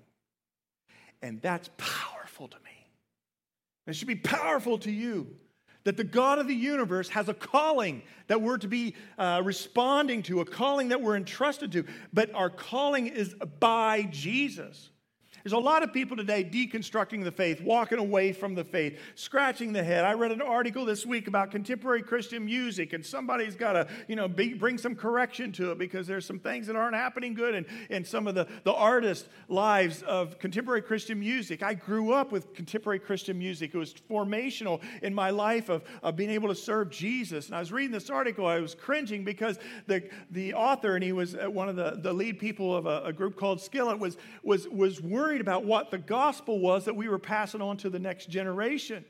And 1.21 1.41
that's 1.41 1.69
powerful 1.77 2.49
to 2.49 2.57
me. 2.65 2.89
It 3.87 3.95
should 3.95 4.07
be 4.07 4.15
powerful 4.15 4.77
to 4.79 4.91
you 4.91 5.35
that 5.83 5.97
the 5.97 6.03
God 6.03 6.39
of 6.39 6.47
the 6.47 6.55
universe 6.55 7.09
has 7.09 7.29
a 7.29 7.33
calling 7.33 8.03
that 8.27 8.41
we're 8.41 8.57
to 8.57 8.67
be 8.67 8.95
uh, 9.17 9.41
responding 9.43 10.23
to, 10.23 10.39
a 10.39 10.45
calling 10.45 10.89
that 10.89 11.01
we're 11.01 11.17
entrusted 11.17 11.71
to, 11.73 11.85
but 12.13 12.33
our 12.33 12.49
calling 12.49 13.07
is 13.07 13.35
by 13.59 14.03
Jesus. 14.03 14.89
There's 15.43 15.53
a 15.53 15.57
lot 15.57 15.83
of 15.83 15.91
people 15.91 16.15
today 16.15 16.41
deconstructing 16.41 17.25
the 17.25 17.31
faith, 17.31 17.59
walking 17.59 17.97
away 17.97 18.31
from 18.31 18.55
the 18.55 18.63
faith, 18.63 18.97
scratching 19.15 19.73
the 19.73 19.83
head. 19.83 20.05
I 20.05 20.13
read 20.13 20.31
an 20.31 20.41
article 20.41 20.85
this 20.85 21.05
week 21.05 21.27
about 21.27 21.51
contemporary 21.51 22.01
Christian 22.01 22.45
music, 22.45 22.93
and 22.93 23.05
somebody's 23.05 23.55
got 23.55 23.73
to, 23.73 23.87
you 24.07 24.15
know, 24.15 24.29
be, 24.29 24.53
bring 24.53 24.77
some 24.77 24.95
correction 24.95 25.51
to 25.53 25.71
it 25.71 25.77
because 25.77 26.07
there's 26.07 26.25
some 26.25 26.39
things 26.39 26.67
that 26.67 26.77
aren't 26.77 26.95
happening 26.95 27.33
good 27.33 27.55
in, 27.55 27.65
in 27.89 28.05
some 28.05 28.25
of 28.25 28.35
the, 28.35 28.47
the 28.63 28.71
artist 28.71 29.27
lives 29.49 30.01
of 30.03 30.39
contemporary 30.39 30.81
Christian 30.81 31.19
music. 31.19 31.61
I 31.61 31.73
grew 31.73 32.13
up 32.13 32.31
with 32.31 32.53
contemporary 32.53 32.99
Christian 32.99 33.37
music. 33.37 33.75
It 33.75 33.77
was 33.77 33.93
formational 34.09 34.81
in 35.01 35.13
my 35.13 35.29
life 35.29 35.67
of, 35.67 35.83
of 36.03 36.15
being 36.15 36.29
able 36.29 36.47
to 36.47 36.55
serve 36.55 36.89
Jesus. 36.89 37.47
And 37.47 37.55
I 37.55 37.59
was 37.59 37.73
reading 37.73 37.91
this 37.91 38.09
article, 38.09 38.45
I 38.45 38.61
was 38.61 38.75
cringing 38.75 39.25
because 39.25 39.59
the, 39.87 40.09
the 40.31 40.53
author, 40.53 40.95
and 40.95 41.03
he 41.03 41.11
was 41.11 41.35
uh, 41.35 41.51
one 41.51 41.67
of 41.67 41.75
the, 41.75 41.99
the 42.01 42.13
lead 42.13 42.39
people 42.39 42.73
of 42.73 42.85
a, 42.85 43.03
a 43.03 43.11
group 43.11 43.35
called 43.35 43.59
Skillet, 43.59 43.99
was, 43.99 44.15
was, 44.41 44.69
was 44.69 45.01
worried 45.01 45.32
worried 45.33 45.41
about 45.41 45.65
what 45.65 45.89
the 45.89 45.97
gospel 45.97 46.59
was 46.59 46.85
that 46.85 46.95
we 46.95 47.09
were 47.09 47.17
passing 47.17 47.59
on 47.59 47.75
to 47.75 47.89
the 47.89 47.97
next 47.97 48.29
generation. 48.29 49.03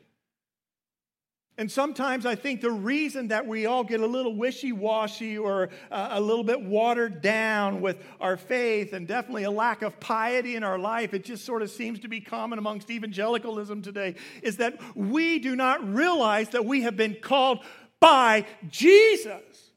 And 1.57 1.69
sometimes 1.69 2.25
I 2.25 2.33
think 2.35 2.61
the 2.61 2.71
reason 2.71 3.27
that 3.27 3.45
we 3.45 3.65
all 3.65 3.83
get 3.83 3.99
a 3.99 4.07
little 4.07 4.33
wishy 4.33 4.71
washy 4.71 5.37
or 5.37 5.67
uh, 5.91 6.07
a 6.11 6.21
little 6.21 6.45
bit 6.45 6.61
watered 6.61 7.21
down 7.21 7.81
with 7.81 7.97
our 8.21 8.37
faith 8.37 8.93
and 8.93 9.05
definitely 9.05 9.43
a 9.43 9.51
lack 9.51 9.81
of 9.81 9.99
piety 9.99 10.55
in 10.55 10.63
our 10.63 10.79
life, 10.79 11.13
it 11.13 11.25
just 11.25 11.43
sort 11.43 11.61
of 11.61 11.69
seems 11.69 11.99
to 11.99 12.07
be 12.07 12.21
common 12.21 12.57
amongst 12.57 12.89
evangelicalism 12.89 13.81
today, 13.81 14.15
is 14.41 14.55
that 14.57 14.79
we 14.95 15.39
do 15.39 15.57
not 15.57 15.85
realize 15.85 16.47
that 16.51 16.63
we 16.63 16.83
have 16.83 16.95
been 16.95 17.17
called 17.21 17.59
by 17.99 18.45
Jesus. 18.69 19.71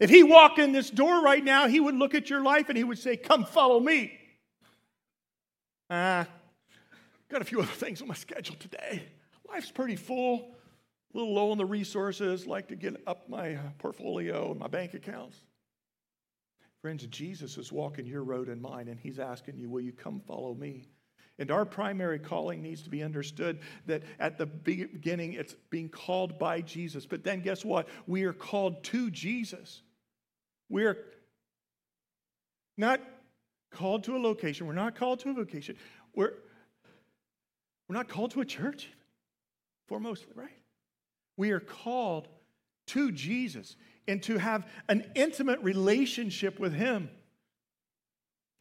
If 0.00 0.08
he 0.08 0.22
walked 0.22 0.58
in 0.58 0.72
this 0.72 0.88
door 0.88 1.20
right 1.20 1.44
now, 1.44 1.68
he 1.68 1.80
would 1.80 1.96
look 1.96 2.14
at 2.14 2.30
your 2.30 2.40
life 2.40 2.70
and 2.70 2.78
he 2.78 2.84
would 2.84 2.98
say, 2.98 3.18
Come 3.18 3.44
follow 3.44 3.78
me. 3.78 4.17
Ah, 5.90 6.26
got 7.30 7.40
a 7.40 7.44
few 7.44 7.60
other 7.60 7.72
things 7.72 8.02
on 8.02 8.08
my 8.08 8.14
schedule 8.14 8.56
today. 8.56 9.02
Life's 9.48 9.70
pretty 9.70 9.96
full, 9.96 10.54
a 11.14 11.16
little 11.16 11.34
low 11.34 11.50
on 11.50 11.58
the 11.58 11.64
resources, 11.64 12.46
like 12.46 12.68
to 12.68 12.76
get 12.76 13.00
up 13.06 13.28
my 13.28 13.54
uh, 13.54 13.60
portfolio 13.78 14.50
and 14.50 14.60
my 14.60 14.68
bank 14.68 14.94
accounts. 14.94 15.38
Friends, 16.82 17.06
Jesus 17.06 17.58
is 17.58 17.72
walking 17.72 18.06
your 18.06 18.22
road 18.22 18.48
and 18.48 18.60
mine, 18.60 18.88
and 18.88 19.00
he's 19.00 19.18
asking 19.18 19.58
you, 19.58 19.68
Will 19.68 19.80
you 19.80 19.92
come 19.92 20.20
follow 20.20 20.54
me? 20.54 20.88
And 21.38 21.50
our 21.50 21.64
primary 21.64 22.18
calling 22.18 22.62
needs 22.62 22.82
to 22.82 22.90
be 22.90 23.02
understood 23.02 23.60
that 23.86 24.02
at 24.18 24.38
the 24.38 24.46
beginning 24.46 25.34
it's 25.34 25.54
being 25.70 25.88
called 25.88 26.38
by 26.38 26.60
Jesus. 26.60 27.06
But 27.06 27.22
then 27.22 27.40
guess 27.40 27.64
what? 27.64 27.88
We 28.06 28.24
are 28.24 28.32
called 28.32 28.82
to 28.84 29.10
Jesus. 29.10 29.82
We 30.68 30.84
are 30.84 30.98
not 32.76 33.00
called 33.70 34.04
to 34.04 34.16
a 34.16 34.18
location. 34.18 34.66
We're 34.66 34.72
not 34.74 34.96
called 34.96 35.20
to 35.20 35.30
a 35.30 35.34
vocation. 35.34 35.76
We're, 36.14 36.32
we're 37.88 37.96
not 37.96 38.08
called 38.08 38.32
to 38.32 38.40
a 38.40 38.44
church, 38.44 38.88
foremostly, 39.90 40.34
right? 40.34 40.50
We 41.36 41.50
are 41.50 41.60
called 41.60 42.28
to 42.88 43.12
Jesus 43.12 43.76
and 44.06 44.22
to 44.24 44.38
have 44.38 44.66
an 44.88 45.10
intimate 45.14 45.60
relationship 45.62 46.58
with 46.58 46.72
Him. 46.72 47.10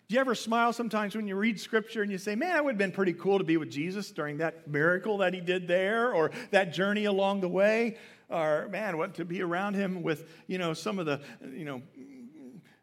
Do 0.07 0.15
you 0.15 0.21
ever 0.21 0.35
smile 0.35 0.71
sometimes 0.71 1.15
when 1.15 1.27
you 1.27 1.35
read 1.35 1.59
scripture 1.59 2.01
and 2.01 2.09
you 2.09 2.17
say, 2.17 2.35
man, 2.35 2.55
it 2.55 2.63
would 2.63 2.71
have 2.71 2.77
been 2.77 2.93
pretty 2.93 3.11
cool 3.11 3.39
to 3.39 3.43
be 3.43 3.57
with 3.57 3.69
Jesus 3.69 4.09
during 4.11 4.37
that 4.37 4.65
miracle 4.65 5.17
that 5.17 5.33
he 5.33 5.41
did 5.41 5.67
there 5.67 6.13
or 6.13 6.31
that 6.51 6.71
journey 6.71 7.05
along 7.05 7.41
the 7.41 7.49
way? 7.49 7.97
Or, 8.29 8.69
man, 8.69 8.97
what 8.97 9.15
to 9.15 9.25
be 9.25 9.41
around 9.41 9.73
him 9.73 10.03
with, 10.03 10.29
you 10.47 10.57
know, 10.57 10.73
some 10.73 10.97
of 10.97 11.05
the, 11.05 11.19
you 11.51 11.65
know, 11.65 11.81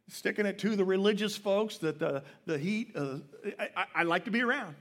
sticking 0.08 0.46
it 0.46 0.58
to 0.60 0.76
the 0.76 0.84
religious 0.84 1.36
folks 1.36 1.78
that 1.78 1.98
the, 1.98 2.22
the 2.46 2.58
heat, 2.58 2.92
uh, 2.94 3.18
I, 3.58 3.86
I 3.94 4.02
like 4.02 4.26
to 4.26 4.30
be 4.30 4.42
around. 4.42 4.74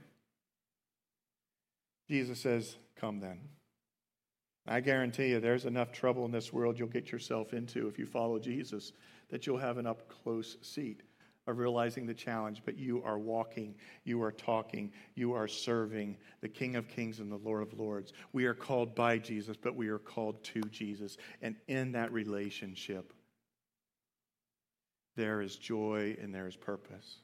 Jesus 2.08 2.40
says, 2.40 2.76
Come 2.96 3.20
then. 3.20 3.40
I 4.66 4.80
guarantee 4.80 5.28
you, 5.28 5.40
there's 5.40 5.66
enough 5.66 5.92
trouble 5.92 6.24
in 6.24 6.30
this 6.30 6.52
world 6.52 6.78
you'll 6.78 6.88
get 6.88 7.12
yourself 7.12 7.52
into 7.52 7.86
if 7.86 7.98
you 7.98 8.06
follow 8.06 8.38
Jesus 8.38 8.92
that 9.28 9.46
you'll 9.46 9.58
have 9.58 9.78
an 9.78 9.86
up 9.86 10.08
close 10.08 10.56
seat 10.62 11.02
of 11.46 11.58
realizing 11.58 12.06
the 12.06 12.14
challenge, 12.14 12.62
but 12.64 12.78
you 12.78 13.02
are 13.02 13.18
walking, 13.18 13.74
you 14.04 14.22
are 14.22 14.32
talking, 14.32 14.90
you 15.14 15.34
are 15.34 15.46
serving 15.46 16.16
the 16.40 16.48
King 16.48 16.76
of 16.76 16.88
Kings 16.88 17.20
and 17.20 17.30
the 17.30 17.36
Lord 17.36 17.62
of 17.62 17.78
Lords. 17.78 18.14
We 18.32 18.46
are 18.46 18.54
called 18.54 18.94
by 18.94 19.18
Jesus, 19.18 19.56
but 19.60 19.74
we 19.74 19.88
are 19.88 19.98
called 19.98 20.42
to 20.44 20.62
Jesus. 20.62 21.18
And 21.42 21.56
in 21.68 21.92
that 21.92 22.12
relationship, 22.12 23.12
there 25.16 25.40
is 25.40 25.56
joy 25.56 26.16
and 26.20 26.34
there 26.34 26.46
is 26.46 26.56
purpose. 26.56 27.16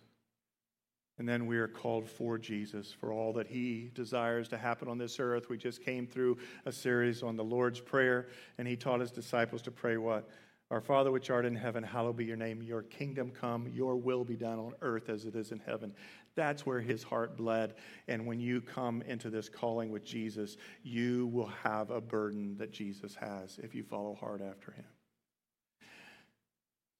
And 1.19 1.29
then 1.29 1.45
we 1.47 1.59
are 1.59 1.69
called 1.69 2.09
for 2.09 2.39
Jesus, 2.39 2.91
for 2.99 3.13
all 3.13 3.35
that 3.35 3.47
he 3.47 3.91
desires 3.95 4.49
to 4.49 4.57
happen 4.57 4.89
on 4.89 4.97
this 4.97 5.21
earth. 5.21 5.51
We 5.51 5.59
just 5.59 5.85
came 5.85 6.07
through 6.07 6.39
a 6.65 6.73
series 6.73 7.23
on 7.23 7.37
the 7.37 7.45
Lord's 7.45 7.79
Prayer, 7.79 8.29
and 8.57 8.67
he 8.67 8.75
taught 8.75 9.01
his 9.01 9.11
disciples 9.11 9.61
to 9.63 9.71
pray 9.71 9.99
what? 9.99 10.31
Our 10.71 10.81
Father 10.81 11.11
which 11.11 11.29
art 11.29 11.45
in 11.45 11.55
heaven, 11.57 11.83
hallowed 11.83 12.17
be 12.17 12.25
your 12.25 12.39
name. 12.39 12.63
Your 12.63 12.83
kingdom 12.83 13.33
come, 13.33 13.69
your 13.69 13.97
will 13.97 14.25
be 14.25 14.37
done 14.37 14.59
on 14.59 14.73
earth 14.81 15.11
as 15.11 15.27
it 15.27 15.35
is 15.35 15.53
in 15.53 15.59
heaven. 15.59 15.93
That's 16.37 16.65
where 16.65 16.81
his 16.81 17.03
heart 17.03 17.37
bled. 17.37 17.75
And 18.09 18.25
when 18.25 18.41
you 18.41 18.63
come 18.63 19.03
into 19.03 19.29
this 19.29 19.49
calling 19.49 19.91
with 19.91 20.05
Jesus, 20.05 20.57
you 20.83 21.27
will 21.27 21.51
have 21.65 21.91
a 21.91 22.01
burden 22.01 22.57
that 22.57 22.73
Jesus 22.73 23.15
has 23.17 23.59
if 23.63 23.75
you 23.75 23.83
follow 23.83 24.15
hard 24.15 24.41
after 24.41 24.73
him. 24.73 24.87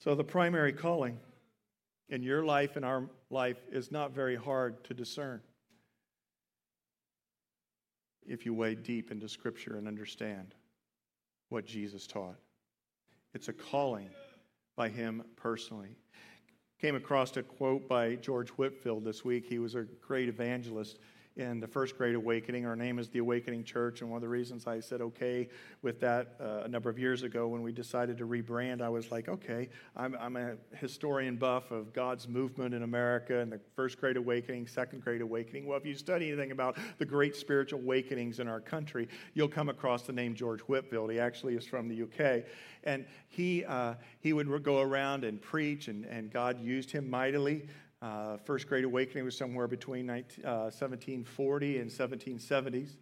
So, 0.01 0.15
the 0.15 0.25
primary 0.25 0.73
calling 0.73 1.19
in 2.09 2.23
your 2.23 2.43
life 2.43 2.77
and 2.77 2.85
our 2.85 3.09
life 3.29 3.59
is 3.71 3.93
not 3.93 4.13
very 4.13 4.35
hard 4.35 4.83
to 4.85 4.95
discern 4.95 5.43
if 8.27 8.47
you 8.47 8.55
wade 8.55 8.83
deep 8.83 9.11
into 9.11 9.29
Scripture 9.29 9.77
and 9.77 9.87
understand. 9.87 10.55
what 11.51 11.67
Jesus 11.67 12.07
taught. 12.07 12.37
It's 13.35 13.49
a 13.49 13.53
calling 13.53 14.09
by 14.77 14.89
him 14.89 15.25
personally. 15.37 15.97
Came 16.81 16.95
across 16.95 17.37
a 17.37 17.43
quote 17.43 17.89
by 17.89 18.15
George 18.15 18.51
Whitefield 18.51 19.05
this 19.05 19.25
week. 19.25 19.47
He 19.47 19.59
was 19.59 19.75
a 19.75 19.83
great 20.01 20.29
evangelist 20.29 20.99
in 21.41 21.59
the 21.59 21.67
first 21.67 21.97
great 21.97 22.15
awakening. 22.15 22.67
Our 22.67 22.77
name 22.77 22.99
is 22.99 23.09
the 23.09 23.19
Awakening 23.19 23.65
Church, 23.65 24.03
and 24.03 24.11
one 24.11 24.19
of 24.19 24.23
the 24.23 24.29
reasons 24.29 24.67
I 24.67 24.81
said 24.81 25.01
okay 25.01 25.49
with 25.83 25.99
that 26.01 26.35
uh, 26.39 26.63
a 26.65 26.69
number 26.69 26.91
of 26.91 26.99
years 26.99 27.23
ago 27.23 27.49
when 27.49 27.63
we 27.63 27.73
decided 27.73 28.19
to 28.19 28.27
rebrand, 28.27 28.83
I 28.83 28.91
was 28.91 29.11
like, 29.11 29.29
okay, 29.29 29.69
I'm, 29.97 30.15
I'm 30.21 30.37
a 30.37 30.57
historian 30.77 31.37
buff 31.37 31.71
of 31.71 31.93
God's 31.93 32.29
movement 32.29 32.75
in 32.75 32.83
America 32.83 33.39
and 33.39 33.51
the 33.51 33.61
first 33.75 33.99
great 33.99 34.17
awakening, 34.17 34.67
second 34.67 35.03
great 35.03 35.23
awakening. 35.23 35.67
Well, 35.67 35.79
if 35.79 35.87
you 35.87 35.95
study 35.95 36.29
anything 36.29 36.53
about 36.53 36.77
the 36.99 37.07
great 37.07 37.35
spiritual 37.35 37.81
awakenings 37.81 38.39
in 38.39 38.47
our 38.47 38.61
country, 38.61 39.09
you'll 39.35 39.49
come 39.49 39.71
across 39.71 40.03
the 40.03 40.13
name 40.13 40.35
George 40.35 40.61
Whitefield. 40.61 41.11
He 41.11 41.19
actually 41.19 41.57
is 41.57 41.65
from 41.65 41.89
the 41.89 42.03
UK, 42.03 42.45
and 42.85 43.07
he 43.29 43.65
uh, 43.65 43.95
he 44.21 44.33
would 44.33 44.63
go 44.63 44.81
around 44.81 45.25
and 45.25 45.41
preach, 45.41 45.89
and, 45.89 46.05
and 46.05 46.31
God 46.31 46.61
used 46.61 46.91
him 46.91 47.09
mightily. 47.09 47.67
Uh, 48.03 48.39
First 48.39 48.67
Great 48.67 48.85
Awakening 48.85 49.25
was 49.25 49.37
somewhere 49.37 49.69
between 49.69 50.07
19, 50.07 50.45
uh, 50.45 50.71
1740 50.73 51.79
and 51.79 51.91
1770s. 51.91 52.97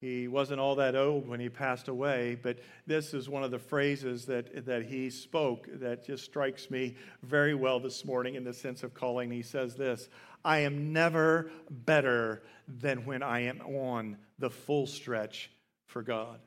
He 0.00 0.28
wasn't 0.28 0.60
all 0.60 0.76
that 0.76 0.96
old 0.96 1.28
when 1.28 1.40
he 1.40 1.50
passed 1.50 1.88
away, 1.88 2.38
but 2.42 2.58
this 2.86 3.12
is 3.12 3.28
one 3.28 3.44
of 3.44 3.50
the 3.50 3.58
phrases 3.58 4.24
that, 4.26 4.64
that 4.64 4.86
he 4.86 5.10
spoke 5.10 5.68
that 5.74 6.06
just 6.06 6.24
strikes 6.24 6.70
me 6.70 6.96
very 7.22 7.54
well 7.54 7.78
this 7.78 8.02
morning 8.06 8.34
in 8.34 8.44
the 8.44 8.54
sense 8.54 8.82
of 8.82 8.94
calling. 8.94 9.30
He 9.30 9.42
says 9.42 9.74
this 9.74 10.08
I 10.42 10.60
am 10.60 10.94
never 10.94 11.50
better 11.68 12.42
than 12.66 13.04
when 13.04 13.22
I 13.22 13.40
am 13.40 13.60
on 13.60 14.16
the 14.38 14.48
full 14.48 14.86
stretch 14.86 15.50
for 15.84 16.02
God. 16.02 16.40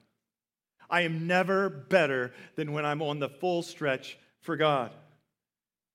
I 0.89 1.01
am 1.01 1.27
never 1.27 1.69
better 1.69 2.33
than 2.55 2.73
when 2.73 2.85
I'm 2.85 3.03
on 3.03 3.19
the 3.19 3.29
full 3.29 3.61
stretch 3.61 4.17
for 4.39 4.55
God. 4.55 4.91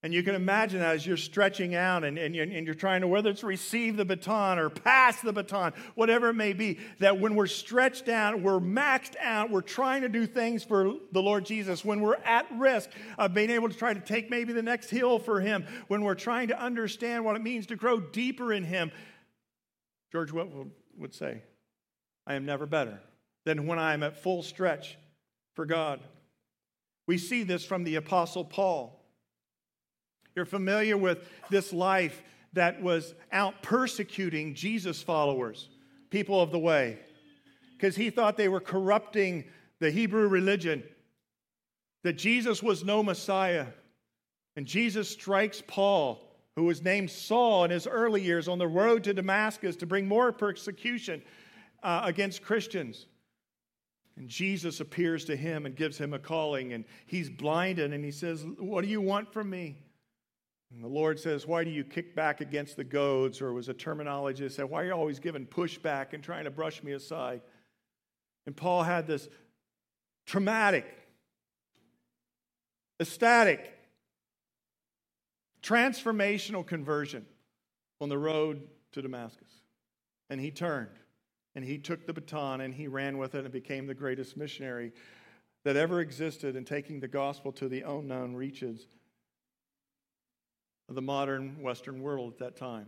And 0.04 0.14
you 0.14 0.22
can 0.22 0.36
imagine 0.36 0.78
that 0.78 0.94
as 0.94 1.04
you're 1.04 1.16
stretching 1.16 1.74
out 1.74 2.04
and, 2.04 2.18
and, 2.18 2.32
you're, 2.32 2.44
and 2.44 2.64
you're 2.64 2.74
trying 2.74 3.00
to, 3.00 3.08
whether 3.08 3.30
it's 3.30 3.42
receive 3.42 3.96
the 3.96 4.04
baton 4.04 4.56
or 4.60 4.70
pass 4.70 5.20
the 5.20 5.32
baton, 5.32 5.72
whatever 5.96 6.28
it 6.28 6.34
may 6.34 6.52
be, 6.52 6.78
that 7.00 7.18
when 7.18 7.34
we're 7.34 7.48
stretched 7.48 8.08
out, 8.08 8.40
we're 8.40 8.60
maxed 8.60 9.16
out, 9.20 9.50
we're 9.50 9.60
trying 9.60 10.02
to 10.02 10.08
do 10.08 10.24
things 10.24 10.62
for 10.62 10.94
the 11.10 11.20
Lord 11.20 11.44
Jesus, 11.44 11.84
when 11.84 12.00
we're 12.00 12.14
at 12.24 12.46
risk 12.56 12.90
of 13.18 13.34
being 13.34 13.50
able 13.50 13.68
to 13.68 13.74
try 13.74 13.92
to 13.92 13.98
take 13.98 14.30
maybe 14.30 14.52
the 14.52 14.62
next 14.62 14.88
hill 14.88 15.18
for 15.18 15.40
Him, 15.40 15.66
when 15.88 16.02
we're 16.02 16.14
trying 16.14 16.46
to 16.48 16.62
understand 16.62 17.24
what 17.24 17.34
it 17.34 17.42
means 17.42 17.66
to 17.66 17.74
grow 17.74 17.98
deeper 17.98 18.52
in 18.52 18.62
Him, 18.62 18.92
George 20.12 20.32
Whitefield 20.32 20.70
would 20.96 21.12
say, 21.12 21.42
I 22.24 22.34
am 22.34 22.46
never 22.46 22.66
better 22.66 23.00
than 23.44 23.66
when 23.66 23.80
I 23.80 23.94
am 23.94 24.04
at 24.04 24.22
full 24.22 24.44
stretch 24.44 24.96
for 25.56 25.66
God. 25.66 25.98
We 27.08 27.18
see 27.18 27.42
this 27.42 27.64
from 27.64 27.82
the 27.82 27.96
Apostle 27.96 28.44
Paul. 28.44 28.97
You're 30.38 30.44
familiar 30.44 30.96
with 30.96 31.28
this 31.50 31.72
life 31.72 32.22
that 32.52 32.80
was 32.80 33.12
out 33.32 33.60
persecuting 33.60 34.54
Jesus' 34.54 35.02
followers, 35.02 35.68
people 36.10 36.40
of 36.40 36.52
the 36.52 36.58
way, 36.60 37.00
because 37.72 37.96
he 37.96 38.08
thought 38.08 38.36
they 38.36 38.48
were 38.48 38.60
corrupting 38.60 39.46
the 39.80 39.90
Hebrew 39.90 40.28
religion, 40.28 40.84
that 42.04 42.12
Jesus 42.12 42.62
was 42.62 42.84
no 42.84 43.02
Messiah. 43.02 43.66
And 44.54 44.64
Jesus 44.64 45.08
strikes 45.08 45.60
Paul, 45.66 46.20
who 46.54 46.62
was 46.62 46.84
named 46.84 47.10
Saul 47.10 47.64
in 47.64 47.72
his 47.72 47.88
early 47.88 48.22
years, 48.22 48.46
on 48.46 48.58
the 48.58 48.68
road 48.68 49.02
to 49.04 49.14
Damascus 49.14 49.74
to 49.74 49.86
bring 49.86 50.06
more 50.06 50.30
persecution 50.30 51.20
uh, 51.82 52.02
against 52.04 52.42
Christians. 52.42 53.06
And 54.16 54.28
Jesus 54.28 54.78
appears 54.78 55.24
to 55.24 55.34
him 55.36 55.66
and 55.66 55.74
gives 55.74 55.98
him 55.98 56.14
a 56.14 56.18
calling, 56.20 56.74
and 56.74 56.84
he's 57.08 57.28
blinded, 57.28 57.92
and 57.92 58.04
he 58.04 58.12
says, 58.12 58.46
What 58.60 58.84
do 58.84 58.88
you 58.88 59.00
want 59.00 59.32
from 59.32 59.50
me? 59.50 59.78
And 60.72 60.84
the 60.84 60.88
Lord 60.88 61.18
says, 61.18 61.46
Why 61.46 61.64
do 61.64 61.70
you 61.70 61.84
kick 61.84 62.14
back 62.14 62.40
against 62.40 62.76
the 62.76 62.84
goads? 62.84 63.40
Or 63.40 63.52
was 63.52 63.68
a 63.68 63.74
terminology 63.74 64.44
that 64.44 64.52
said, 64.52 64.66
Why 64.66 64.82
are 64.82 64.86
you 64.86 64.92
always 64.92 65.18
giving 65.18 65.46
pushback 65.46 66.12
and 66.12 66.22
trying 66.22 66.44
to 66.44 66.50
brush 66.50 66.82
me 66.82 66.92
aside? 66.92 67.40
And 68.46 68.56
Paul 68.56 68.82
had 68.82 69.06
this 69.06 69.28
traumatic, 70.26 70.86
ecstatic, 73.00 73.78
transformational 75.62 76.66
conversion 76.66 77.26
on 78.00 78.08
the 78.08 78.18
road 78.18 78.62
to 78.92 79.02
Damascus. 79.02 79.50
And 80.30 80.40
he 80.40 80.50
turned 80.50 80.88
and 81.54 81.64
he 81.64 81.78
took 81.78 82.06
the 82.06 82.12
baton 82.12 82.60
and 82.60 82.74
he 82.74 82.86
ran 82.86 83.18
with 83.18 83.34
it 83.34 83.44
and 83.44 83.52
became 83.52 83.86
the 83.86 83.94
greatest 83.94 84.36
missionary 84.36 84.92
that 85.64 85.76
ever 85.76 86.00
existed 86.00 86.56
in 86.56 86.64
taking 86.64 87.00
the 87.00 87.08
gospel 87.08 87.52
to 87.52 87.68
the 87.68 87.82
unknown 87.82 88.34
reaches 88.34 88.86
of 90.88 90.94
the 90.94 91.02
modern 91.02 91.60
Western 91.60 92.02
world 92.02 92.32
at 92.34 92.38
that 92.38 92.56
time. 92.56 92.86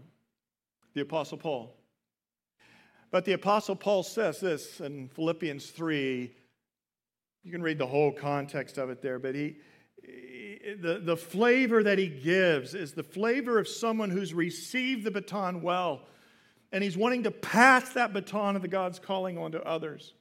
The 0.95 1.03
Apostle 1.03 1.39
Paul. 1.39 1.77
But 3.11 3.25
the 3.25 3.33
Apostle 3.33 3.77
Paul 3.77 4.03
says 4.03 4.41
this 4.41 4.81
in 4.81 5.09
Philippians 5.09 5.67
3. 5.71 6.33
You 7.43 7.53
can 7.53 7.63
read 7.63 7.79
the 7.79 7.87
whole 7.87 8.13
context 8.13 8.79
of 8.79 8.91
it 8.91 9.03
there, 9.03 9.19
but 9.19 9.35
he, 9.35 9.57
the, 10.81 11.01
the 11.03 11.17
flavor 11.17 11.83
that 11.83 11.99
he 11.99 12.09
gives 12.09 12.75
is 12.75 12.93
the 12.93 13.03
flavor 13.03 13.59
of 13.59 13.67
someone 13.67 14.11
who's 14.11 14.35
received 14.35 15.05
the 15.05 15.11
baton 15.11 15.63
well, 15.63 16.03
and 16.73 16.85
he's 16.85 16.97
wanting 16.97 17.25
to 17.25 17.31
pass 17.31 17.93
that 17.95 18.13
baton 18.13 18.57
of 18.57 18.63
the 18.63 18.69
God's 18.69 18.99
calling 18.99 19.39
on 19.39 19.53
to 19.53 19.63
others. 19.65 20.15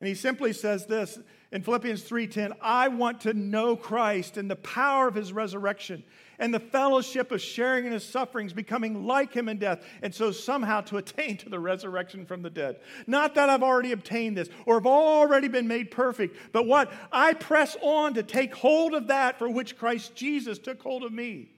And 0.00 0.08
he 0.08 0.14
simply 0.14 0.52
says 0.52 0.86
this 0.86 1.18
in 1.52 1.62
Philippians 1.62 2.02
3:10, 2.02 2.52
I 2.60 2.88
want 2.88 3.20
to 3.22 3.34
know 3.34 3.76
Christ 3.76 4.36
and 4.36 4.50
the 4.50 4.56
power 4.56 5.08
of 5.08 5.14
his 5.14 5.32
resurrection 5.32 6.02
and 6.38 6.52
the 6.52 6.60
fellowship 6.60 7.32
of 7.32 7.40
sharing 7.40 7.86
in 7.86 7.92
his 7.92 8.04
sufferings, 8.04 8.52
becoming 8.52 9.06
like 9.06 9.32
him 9.32 9.48
in 9.48 9.58
death, 9.58 9.84
and 10.02 10.14
so 10.14 10.30
somehow 10.30 10.82
to 10.82 10.98
attain 10.98 11.36
to 11.38 11.48
the 11.48 11.58
resurrection 11.58 12.26
from 12.26 12.42
the 12.42 12.50
dead. 12.50 12.80
Not 13.06 13.34
that 13.36 13.48
I've 13.48 13.62
already 13.62 13.92
obtained 13.92 14.36
this 14.36 14.50
or 14.66 14.74
have 14.74 14.86
already 14.86 15.48
been 15.48 15.66
made 15.66 15.90
perfect, 15.90 16.36
but 16.52 16.66
what? 16.66 16.92
I 17.10 17.32
press 17.32 17.76
on 17.80 18.14
to 18.14 18.22
take 18.22 18.54
hold 18.54 18.94
of 18.94 19.06
that 19.06 19.38
for 19.38 19.48
which 19.48 19.78
Christ 19.78 20.14
Jesus 20.14 20.58
took 20.58 20.82
hold 20.82 21.04
of 21.04 21.12
me. 21.12 21.55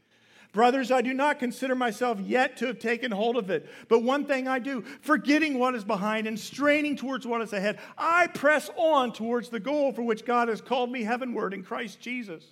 Brothers, 0.59 0.91
I 0.91 1.03
do 1.03 1.15
not 1.15 1.39
consider 1.39 1.77
myself 1.77 2.19
yet 2.19 2.57
to 2.57 2.67
have 2.67 2.81
taken 2.81 3.13
hold 3.13 3.37
of 3.37 3.49
it. 3.49 3.71
But 3.87 4.03
one 4.03 4.25
thing 4.25 4.49
I 4.49 4.59
do, 4.59 4.83
forgetting 5.03 5.57
what 5.57 5.77
is 5.77 5.85
behind 5.85 6.27
and 6.27 6.37
straining 6.37 6.97
towards 6.97 7.25
what 7.25 7.43
is 7.43 7.53
ahead, 7.53 7.79
I 7.97 8.27
press 8.27 8.69
on 8.77 9.13
towards 9.13 9.51
the 9.51 9.61
goal 9.61 9.93
for 9.93 10.03
which 10.03 10.25
God 10.25 10.49
has 10.49 10.61
called 10.61 10.91
me 10.91 11.05
heavenward 11.05 11.55
in 11.55 11.63
Christ 11.63 12.01
Jesus. 12.01 12.45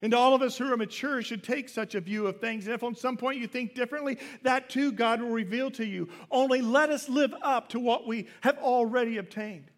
And 0.00 0.14
all 0.14 0.34
of 0.34 0.40
us 0.40 0.56
who 0.56 0.72
are 0.72 0.76
mature 0.78 1.20
should 1.20 1.44
take 1.44 1.68
such 1.68 1.94
a 1.94 2.00
view 2.00 2.26
of 2.28 2.40
things. 2.40 2.64
And 2.64 2.74
if 2.74 2.82
on 2.82 2.94
some 2.94 3.18
point 3.18 3.40
you 3.40 3.46
think 3.46 3.74
differently, 3.74 4.16
that 4.40 4.70
too 4.70 4.90
God 4.90 5.20
will 5.20 5.32
reveal 5.32 5.70
to 5.72 5.84
you. 5.84 6.08
Only 6.30 6.62
let 6.62 6.88
us 6.88 7.10
live 7.10 7.34
up 7.42 7.68
to 7.68 7.78
what 7.78 8.06
we 8.06 8.26
have 8.40 8.56
already 8.56 9.18
obtained. 9.18 9.70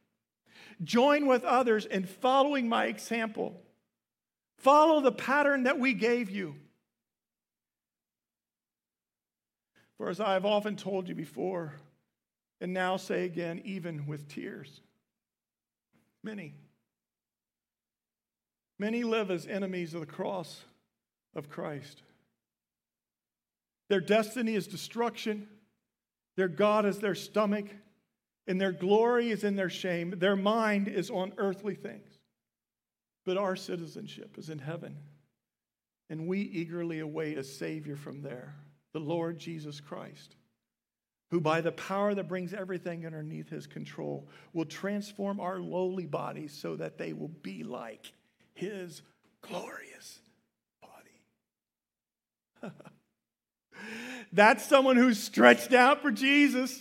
Join 0.84 1.26
with 1.26 1.42
others 1.42 1.84
in 1.84 2.06
following 2.06 2.68
my 2.68 2.84
example. 2.84 3.60
Follow 4.58 5.00
the 5.00 5.10
pattern 5.10 5.64
that 5.64 5.80
we 5.80 5.94
gave 5.94 6.30
you. 6.30 6.54
For 10.04 10.10
as 10.10 10.20
I 10.20 10.34
have 10.34 10.44
often 10.44 10.76
told 10.76 11.08
you 11.08 11.14
before, 11.14 11.72
and 12.60 12.74
now 12.74 12.98
say 12.98 13.24
again, 13.24 13.62
even 13.64 14.06
with 14.06 14.28
tears, 14.28 14.82
many 16.22 16.52
Many 18.78 19.02
live 19.02 19.30
as 19.30 19.46
enemies 19.46 19.94
of 19.94 20.00
the 20.00 20.06
cross 20.06 20.60
of 21.34 21.48
Christ. 21.48 22.02
Their 23.88 24.02
destiny 24.02 24.54
is 24.54 24.66
destruction, 24.66 25.48
their 26.36 26.48
God 26.48 26.84
is 26.84 26.98
their 26.98 27.14
stomach, 27.14 27.68
and 28.46 28.60
their 28.60 28.72
glory 28.72 29.30
is 29.30 29.42
in 29.42 29.56
their 29.56 29.70
shame. 29.70 30.18
Their 30.18 30.36
mind 30.36 30.86
is 30.86 31.10
on 31.10 31.32
earthly 31.38 31.76
things. 31.76 32.18
But 33.24 33.38
our 33.38 33.56
citizenship 33.56 34.36
is 34.36 34.50
in 34.50 34.58
heaven, 34.58 34.98
and 36.10 36.26
we 36.26 36.40
eagerly 36.40 37.00
await 37.00 37.38
a 37.38 37.42
Savior 37.42 37.96
from 37.96 38.20
there, 38.20 38.54
the 38.94 39.00
Lord 39.00 39.38
Jesus 39.38 39.80
Christ 39.80 40.36
who 41.34 41.40
by 41.40 41.60
the 41.60 41.72
power 41.72 42.14
that 42.14 42.28
brings 42.28 42.54
everything 42.54 43.04
underneath 43.04 43.48
his 43.48 43.66
control 43.66 44.28
will 44.52 44.64
transform 44.64 45.40
our 45.40 45.58
lowly 45.58 46.06
bodies 46.06 46.52
so 46.52 46.76
that 46.76 46.96
they 46.96 47.12
will 47.12 47.32
be 47.42 47.64
like 47.64 48.12
his 48.54 49.02
glorious 49.42 50.20
body. 52.62 52.72
That's 54.32 54.64
someone 54.64 54.96
who's 54.96 55.20
stretched 55.20 55.74
out 55.74 56.02
for 56.02 56.12
Jesus. 56.12 56.80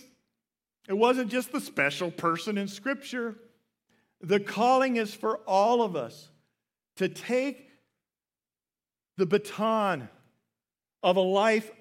It 0.88 0.96
wasn't 0.96 1.32
just 1.32 1.50
the 1.50 1.60
special 1.60 2.12
person 2.12 2.56
in 2.56 2.68
Scripture. 2.68 3.34
The 4.20 4.38
calling 4.38 4.94
is 4.94 5.12
for 5.12 5.38
all 5.48 5.82
of 5.82 5.96
us 5.96 6.28
to 6.98 7.08
take 7.08 7.70
the 9.16 9.26
baton 9.26 10.08
of 11.02 11.16
a 11.16 11.20
life 11.20 11.72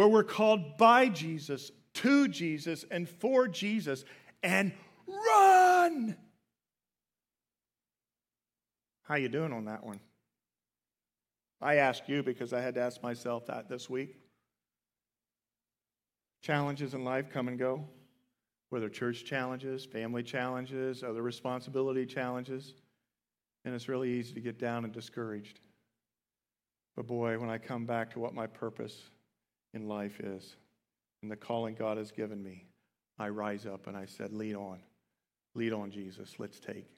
where 0.00 0.08
we're 0.08 0.24
called 0.24 0.78
by 0.78 1.10
Jesus, 1.10 1.70
to 1.92 2.26
Jesus, 2.26 2.86
and 2.90 3.06
for 3.06 3.46
Jesus, 3.46 4.06
and 4.42 4.72
run. 5.06 6.16
How 9.02 9.16
you 9.16 9.28
doing 9.28 9.52
on 9.52 9.66
that 9.66 9.84
one? 9.84 10.00
I 11.60 11.74
ask 11.74 12.08
you 12.08 12.22
because 12.22 12.54
I 12.54 12.62
had 12.62 12.76
to 12.76 12.80
ask 12.80 13.02
myself 13.02 13.44
that 13.48 13.68
this 13.68 13.90
week. 13.90 14.16
Challenges 16.40 16.94
in 16.94 17.04
life 17.04 17.28
come 17.30 17.48
and 17.48 17.58
go, 17.58 17.86
whether 18.70 18.88
church 18.88 19.26
challenges, 19.26 19.84
family 19.84 20.22
challenges, 20.22 21.02
other 21.02 21.20
responsibility 21.20 22.06
challenges, 22.06 22.72
and 23.66 23.74
it's 23.74 23.86
really 23.86 24.10
easy 24.10 24.32
to 24.32 24.40
get 24.40 24.58
down 24.58 24.84
and 24.84 24.94
discouraged. 24.94 25.60
But 26.96 27.06
boy, 27.06 27.38
when 27.38 27.50
I 27.50 27.58
come 27.58 27.84
back 27.84 28.10
to 28.12 28.18
what 28.18 28.32
my 28.32 28.46
purpose 28.46 29.02
in 29.74 29.88
life 29.88 30.20
is 30.20 30.56
and 31.22 31.30
the 31.30 31.36
calling 31.36 31.74
God 31.74 31.98
has 31.98 32.10
given 32.10 32.42
me, 32.42 32.66
I 33.18 33.28
rise 33.28 33.66
up 33.66 33.86
and 33.86 33.96
I 33.96 34.06
said, 34.06 34.32
Lead 34.32 34.54
on. 34.54 34.78
Lead 35.54 35.72
on, 35.72 35.90
Jesus. 35.90 36.34
Let's 36.38 36.60
take 36.60 36.88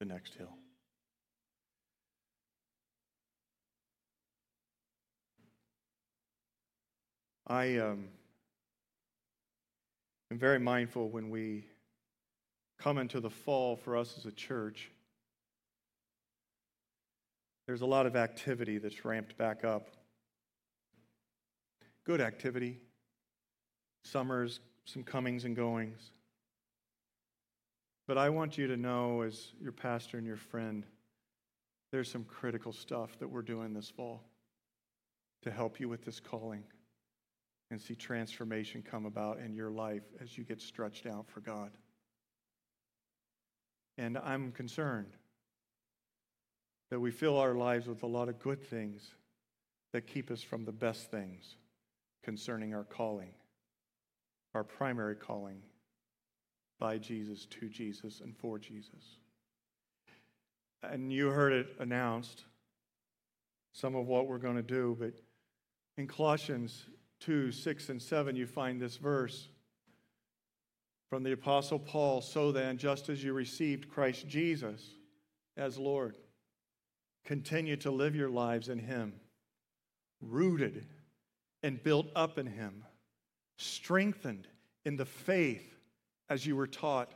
the 0.00 0.06
next 0.06 0.34
hill. 0.34 0.52
I 7.46 7.76
um, 7.78 8.04
am 10.30 10.38
very 10.38 10.58
mindful 10.58 11.08
when 11.08 11.30
we 11.30 11.64
come 12.78 12.98
into 12.98 13.20
the 13.20 13.30
fall 13.30 13.76
for 13.76 13.96
us 13.96 14.14
as 14.18 14.26
a 14.26 14.32
church. 14.32 14.90
There's 17.66 17.80
a 17.80 17.86
lot 17.86 18.06
of 18.06 18.16
activity 18.16 18.78
that's 18.78 19.04
ramped 19.04 19.36
back 19.38 19.64
up. 19.64 19.88
Good 22.08 22.22
activity. 22.22 22.78
Summers, 24.02 24.60
some 24.86 25.02
comings 25.02 25.44
and 25.44 25.54
goings. 25.54 26.10
But 28.06 28.16
I 28.16 28.30
want 28.30 28.56
you 28.56 28.66
to 28.66 28.78
know, 28.78 29.20
as 29.20 29.52
your 29.60 29.72
pastor 29.72 30.16
and 30.16 30.26
your 30.26 30.38
friend, 30.38 30.86
there's 31.92 32.10
some 32.10 32.24
critical 32.24 32.72
stuff 32.72 33.18
that 33.18 33.28
we're 33.28 33.42
doing 33.42 33.74
this 33.74 33.90
fall 33.90 34.22
to 35.42 35.50
help 35.50 35.80
you 35.80 35.90
with 35.90 36.02
this 36.06 36.18
calling 36.18 36.62
and 37.70 37.78
see 37.78 37.94
transformation 37.94 38.82
come 38.82 39.04
about 39.04 39.38
in 39.40 39.54
your 39.54 39.70
life 39.70 40.04
as 40.18 40.38
you 40.38 40.44
get 40.44 40.62
stretched 40.62 41.04
out 41.04 41.28
for 41.28 41.40
God. 41.40 41.72
And 43.98 44.16
I'm 44.16 44.50
concerned 44.52 45.12
that 46.90 47.00
we 47.00 47.10
fill 47.10 47.36
our 47.36 47.52
lives 47.52 47.86
with 47.86 48.02
a 48.02 48.06
lot 48.06 48.30
of 48.30 48.38
good 48.38 48.66
things 48.66 49.10
that 49.92 50.06
keep 50.06 50.30
us 50.30 50.40
from 50.40 50.64
the 50.64 50.72
best 50.72 51.10
things 51.10 51.56
concerning 52.28 52.74
our 52.74 52.84
calling, 52.84 53.30
our 54.54 54.62
primary 54.62 55.16
calling 55.16 55.62
by 56.78 56.98
Jesus, 56.98 57.46
to 57.46 57.70
Jesus, 57.70 58.20
and 58.20 58.36
for 58.36 58.58
Jesus. 58.58 59.16
And 60.82 61.10
you 61.10 61.28
heard 61.28 61.54
it 61.54 61.68
announced, 61.78 62.44
some 63.72 63.94
of 63.94 64.08
what 64.08 64.28
we're 64.28 64.36
going 64.36 64.56
to 64.56 64.62
do, 64.62 64.94
but 65.00 65.14
in 65.96 66.06
Colossians 66.06 66.84
2 67.20 67.50
6 67.50 67.88
and 67.88 68.02
7, 68.02 68.36
you 68.36 68.46
find 68.46 68.78
this 68.78 68.98
verse 68.98 69.48
from 71.08 71.22
the 71.22 71.32
Apostle 71.32 71.78
Paul. 71.78 72.20
So 72.20 72.52
then, 72.52 72.76
just 72.76 73.08
as 73.08 73.24
you 73.24 73.32
received 73.32 73.88
Christ 73.88 74.28
Jesus 74.28 74.82
as 75.56 75.78
Lord, 75.78 76.18
continue 77.24 77.76
to 77.76 77.90
live 77.90 78.14
your 78.14 78.28
lives 78.28 78.68
in 78.68 78.80
Him, 78.80 79.14
rooted 80.20 80.84
and 81.62 81.82
built 81.82 82.06
up 82.14 82.38
in 82.38 82.46
Him, 82.46 82.84
strengthened 83.56 84.46
in 84.84 84.96
the 84.96 85.04
faith 85.04 85.74
as 86.30 86.46
you 86.46 86.56
were 86.56 86.66
taught, 86.66 87.12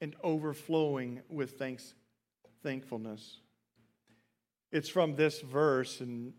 and 0.00 0.14
overflowing 0.22 1.20
with 1.28 1.58
thanks, 1.58 1.94
thankfulness. 2.62 3.40
It's 4.70 4.88
from 4.88 5.16
this 5.16 5.40
verse 5.40 6.00
and 6.00 6.32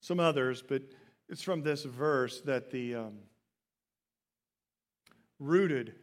some 0.00 0.20
others, 0.20 0.62
but 0.62 0.82
it's 1.28 1.42
from 1.42 1.62
this 1.62 1.84
verse 1.84 2.40
that 2.42 2.70
the 2.70 2.94
um, 2.94 3.18
rooted 5.38 5.94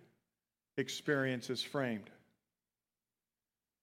experience 0.78 1.50
is 1.50 1.62
framed. 1.62 2.10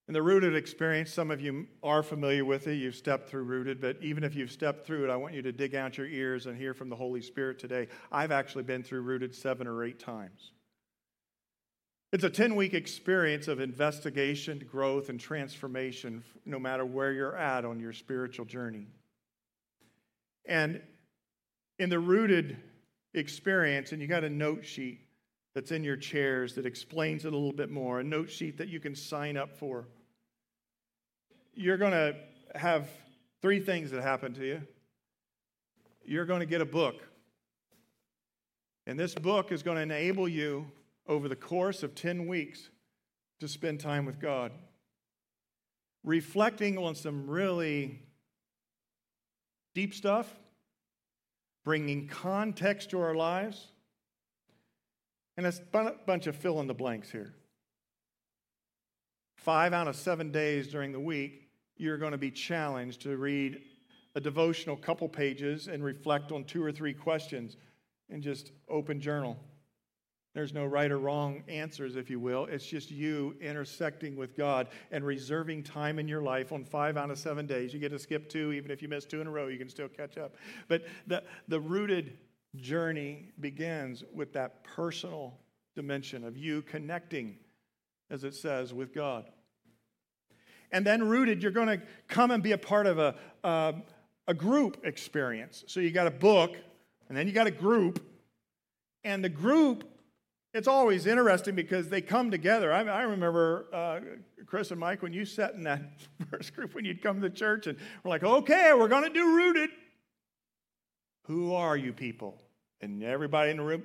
In 0.08 0.14
the 0.14 0.22
rooted 0.22 0.56
experience, 0.56 1.12
some 1.12 1.30
of 1.30 1.38
you 1.38 1.66
are 1.82 2.02
familiar 2.02 2.42
with 2.42 2.66
it. 2.66 2.76
You've 2.76 2.94
stepped 2.94 3.28
through 3.28 3.42
rooted, 3.42 3.78
but 3.78 3.98
even 4.00 4.24
if 4.24 4.34
you've 4.34 4.50
stepped 4.50 4.86
through 4.86 5.04
it, 5.04 5.10
I 5.10 5.16
want 5.16 5.34
you 5.34 5.42
to 5.42 5.52
dig 5.52 5.74
out 5.74 5.98
your 5.98 6.06
ears 6.06 6.46
and 6.46 6.56
hear 6.56 6.72
from 6.72 6.88
the 6.88 6.96
Holy 6.96 7.20
Spirit 7.20 7.58
today. 7.58 7.88
I've 8.10 8.32
actually 8.32 8.64
been 8.64 8.82
through 8.82 9.02
rooted 9.02 9.34
seven 9.34 9.66
or 9.66 9.84
eight 9.84 9.98
times. 9.98 10.52
It's 12.10 12.24
a 12.24 12.30
10 12.30 12.56
week 12.56 12.72
experience 12.72 13.48
of 13.48 13.60
investigation, 13.60 14.66
growth, 14.70 15.10
and 15.10 15.20
transformation, 15.20 16.24
no 16.46 16.58
matter 16.58 16.86
where 16.86 17.12
you're 17.12 17.36
at 17.36 17.66
on 17.66 17.78
your 17.78 17.92
spiritual 17.92 18.46
journey. 18.46 18.86
And 20.46 20.80
in 21.78 21.90
the 21.90 21.98
rooted 21.98 22.56
experience, 23.12 23.92
and 23.92 24.00
you 24.00 24.08
got 24.08 24.24
a 24.24 24.30
note 24.30 24.64
sheet 24.64 25.00
that's 25.54 25.70
in 25.70 25.84
your 25.84 25.96
chairs 25.96 26.54
that 26.54 26.64
explains 26.64 27.26
it 27.26 27.34
a 27.34 27.36
little 27.36 27.52
bit 27.52 27.70
more, 27.70 28.00
a 28.00 28.04
note 28.04 28.30
sheet 28.30 28.56
that 28.56 28.68
you 28.68 28.80
can 28.80 28.94
sign 28.94 29.36
up 29.36 29.54
for. 29.54 29.86
You're 31.58 31.76
going 31.76 31.90
to 31.90 32.14
have 32.54 32.88
three 33.42 33.58
things 33.58 33.90
that 33.90 34.00
happen 34.00 34.32
to 34.34 34.46
you. 34.46 34.62
You're 36.04 36.24
going 36.24 36.38
to 36.38 36.46
get 36.46 36.60
a 36.60 36.64
book. 36.64 37.02
And 38.86 38.96
this 38.96 39.12
book 39.12 39.50
is 39.50 39.64
going 39.64 39.74
to 39.74 39.82
enable 39.82 40.28
you 40.28 40.70
over 41.08 41.28
the 41.28 41.34
course 41.34 41.82
of 41.82 41.96
10 41.96 42.28
weeks 42.28 42.70
to 43.40 43.48
spend 43.48 43.80
time 43.80 44.06
with 44.06 44.20
God, 44.20 44.52
reflecting 46.04 46.78
on 46.78 46.94
some 46.94 47.26
really 47.28 48.02
deep 49.74 49.94
stuff 49.94 50.32
bringing 51.64 52.06
context 52.06 52.90
to 52.90 53.00
our 53.00 53.16
lives. 53.16 53.66
And 55.36 55.44
a 55.44 55.52
bunch 56.06 56.28
of 56.28 56.36
fill 56.36 56.60
in 56.60 56.68
the 56.68 56.74
blanks 56.74 57.10
here. 57.10 57.34
Five 59.38 59.72
out 59.72 59.88
of 59.88 59.96
seven 59.96 60.30
days 60.30 60.68
during 60.68 60.92
the 60.92 61.00
week, 61.00 61.47
you're 61.78 61.98
going 61.98 62.12
to 62.12 62.18
be 62.18 62.30
challenged 62.30 63.00
to 63.02 63.16
read 63.16 63.62
a 64.14 64.20
devotional 64.20 64.76
couple 64.76 65.08
pages 65.08 65.68
and 65.68 65.82
reflect 65.82 66.32
on 66.32 66.44
two 66.44 66.62
or 66.62 66.72
three 66.72 66.92
questions 66.92 67.56
and 68.10 68.22
just 68.22 68.52
open 68.68 69.00
journal. 69.00 69.36
There's 70.34 70.52
no 70.52 70.66
right 70.66 70.90
or 70.90 70.98
wrong 70.98 71.42
answers, 71.48 71.96
if 71.96 72.10
you 72.10 72.20
will. 72.20 72.44
It's 72.46 72.66
just 72.66 72.90
you 72.90 73.34
intersecting 73.40 74.16
with 74.16 74.36
God 74.36 74.68
and 74.90 75.04
reserving 75.04 75.62
time 75.62 75.98
in 75.98 76.06
your 76.06 76.22
life 76.22 76.52
on 76.52 76.64
five 76.64 76.96
out 76.96 77.10
of 77.10 77.18
seven 77.18 77.46
days. 77.46 77.72
You 77.72 77.80
get 77.80 77.90
to 77.90 77.98
skip 77.98 78.28
two, 78.28 78.52
even 78.52 78.70
if 78.70 78.82
you 78.82 78.88
miss 78.88 79.04
two 79.04 79.20
in 79.20 79.26
a 79.26 79.30
row, 79.30 79.48
you 79.48 79.58
can 79.58 79.68
still 79.68 79.88
catch 79.88 80.18
up. 80.18 80.36
But 80.68 80.84
the, 81.06 81.22
the 81.48 81.60
rooted 81.60 82.18
journey 82.56 83.32
begins 83.40 84.04
with 84.14 84.32
that 84.34 84.62
personal 84.64 85.38
dimension 85.74 86.24
of 86.24 86.36
you 86.36 86.62
connecting, 86.62 87.36
as 88.10 88.24
it 88.24 88.34
says, 88.34 88.74
with 88.74 88.94
God. 88.94 89.30
And 90.70 90.86
then 90.86 91.08
rooted, 91.08 91.42
you're 91.42 91.52
going 91.52 91.68
to 91.68 91.80
come 92.08 92.30
and 92.30 92.42
be 92.42 92.52
a 92.52 92.58
part 92.58 92.86
of 92.86 92.98
a, 92.98 93.14
a, 93.42 93.74
a 94.26 94.34
group 94.34 94.82
experience. 94.84 95.64
So 95.66 95.80
you 95.80 95.90
got 95.90 96.06
a 96.06 96.12
book, 96.12 96.56
and 97.08 97.16
then 97.16 97.26
you 97.26 97.32
got 97.32 97.46
a 97.46 97.52
group, 97.52 98.04
and 99.04 99.24
the 99.24 99.30
group 99.30 99.84
it's 100.54 100.68
always 100.68 101.06
interesting 101.06 101.54
because 101.54 101.88
they 101.88 102.00
come 102.00 102.30
together. 102.30 102.72
I, 102.72 102.80
I 102.82 103.02
remember, 103.02 103.66
uh, 103.72 104.00
Chris 104.46 104.70
and 104.70 104.80
Mike, 104.80 105.02
when 105.02 105.12
you 105.12 105.24
sat 105.24 105.54
in 105.54 105.62
that 105.64 105.82
first 106.30 106.54
group 106.54 106.74
when 106.74 106.84
you'd 106.84 107.02
come 107.02 107.20
to 107.20 107.30
church 107.30 107.66
and 107.66 107.78
we're 108.02 108.08
like, 108.08 108.24
okay, 108.24 108.72
we're 108.74 108.88
going 108.88 109.04
to 109.04 109.10
do 109.10 109.36
rooted. 109.36 109.70
Who 111.26 111.54
are 111.54 111.76
you 111.76 111.92
people? 111.92 112.40
And 112.80 113.02
everybody 113.02 113.50
in 113.50 113.58
the 113.58 113.62
room, 113.62 113.82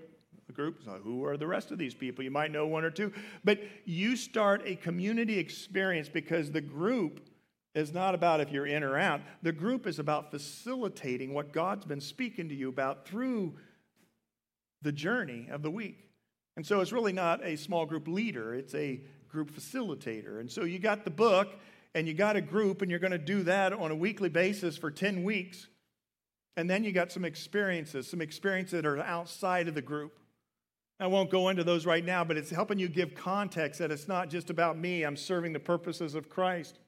the 0.48 0.54
group 0.54 0.80
like, 0.86 1.02
who 1.02 1.26
are 1.26 1.38
the 1.38 1.48
rest 1.48 1.72
of 1.72 1.78
these 1.78 1.94
people? 1.94 2.24
You 2.24 2.32
might 2.32 2.52
know 2.52 2.68
one 2.68 2.84
or 2.84 2.92
two. 2.92 3.12
But 3.44 3.60
you 3.86 4.16
start 4.16 4.62
a 4.66 4.76
community 4.76 5.40
experience 5.40 6.10
because 6.10 6.52
the 6.52 6.62
group 6.62 7.22
is 7.76 7.94
not 7.94 8.14
about 8.14 8.40
if 8.40 8.52
you're 8.52 8.68
in 8.68 8.84
or 8.84 8.98
out. 8.98 9.22
The 9.42 9.52
group 9.52 9.88
is 9.88 10.00
about 10.00 10.32
facilitating 10.32 11.34
what 11.34 11.54
God's 11.54 11.86
been 11.86 12.02
speaking 12.02 12.50
to 12.50 12.56
you 12.56 12.70
about 12.70 13.08
through 13.08 13.56
the 14.82 14.92
journey 14.92 15.48
of 15.50 15.64
the 15.64 15.72
week. 15.72 16.10
And 16.56 16.66
so 16.66 16.82
it's 16.82 16.92
really 16.92 17.14
not 17.14 17.44
a 17.44 17.56
small 17.56 17.86
group 17.86 18.08
leader, 18.08 18.54
it's 18.54 18.76
a 18.76 19.02
group 19.28 19.52
facilitator. 19.52 20.40
And 20.40 20.52
so 20.52 20.64
you 20.64 20.78
got 20.78 21.04
the 21.04 21.12
book 21.12 21.50
and 21.96 22.08
you 22.08 22.14
got 22.14 22.36
a 22.36 22.42
group, 22.42 22.82
and 22.82 22.90
you're 22.90 23.00
going 23.00 23.12
to 23.12 23.20
do 23.20 23.44
that 23.44 23.72
on 23.72 23.92
a 23.92 23.96
weekly 23.96 24.30
basis 24.30 24.78
for 24.78 24.90
10 24.90 25.24
weeks. 25.24 25.68
And 26.58 26.68
then 26.68 26.84
you 26.84 26.92
got 26.92 27.12
some 27.12 27.24
experiences, 27.24 28.08
some 28.08 28.22
experiences 28.22 28.82
that 28.82 28.86
are 28.86 29.00
outside 29.00 29.68
of 29.68 29.76
the 29.76 29.82
group. 29.82 30.18
I 31.00 31.08
won't 31.08 31.30
go 31.30 31.50
into 31.50 31.64
those 31.64 31.86
right 31.86 32.06
now, 32.06 32.24
but 32.24 32.38
it's 32.38 32.50
helping 32.50 32.80
you 32.80 32.88
give 32.88 33.16
context 33.16 33.80
that 33.80 33.92
it's 33.92 34.08
not 34.08 34.30
just 34.30 34.50
about 34.50 34.78
me, 34.78 35.04
I'm 35.04 35.18
serving 35.18 35.54
the 35.54 35.60
purposes 35.60 36.16
of 36.16 36.30
Christ. 36.30 36.80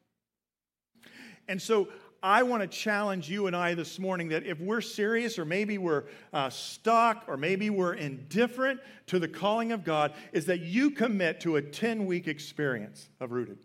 And 1.48 1.62
so 1.62 1.90
I 2.24 2.44
want 2.44 2.62
to 2.62 2.68
challenge 2.68 3.30
you 3.30 3.48
and 3.48 3.56
I 3.56 3.76
this 3.76 4.00
morning 4.00 4.30
that 4.30 4.46
if 4.46 4.60
we're 4.60 4.82
serious, 4.82 5.38
or 5.38 5.46
maybe 5.46 5.78
we're 5.78 6.06
uh, 6.34 6.50
stuck, 6.50 7.24
or 7.28 7.38
maybe 7.38 7.70
we're 7.70 7.94
indifferent 7.94 8.80
to 9.08 9.20
the 9.20 9.28
calling 9.28 9.72
of 9.72 9.84
God, 9.84 10.14
is 10.32 10.46
that 10.48 10.62
you 10.62 10.92
commit 10.92 11.40
to 11.42 11.58
a 11.58 11.62
10 11.62 12.06
week 12.06 12.28
experience 12.28 13.10
of 13.20 13.32
rooted. 13.32 13.60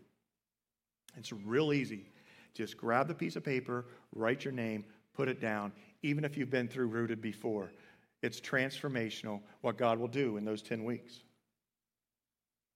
It's 1.17 1.33
real 1.33 1.73
easy. 1.73 2.07
Just 2.55 2.77
grab 2.77 3.09
the 3.09 3.15
piece 3.15 3.37
of 3.37 3.45
paper, 3.45 3.87
write 4.15 4.45
your 4.45 4.53
name, 4.53 4.85
put 5.15 5.29
it 5.29 5.41
down, 5.41 5.73
even 6.03 6.25
if 6.25 6.37
you've 6.37 6.51
been 6.51 6.69
through 6.69 6.89
rooted 6.89 7.23
before. 7.23 7.73
It's 8.23 8.41
transformational 8.41 9.41
what 9.63 9.77
God 9.77 9.99
will 9.99 10.09
do 10.09 10.37
in 10.37 10.45
those 10.45 10.63
10 10.63 10.85
weeks. 10.85 11.21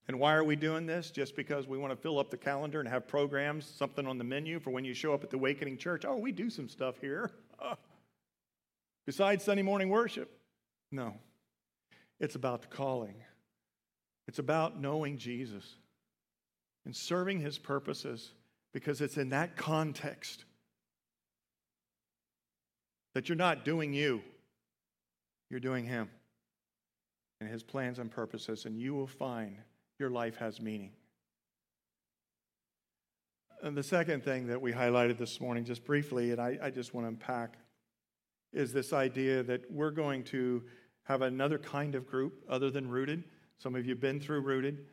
And 0.07 0.19
why 0.19 0.35
are 0.35 0.45
we 0.45 0.57
doing 0.57 0.87
this? 0.87 1.11
Just 1.11 1.35
because 1.35 1.67
we 1.67 1.79
want 1.79 1.93
to 1.93 1.97
fill 1.97 2.19
up 2.19 2.31
the 2.31 2.37
calendar 2.37 2.81
and 2.81 2.89
have 2.89 3.09
programs, 3.09 3.67
something 3.67 4.07
on 4.07 4.19
the 4.19 4.25
menu 4.25 4.61
for 4.61 4.71
when 4.71 4.85
you 4.85 4.93
show 4.93 5.15
up 5.15 5.25
at 5.25 5.31
the 5.31 5.37
Awakening 5.37 5.79
Church. 5.79 6.05
Oh, 6.05 6.17
we 6.17 6.31
do 6.31 6.51
some 6.51 6.69
stuff 6.69 7.01
here. 7.01 7.31
Besides 9.07 9.45
Sunday 9.45 9.63
morning 9.63 9.89
worship. 9.89 10.39
No. 10.91 11.15
It's 12.21 12.35
about 12.35 12.63
the 12.63 12.69
calling. 12.69 13.17
It's 14.29 14.39
about 14.39 14.81
knowing 14.81 15.19
Jesus 15.19 15.65
and 16.85 16.95
serving 16.95 17.41
his 17.41 17.59
purposes 17.59 18.33
because 18.73 19.01
it's 19.01 19.17
in 19.17 19.31
that 19.31 19.57
context 19.57 20.45
that 23.15 23.29
you're 23.29 23.37
not 23.37 23.65
doing 23.65 23.93
you, 23.93 24.23
you're 25.51 25.61
doing 25.61 25.85
him 25.85 26.09
and 27.41 27.49
his 27.49 27.63
plans 27.63 27.99
and 27.99 28.11
purposes, 28.11 28.65
and 28.65 28.79
you 28.79 28.95
will 28.95 29.07
find 29.07 29.57
your 29.99 30.11
life 30.11 30.37
has 30.37 30.61
meaning. 30.61 30.93
And 33.63 33.77
the 33.77 33.83
second 33.83 34.25
thing 34.25 34.47
that 34.49 34.61
we 34.61 34.73
highlighted 34.73 35.17
this 35.17 35.41
morning, 35.41 35.65
just 35.65 35.85
briefly, 35.85 36.33
and 36.33 36.41
I, 36.41 36.59
I 36.63 36.71
just 36.71 36.93
want 36.93 37.07
to 37.07 37.09
unpack, 37.09 37.57
is 38.53 38.73
this 38.73 38.93
idea 38.93 39.43
that 39.43 39.71
we're 39.71 39.91
going 39.91 40.23
to 40.25 40.63
have 41.05 41.23
another 41.23 41.59
kind 41.59 41.95
of 41.95 42.07
group 42.07 42.45
other 42.49 42.71
than 42.71 42.89
Rooted. 42.89 43.25
Some 43.59 43.75
of 43.75 43.85
you 43.85 43.93
have 43.93 44.01
been 44.01 44.21
through 44.21 44.41
Rooted. 44.41 44.87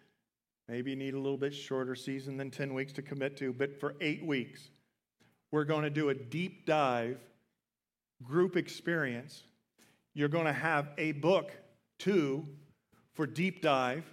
Maybe 0.67 0.91
you 0.91 0.95
need 0.95 1.13
a 1.13 1.19
little 1.19 1.37
bit 1.37 1.53
shorter 1.53 1.95
season 1.95 2.37
than 2.37 2.51
10 2.51 2.73
weeks 2.73 2.93
to 2.93 3.01
commit 3.01 3.35
to, 3.37 3.51
but 3.51 3.79
for 3.79 3.95
eight 3.99 4.25
weeks, 4.25 4.69
we're 5.51 5.65
going 5.65 5.83
to 5.83 5.89
do 5.89 6.09
a 6.09 6.13
deep 6.13 6.65
dive 6.65 7.19
group 8.23 8.55
experience. 8.55 9.43
You're 10.13 10.29
going 10.29 10.45
to 10.45 10.53
have 10.53 10.89
a 10.97 11.13
book, 11.13 11.51
too, 11.97 12.47
for 13.13 13.25
deep 13.25 13.61
dive 13.61 14.05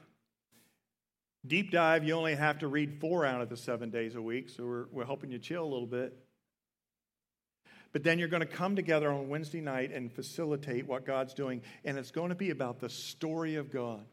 Deep 1.46 1.70
dive, 1.70 2.05
you 2.05 2.14
only 2.14 2.34
have 2.34 2.59
to 2.59 2.68
read 2.68 3.01
four 3.01 3.24
out 3.24 3.40
of 3.40 3.49
the 3.49 3.57
seven 3.57 3.90
days 3.90 4.16
a 4.16 4.22
week, 4.22 4.51
so 4.51 4.64
we're, 4.64 4.86
we're 4.90 5.05
helping 5.05 5.30
you 5.30 5.38
chill 5.38 5.62
a 5.62 5.70
little 5.70 5.86
bit. 5.86 6.14
But 7.92 8.03
then 8.03 8.18
you're 8.18 8.28
going 8.28 8.40
to 8.40 8.46
come 8.46 8.76
together 8.76 9.11
on 9.11 9.28
Wednesday 9.28 9.61
night 9.61 9.92
and 9.92 10.12
facilitate 10.12 10.86
what 10.86 11.07
God's 11.07 11.32
doing, 11.32 11.62
and 11.84 11.96
it's 11.96 12.11
going 12.11 12.30
to 12.30 12.34
be 12.34 12.51
about 12.51 12.80
the 12.80 12.90
story 12.90 13.55
of 13.55 13.70
God. 13.70 14.05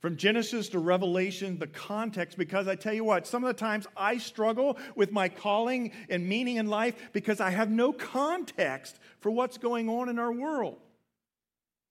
From 0.00 0.16
Genesis 0.16 0.70
to 0.70 0.78
Revelation, 0.78 1.58
the 1.58 1.66
context, 1.66 2.38
because 2.38 2.66
I 2.66 2.74
tell 2.74 2.94
you 2.94 3.04
what, 3.04 3.26
some 3.26 3.44
of 3.44 3.48
the 3.48 3.60
times 3.60 3.86
I 3.96 4.16
struggle 4.16 4.78
with 4.96 5.12
my 5.12 5.28
calling 5.28 5.92
and 6.08 6.26
meaning 6.26 6.56
in 6.56 6.66
life 6.66 6.94
because 7.12 7.38
I 7.38 7.50
have 7.50 7.70
no 7.70 7.92
context 7.92 8.98
for 9.20 9.30
what's 9.30 9.58
going 9.58 9.90
on 9.90 10.08
in 10.08 10.18
our 10.18 10.32
world. 10.32 10.78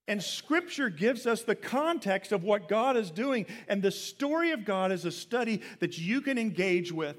And 0.07 0.23
Scripture 0.23 0.89
gives 0.89 1.27
us 1.27 1.43
the 1.43 1.53
context 1.53 2.31
of 2.31 2.43
what 2.43 2.67
God 2.67 2.97
is 2.97 3.11
doing. 3.11 3.45
And 3.67 3.83
the 3.83 3.91
story 3.91 4.51
of 4.51 4.65
God 4.65 4.91
is 4.91 5.05
a 5.05 5.11
study 5.11 5.61
that 5.79 5.99
you 5.99 6.21
can 6.21 6.39
engage 6.39 6.91
with 6.91 7.15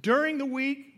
during 0.00 0.38
the 0.38 0.46
week. 0.46 0.95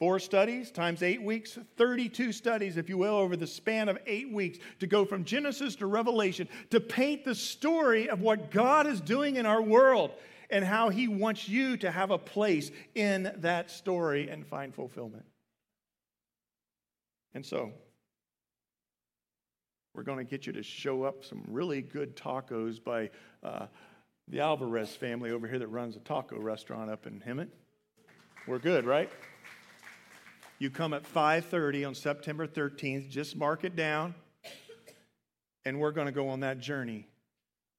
Four 0.00 0.18
studies 0.18 0.70
times 0.70 1.02
eight 1.02 1.22
weeks, 1.22 1.58
32 1.76 2.32
studies, 2.32 2.78
if 2.78 2.88
you 2.88 2.96
will, 2.96 3.16
over 3.16 3.36
the 3.36 3.46
span 3.46 3.90
of 3.90 3.98
eight 4.06 4.32
weeks 4.32 4.58
to 4.78 4.86
go 4.86 5.04
from 5.04 5.24
Genesis 5.24 5.76
to 5.76 5.86
Revelation 5.86 6.48
to 6.70 6.80
paint 6.80 7.22
the 7.22 7.34
story 7.34 8.08
of 8.08 8.22
what 8.22 8.50
God 8.50 8.86
is 8.86 9.02
doing 9.02 9.36
in 9.36 9.44
our 9.44 9.60
world 9.60 10.12
and 10.48 10.64
how 10.64 10.88
He 10.88 11.06
wants 11.06 11.50
you 11.50 11.76
to 11.76 11.90
have 11.90 12.10
a 12.10 12.16
place 12.16 12.70
in 12.94 13.30
that 13.36 13.70
story 13.70 14.30
and 14.30 14.46
find 14.46 14.74
fulfillment. 14.74 15.26
And 17.34 17.44
so, 17.44 17.70
we're 19.94 20.02
going 20.02 20.16
to 20.16 20.24
get 20.24 20.46
you 20.46 20.54
to 20.54 20.62
show 20.62 21.02
up 21.02 21.26
some 21.26 21.44
really 21.46 21.82
good 21.82 22.16
tacos 22.16 22.82
by 22.82 23.10
uh, 23.42 23.66
the 24.28 24.40
Alvarez 24.40 24.96
family 24.96 25.30
over 25.30 25.46
here 25.46 25.58
that 25.58 25.68
runs 25.68 25.96
a 25.96 26.00
taco 26.00 26.40
restaurant 26.40 26.90
up 26.90 27.06
in 27.06 27.20
Hemet. 27.20 27.48
We're 28.46 28.58
good, 28.58 28.86
right? 28.86 29.10
You 30.60 30.68
come 30.68 30.92
at 30.92 31.04
5:30 31.04 31.86
on 31.86 31.94
September 31.94 32.46
13th. 32.46 33.08
Just 33.08 33.34
mark 33.34 33.64
it 33.64 33.76
down, 33.76 34.14
and 35.64 35.80
we're 35.80 35.90
going 35.90 36.06
to 36.06 36.12
go 36.12 36.28
on 36.28 36.40
that 36.40 36.60
journey. 36.60 37.08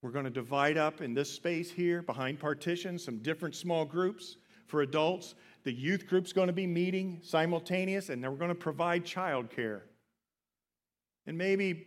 We're 0.01 0.09
going 0.09 0.25
to 0.25 0.31
divide 0.31 0.77
up 0.77 0.99
in 0.99 1.13
this 1.13 1.31
space 1.31 1.69
here 1.69 2.01
behind 2.01 2.39
partitions 2.39 3.03
some 3.03 3.19
different 3.19 3.53
small 3.53 3.85
groups 3.85 4.37
for 4.65 4.81
adults. 4.81 5.35
The 5.63 5.71
youth 5.71 6.07
group's 6.07 6.33
going 6.33 6.47
to 6.47 6.53
be 6.53 6.65
meeting 6.65 7.19
simultaneous, 7.21 8.09
and 8.09 8.23
we're 8.23 8.31
going 8.31 8.49
to 8.49 8.55
provide 8.55 9.05
childcare. 9.05 9.81
And 11.27 11.37
maybe 11.37 11.85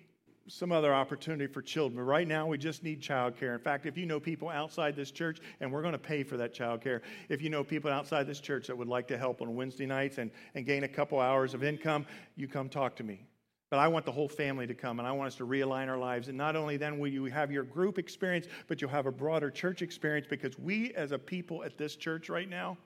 some 0.49 0.73
other 0.73 0.95
opportunity 0.95 1.47
for 1.47 1.63
children. 1.63 2.05
Right 2.05 2.29
now, 2.29 2.47
we 2.47 2.59
just 2.59 2.83
need 2.83 3.01
childcare. 3.01 3.55
In 3.55 3.61
fact, 3.61 3.87
if 3.87 3.97
you 3.97 4.07
know 4.07 4.21
people 4.21 4.49
outside 4.49 4.95
this 4.95 5.11
church, 5.11 5.39
and 5.61 5.73
we're 5.73 5.83
going 5.83 5.93
to 5.93 5.99
pay 5.99 6.23
for 6.23 6.37
that 6.37 6.55
childcare, 6.55 7.01
if 7.29 7.41
you 7.41 7.51
know 7.51 7.65
people 7.65 7.91
outside 7.91 8.27
this 8.27 8.41
church 8.41 8.67
that 8.67 8.77
would 8.77 8.89
like 8.89 9.09
to 9.09 9.19
help 9.19 9.41
on 9.41 9.55
Wednesday 9.55 9.87
nights 9.87 10.19
and, 10.19 10.31
and 10.55 10.67
gain 10.67 10.85
a 10.85 10.89
couple 10.89 11.19
hours 11.19 11.55
of 11.55 11.65
income, 11.65 12.07
you 12.37 12.47
come 12.47 12.69
talk 12.69 12.97
to 12.97 13.05
me. 13.05 13.25
But 13.71 13.79
I 13.79 13.89
want 13.89 14.05
the 14.05 14.13
whole 14.13 14.29
family 14.29 14.67
to 14.67 14.75
come, 14.75 14.99
and 14.99 15.09
I 15.09 15.13
want 15.13 15.29
us 15.29 15.37
to 15.37 15.47
realign 15.47 15.89
our 15.89 15.99
lives. 15.99 16.29
And 16.29 16.37
not 16.37 16.55
only 16.55 16.77
then 16.77 16.99
will 16.99 17.09
you 17.09 17.25
have 17.25 17.51
your 17.51 17.65
group 17.65 17.99
experience, 17.99 18.47
but 18.69 18.81
you'll 18.81 18.91
have 18.91 19.07
a 19.07 19.13
broader 19.13 19.51
church 19.51 19.83
experience 19.83 20.27
because 20.29 20.59
we, 20.59 20.93
as 20.93 21.13
a 21.13 21.19
people 21.19 21.65
at 21.65 21.79
this 21.79 21.97
church 21.97 22.29
right 22.29 22.49
now, 22.49 22.77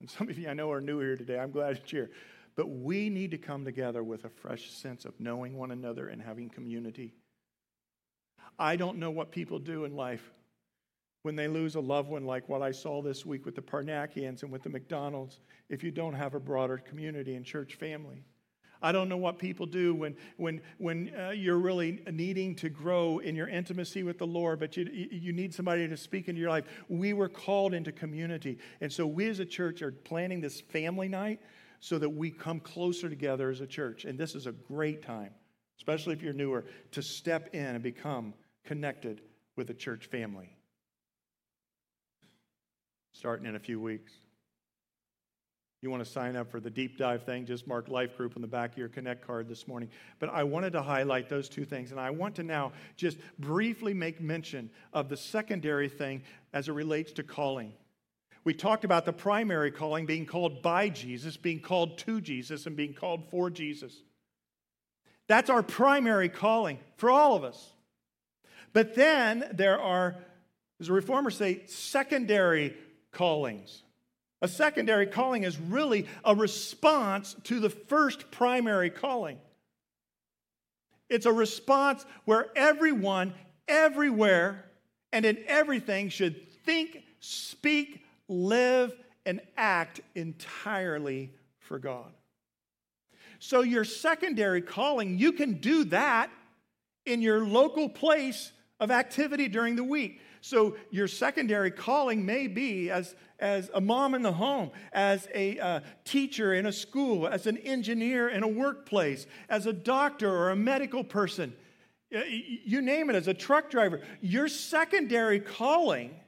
and 0.00 0.10
some 0.10 0.28
of 0.28 0.38
you 0.38 0.48
I 0.48 0.54
know 0.54 0.72
are 0.72 0.80
new 0.80 0.98
here 0.98 1.16
today, 1.16 1.38
I'm 1.38 1.52
glad 1.52 1.80
you're 1.86 2.06
here 2.06 2.10
but 2.56 2.68
we 2.68 3.08
need 3.10 3.30
to 3.30 3.38
come 3.38 3.64
together 3.64 4.02
with 4.02 4.24
a 4.24 4.28
fresh 4.28 4.70
sense 4.70 5.04
of 5.04 5.18
knowing 5.18 5.56
one 5.56 5.70
another 5.70 6.08
and 6.08 6.20
having 6.20 6.48
community. 6.48 7.14
I 8.58 8.76
don't 8.76 8.98
know 8.98 9.10
what 9.10 9.30
people 9.30 9.58
do 9.58 9.84
in 9.84 9.96
life 9.96 10.32
when 11.22 11.36
they 11.36 11.48
lose 11.48 11.74
a 11.74 11.80
loved 11.80 12.08
one, 12.08 12.24
like 12.24 12.48
what 12.48 12.62
I 12.62 12.70
saw 12.70 13.02
this 13.02 13.26
week 13.26 13.44
with 13.44 13.54
the 13.54 13.62
Parnakians 13.62 14.42
and 14.42 14.50
with 14.50 14.62
the 14.62 14.70
McDonalds, 14.70 15.40
if 15.68 15.84
you 15.84 15.90
don't 15.90 16.14
have 16.14 16.34
a 16.34 16.40
broader 16.40 16.78
community 16.78 17.34
and 17.34 17.44
church 17.44 17.74
family. 17.74 18.24
I 18.82 18.92
don't 18.92 19.10
know 19.10 19.18
what 19.18 19.38
people 19.38 19.66
do 19.66 19.94
when, 19.94 20.16
when, 20.38 20.62
when 20.78 21.12
uh, 21.14 21.30
you're 21.30 21.58
really 21.58 22.02
needing 22.10 22.54
to 22.56 22.70
grow 22.70 23.18
in 23.18 23.36
your 23.36 23.48
intimacy 23.48 24.02
with 24.02 24.16
the 24.16 24.26
Lord, 24.26 24.58
but 24.58 24.74
you, 24.76 24.84
you 24.90 25.34
need 25.34 25.52
somebody 25.52 25.86
to 25.86 25.96
speak 25.98 26.28
into 26.28 26.40
your 26.40 26.48
life. 26.48 26.64
We 26.88 27.12
were 27.12 27.28
called 27.28 27.74
into 27.74 27.92
community. 27.92 28.58
And 28.80 28.90
so 28.90 29.06
we 29.06 29.28
as 29.28 29.38
a 29.38 29.44
church 29.44 29.82
are 29.82 29.92
planning 29.92 30.40
this 30.40 30.62
family 30.62 31.08
night 31.08 31.40
so 31.80 31.98
that 31.98 32.10
we 32.10 32.30
come 32.30 32.60
closer 32.60 33.08
together 33.08 33.50
as 33.50 33.60
a 33.60 33.66
church. 33.66 34.04
And 34.04 34.18
this 34.18 34.34
is 34.34 34.46
a 34.46 34.52
great 34.52 35.02
time, 35.02 35.32
especially 35.78 36.12
if 36.12 36.22
you're 36.22 36.32
newer, 36.32 36.64
to 36.92 37.02
step 37.02 37.54
in 37.54 37.66
and 37.66 37.82
become 37.82 38.34
connected 38.64 39.22
with 39.56 39.70
a 39.70 39.74
church 39.74 40.06
family. 40.06 40.54
Starting 43.12 43.46
in 43.46 43.56
a 43.56 43.60
few 43.60 43.80
weeks. 43.80 44.12
You 45.82 45.90
want 45.90 46.04
to 46.04 46.10
sign 46.10 46.36
up 46.36 46.50
for 46.50 46.60
the 46.60 46.68
deep 46.68 46.98
dive 46.98 47.24
thing, 47.24 47.46
just 47.46 47.66
mark 47.66 47.88
Life 47.88 48.14
Group 48.18 48.36
on 48.36 48.42
the 48.42 48.48
back 48.48 48.72
of 48.72 48.78
your 48.78 48.90
Connect 48.90 49.26
card 49.26 49.48
this 49.48 49.66
morning. 49.66 49.88
But 50.18 50.28
I 50.28 50.44
wanted 50.44 50.74
to 50.74 50.82
highlight 50.82 51.30
those 51.30 51.48
two 51.48 51.64
things. 51.64 51.90
And 51.90 51.98
I 51.98 52.10
want 52.10 52.34
to 52.34 52.42
now 52.42 52.72
just 52.96 53.16
briefly 53.38 53.94
make 53.94 54.20
mention 54.20 54.68
of 54.92 55.08
the 55.08 55.16
secondary 55.16 55.88
thing 55.88 56.22
as 56.52 56.68
it 56.68 56.72
relates 56.72 57.12
to 57.12 57.22
calling. 57.22 57.72
We 58.44 58.54
talked 58.54 58.84
about 58.84 59.04
the 59.04 59.12
primary 59.12 59.70
calling 59.70 60.06
being 60.06 60.26
called 60.26 60.62
by 60.62 60.88
Jesus, 60.88 61.36
being 61.36 61.60
called 61.60 61.98
to 61.98 62.20
Jesus, 62.20 62.66
and 62.66 62.74
being 62.74 62.94
called 62.94 63.28
for 63.30 63.50
Jesus. 63.50 63.94
That's 65.26 65.50
our 65.50 65.62
primary 65.62 66.28
calling 66.28 66.78
for 66.96 67.10
all 67.10 67.36
of 67.36 67.44
us. 67.44 67.70
But 68.72 68.94
then 68.94 69.48
there 69.52 69.78
are, 69.78 70.16
as 70.80 70.86
the 70.86 70.92
reformers 70.92 71.36
say, 71.36 71.62
secondary 71.66 72.74
callings. 73.12 73.82
A 74.42 74.48
secondary 74.48 75.06
calling 75.06 75.42
is 75.42 75.58
really 75.58 76.06
a 76.24 76.34
response 76.34 77.36
to 77.44 77.60
the 77.60 77.68
first 77.68 78.30
primary 78.30 78.88
calling. 78.88 79.38
It's 81.10 81.26
a 81.26 81.32
response 81.32 82.06
where 82.24 82.46
everyone, 82.56 83.34
everywhere, 83.68 84.64
and 85.12 85.26
in 85.26 85.38
everything 85.46 86.08
should 86.08 86.50
think, 86.64 87.02
speak, 87.18 88.02
live 88.30 88.94
and 89.26 89.40
act 89.56 90.00
entirely 90.14 91.30
for 91.58 91.78
God. 91.78 92.12
So, 93.38 93.62
your 93.62 93.84
secondary 93.84 94.62
calling, 94.62 95.18
you 95.18 95.32
can 95.32 95.54
do 95.54 95.84
that 95.84 96.30
in 97.06 97.20
your 97.22 97.44
local 97.44 97.88
place 97.88 98.52
of 98.78 98.90
activity 98.90 99.48
during 99.48 99.76
the 99.76 99.84
week. 99.84 100.20
So 100.40 100.76
your 100.90 101.06
secondary 101.06 101.70
calling 101.70 102.24
may 102.24 102.46
be 102.46 102.90
as, 102.90 103.14
as 103.38 103.70
a 103.74 103.80
mom 103.80 104.14
in 104.14 104.22
the 104.22 104.32
home, 104.32 104.70
as 104.92 105.28
a 105.34 105.58
uh, 105.58 105.80
teacher 106.04 106.54
in 106.54 106.66
a 106.66 106.72
school, 106.72 107.28
as 107.28 107.46
an 107.46 107.58
engineer 107.58 108.28
in 108.28 108.42
a 108.42 108.48
workplace, 108.48 109.26
as 109.48 109.66
a 109.66 109.72
doctor 109.72 110.30
or 110.30 110.50
a 110.50 110.56
medical 110.56 111.04
person. 111.04 111.52
You 112.10 112.80
name 112.80 113.10
it, 113.10 113.16
as 113.16 113.28
a 113.28 113.34
truck 113.34 113.70
driver. 113.70 114.00
Your 114.20 114.48
secondary 114.48 115.40
calling 115.40 116.18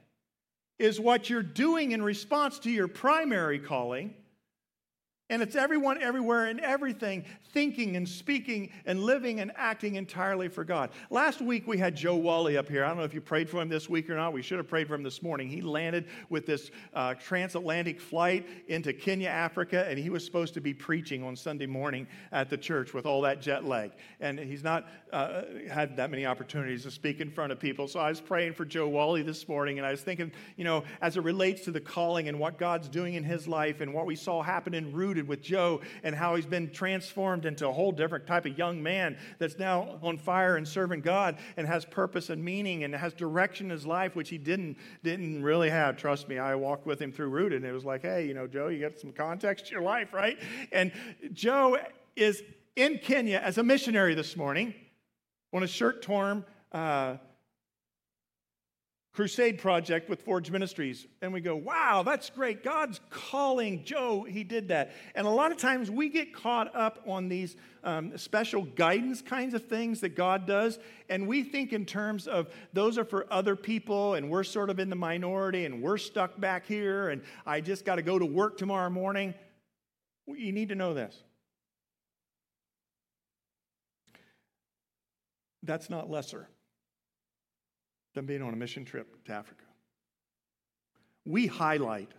is 0.79 0.99
what 0.99 1.29
you're 1.29 1.43
doing 1.43 1.91
in 1.91 2.01
response 2.01 2.59
to 2.59 2.71
your 2.71 2.87
primary 2.87 3.59
calling. 3.59 4.13
And 5.29 5.41
it's 5.41 5.55
everyone, 5.55 6.01
everywhere, 6.01 6.45
and 6.45 6.59
everything 6.59 7.23
thinking 7.53 7.95
and 7.95 8.07
speaking 8.07 8.71
and 8.85 9.01
living 9.01 9.39
and 9.39 9.51
acting 9.55 9.95
entirely 9.95 10.49
for 10.49 10.65
God. 10.65 10.89
Last 11.09 11.41
week 11.41 11.65
we 11.65 11.77
had 11.77 11.95
Joe 11.95 12.15
Wally 12.15 12.57
up 12.57 12.67
here. 12.67 12.83
I 12.83 12.89
don't 12.89 12.97
know 12.97 13.03
if 13.03 13.13
you 13.13 13.21
prayed 13.21 13.49
for 13.49 13.61
him 13.61 13.69
this 13.69 13.87
week 13.87 14.09
or 14.09 14.15
not. 14.15 14.33
We 14.33 14.41
should 14.41 14.57
have 14.57 14.67
prayed 14.67 14.87
for 14.87 14.95
him 14.95 15.03
this 15.03 15.23
morning. 15.23 15.47
He 15.47 15.61
landed 15.61 16.07
with 16.29 16.45
this 16.45 16.71
uh, 16.93 17.13
transatlantic 17.13 18.01
flight 18.01 18.47
into 18.67 18.91
Kenya, 18.91 19.29
Africa, 19.29 19.85
and 19.87 19.97
he 19.97 20.09
was 20.09 20.25
supposed 20.25 20.53
to 20.55 20.61
be 20.61 20.73
preaching 20.73 21.23
on 21.23 21.35
Sunday 21.35 21.67
morning 21.67 22.05
at 22.33 22.49
the 22.49 22.57
church 22.57 22.93
with 22.93 23.05
all 23.05 23.21
that 23.21 23.39
jet 23.39 23.63
lag. 23.63 23.91
And 24.19 24.37
he's 24.37 24.63
not 24.63 24.89
uh, 25.13 25.43
had 25.71 25.95
that 25.97 26.09
many 26.09 26.25
opportunities 26.25 26.83
to 26.83 26.91
speak 26.91 27.21
in 27.21 27.31
front 27.31 27.51
of 27.51 27.59
people. 27.59 27.87
So 27.87 27.99
I 27.99 28.09
was 28.09 28.19
praying 28.19 28.53
for 28.53 28.65
Joe 28.65 28.89
Wally 28.89 29.21
this 29.21 29.47
morning, 29.47 29.77
and 29.77 29.87
I 29.87 29.91
was 29.91 30.01
thinking, 30.01 30.33
you 30.57 30.65
know, 30.65 30.83
as 31.01 31.15
it 31.15 31.23
relates 31.23 31.61
to 31.65 31.71
the 31.71 31.79
calling 31.81 32.27
and 32.27 32.39
what 32.39 32.57
God's 32.57 32.89
doing 32.89 33.13
in 33.13 33.23
his 33.23 33.47
life 33.47 33.79
and 33.79 33.93
what 33.93 34.05
we 34.05 34.15
saw 34.15 34.41
happen 34.41 34.73
in 34.73 34.91
Rooted 35.13 35.27
with 35.27 35.43
Joe 35.43 35.81
and 36.01 36.15
how 36.15 36.33
he's 36.33 36.47
been 36.47 36.71
transformed 36.71 37.45
into 37.45 37.67
a 37.67 37.71
whole 37.71 37.91
different 37.91 38.25
type 38.25 38.47
of 38.47 38.57
young 38.57 38.81
man 38.81 39.15
that's 39.37 39.59
now 39.59 39.99
on 40.01 40.17
fire 40.17 40.55
and 40.55 40.67
serving 40.67 41.01
God 41.01 41.37
and 41.55 41.67
has 41.67 41.85
purpose 41.85 42.31
and 42.31 42.43
meaning 42.43 42.83
and 42.83 42.95
has 42.95 43.13
direction 43.13 43.67
in 43.67 43.69
his 43.69 43.85
life, 43.85 44.15
which 44.15 44.29
he 44.29 44.39
didn't, 44.39 44.75
didn't 45.03 45.43
really 45.43 45.69
have. 45.69 45.97
Trust 45.97 46.27
me, 46.27 46.39
I 46.39 46.55
walked 46.55 46.87
with 46.87 46.99
him 46.99 47.11
through 47.11 47.29
Rooted, 47.29 47.61
and 47.61 47.69
it 47.69 47.73
was 47.73 47.85
like, 47.85 48.01
hey, 48.01 48.25
you 48.25 48.33
know, 48.33 48.47
Joe, 48.47 48.69
you 48.69 48.79
got 48.81 48.97
some 48.97 49.11
context 49.11 49.67
to 49.67 49.71
your 49.71 49.83
life, 49.83 50.13
right? 50.13 50.39
And 50.71 50.91
Joe 51.31 51.77
is 52.15 52.41
in 52.75 52.97
Kenya 52.97 53.37
as 53.37 53.59
a 53.59 53.63
missionary 53.63 54.15
this 54.15 54.35
morning 54.35 54.73
on 55.53 55.61
a 55.61 55.67
shirt 55.67 56.01
torn 56.01 56.43
uh, 56.71 57.17
crusade 59.13 59.59
project 59.59 60.09
with 60.09 60.23
Forge 60.23 60.49
Ministries. 60.49 61.05
And 61.21 61.31
we 61.31 61.39
go, 61.39 61.55
wow, 61.55 62.01
that's 62.03 62.31
great. 62.31 62.63
God's 62.63 62.99
calling 63.11 63.83
Joe. 63.83 64.23
He 64.23 64.43
did 64.43 64.69
that. 64.69 64.91
And 65.13 65.27
a 65.27 65.29
lot 65.29 65.51
of 65.51 65.57
times 65.59 65.91
we 65.91 66.09
get 66.09 66.33
caught 66.33 66.75
up 66.75 66.99
on 67.05 67.29
these 67.29 67.55
um, 67.83 68.17
special 68.17 68.63
guidance 68.63 69.21
kinds 69.21 69.53
of 69.53 69.65
things 69.65 70.01
that 70.01 70.15
God 70.15 70.47
does. 70.47 70.79
And 71.09 71.27
we 71.27 71.43
think 71.43 71.73
in 71.73 71.85
terms 71.85 72.27
of 72.27 72.51
those 72.73 72.97
are 72.97 73.05
for 73.05 73.31
other 73.31 73.55
people 73.55 74.15
and 74.15 74.31
we're 74.31 74.43
sort 74.43 74.71
of 74.71 74.79
in 74.79 74.89
the 74.89 74.95
minority 74.95 75.65
and 75.65 75.81
we're 75.81 75.97
stuck 75.97 76.39
back 76.39 76.65
here 76.65 77.09
and 77.09 77.21
I 77.45 77.61
just 77.61 77.85
got 77.85 77.95
to 77.95 78.01
go 78.01 78.17
to 78.17 78.25
work 78.25 78.57
tomorrow 78.57 78.89
morning. 78.89 79.35
You 80.25 80.51
need 80.51 80.69
to 80.69 80.75
know 80.75 80.95
this. 80.95 81.21
That's 85.61 85.89
not 85.89 86.09
lesser 86.09 86.49
than 88.13 88.25
being 88.25 88.41
on 88.41 88.53
a 88.53 88.57
mission 88.57 88.85
trip 88.85 89.23
to 89.25 89.33
Africa. 89.33 89.63
We 91.25 91.47
highlight 91.47 92.11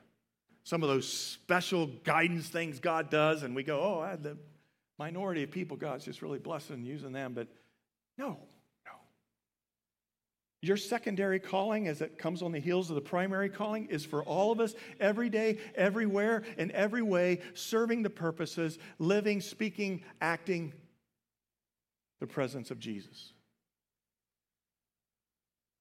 some 0.65 0.83
of 0.83 0.89
those 0.89 1.07
special 1.07 1.87
guidance 2.05 2.49
things 2.49 2.81
God 2.81 3.11
does, 3.11 3.43
and 3.43 3.55
we 3.55 3.63
go, 3.63 3.81
oh, 3.81 4.01
I 4.01 4.17
the 4.17 4.37
minority 4.99 5.43
of 5.43 5.51
people, 5.51 5.77
God's 5.77 6.05
just 6.05 6.23
really 6.23 6.39
blessing 6.39 6.77
and 6.77 6.87
using 6.87 7.13
them. 7.13 7.35
But 7.35 7.49
no, 8.17 8.39
no. 8.87 8.93
Your 10.63 10.79
secondary 10.79 11.39
calling, 11.39 11.87
as 11.87 12.01
it 12.01 12.17
comes 12.17 12.41
on 12.41 12.53
the 12.53 12.61
heels 12.61 12.89
of 12.89 12.95
the 12.95 13.03
primary 13.03 13.51
calling, 13.51 13.87
is 13.87 14.07
for 14.07 14.23
all 14.25 14.53
of 14.53 14.61
us 14.61 14.75
every 14.99 15.29
day, 15.29 15.59
everywhere, 15.75 16.45
in 16.57 16.71
every 16.71 17.03
way, 17.03 17.43
serving 17.53 18.03
the 18.03 18.11
purposes, 18.11 18.79
living, 18.99 19.43
speaking, 19.43 20.03
acting 20.23 20.73
the 22.21 22.27
presence 22.27 22.71
of 22.71 22.79
Jesus. 22.79 23.34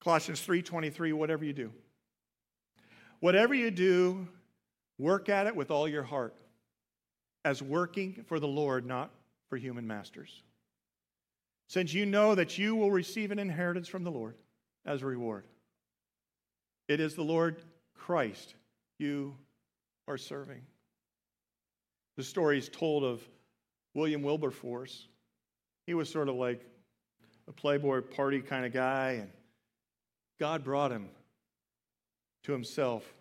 Colossians 0.03 0.41
3:23 0.41 1.13
whatever 1.13 1.45
you 1.45 1.53
do. 1.53 1.71
Whatever 3.21 3.53
you 3.53 3.71
do, 3.71 4.27
work 4.97 5.29
at 5.29 5.47
it 5.47 5.55
with 5.55 5.71
all 5.71 5.87
your 5.87 6.03
heart 6.03 6.35
as 7.45 7.61
working 7.61 8.23
for 8.25 8.39
the 8.39 8.47
Lord, 8.47 8.85
not 8.85 9.11
for 9.49 9.57
human 9.57 9.87
masters. 9.87 10.43
Since 11.69 11.93
you 11.93 12.05
know 12.05 12.35
that 12.35 12.57
you 12.57 12.75
will 12.75 12.91
receive 12.91 13.31
an 13.31 13.39
inheritance 13.39 13.87
from 13.87 14.03
the 14.03 14.11
Lord 14.11 14.35
as 14.85 15.01
a 15.01 15.05
reward. 15.05 15.45
It 16.89 16.99
is 16.99 17.15
the 17.15 17.23
Lord 17.23 17.63
Christ 17.95 18.55
you 18.99 19.37
are 20.07 20.17
serving. 20.17 20.61
The 22.17 22.23
story 22.23 22.57
is 22.57 22.67
told 22.67 23.05
of 23.05 23.25
William 23.93 24.21
Wilberforce. 24.21 25.07
He 25.87 25.93
was 25.93 26.09
sort 26.09 26.27
of 26.27 26.35
like 26.35 26.65
a 27.47 27.53
playboy 27.53 28.01
party 28.01 28.41
kind 28.41 28.65
of 28.65 28.73
guy 28.73 29.11
and 29.11 29.31
God 30.43 30.65
brought 30.65 30.91
him 30.91 31.07
to 32.43 32.51
himself. 32.51 33.13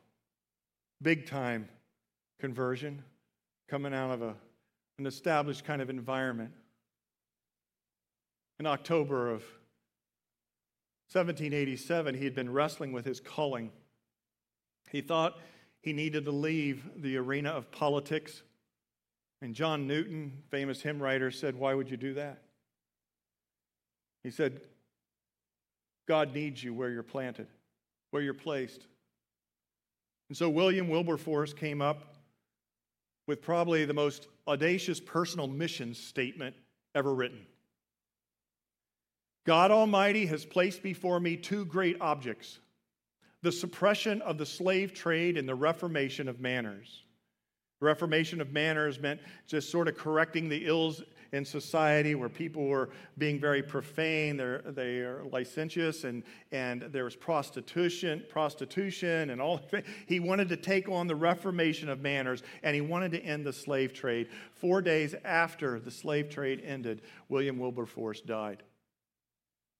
Big 1.01 1.25
time 1.25 1.69
conversion 2.41 3.05
coming 3.69 3.95
out 3.95 4.11
of 4.11 4.23
a, 4.23 4.35
an 4.99 5.07
established 5.07 5.65
kind 5.65 5.81
of 5.81 5.89
environment. 5.89 6.51
In 8.59 8.67
October 8.67 9.29
of 9.29 9.45
1787, 11.13 12.17
he 12.17 12.25
had 12.25 12.35
been 12.35 12.53
wrestling 12.53 12.91
with 12.91 13.05
his 13.05 13.21
calling. 13.21 13.71
He 14.91 15.01
thought 15.01 15.39
he 15.81 15.93
needed 15.93 16.25
to 16.25 16.33
leave 16.33 16.83
the 16.97 17.19
arena 17.19 17.51
of 17.51 17.71
politics. 17.71 18.43
And 19.41 19.55
John 19.55 19.87
Newton, 19.87 20.43
famous 20.51 20.83
hymn 20.83 21.01
writer, 21.01 21.31
said, 21.31 21.55
Why 21.55 21.73
would 21.73 21.89
you 21.89 21.97
do 21.97 22.15
that? 22.15 22.43
He 24.25 24.33
said, 24.33 24.61
God 26.07 26.35
needs 26.35 26.63
you 26.63 26.75
where 26.75 26.91
you're 26.91 27.03
planted, 27.03 27.47
where 28.11 28.23
you're 28.23 28.35
placed. 28.35 28.87
And 30.29 30.37
so 30.37 30.49
William 30.49 30.89
Wilberforce 30.89 31.53
came 31.53 31.81
up 31.83 32.17
with 33.27 33.43
probably 33.43 33.85
the 33.85 33.95
most 33.95 34.29
audacious 34.49 35.01
personal 35.01 35.47
mission 35.47 35.95
statement 35.95 36.57
ever 36.95 37.15
written. 37.15 37.47
God 39.45 39.71
Almighty 39.71 40.27
has 40.27 40.45
placed 40.45 40.83
before 40.83 41.21
me 41.21 41.37
two 41.37 41.65
great 41.65 42.01
objects 42.01 42.59
the 43.43 43.53
suppression 43.53 44.23
of 44.23 44.39
the 44.39 44.47
slave 44.47 44.95
trade 44.95 45.37
and 45.37 45.49
the 45.49 45.55
reformation 45.55 46.29
of 46.29 46.41
manners. 46.41 47.03
The 47.81 47.87
Reformation 47.87 48.41
of 48.41 48.53
manners 48.53 49.01
meant 49.01 49.21
just 49.49 49.69
sort 49.69 49.89
of 49.89 49.97
correcting 49.97 50.49
the 50.49 50.65
ills 50.65 51.03
in 51.33 51.47
society 51.47 52.15
where 52.15 52.29
people 52.29 52.67
were 52.67 52.91
being 53.17 53.41
very 53.41 53.63
profane, 53.63 54.37
they're, 54.37 54.61
they 54.67 54.99
are 54.99 55.25
licentious, 55.33 56.05
and, 56.05 56.23
and 56.53 56.83
there 56.83 57.05
was 57.05 57.17
prostitution, 57.17 58.23
prostitution, 58.29 59.31
and 59.31 59.41
all. 59.41 59.61
He 60.07 60.21
wanted 60.21 60.51
to 60.51 60.57
take 60.57 60.89
on 60.89 61.07
the 61.07 61.17
reformation 61.17 61.89
of 61.89 62.01
manners, 62.01 62.43
and 62.63 62.75
he 62.75 62.83
wanted 62.83 63.13
to 63.13 63.21
end 63.21 63.47
the 63.47 63.53
slave 63.53 63.95
trade. 63.95 64.29
Four 64.55 64.83
days 64.83 65.15
after 65.25 65.81
the 65.81 65.91
slave 65.91 66.29
trade 66.29 66.63
ended, 66.65 67.03
William 67.29 67.59
Wilberforce 67.59 68.21
died. 68.21 68.63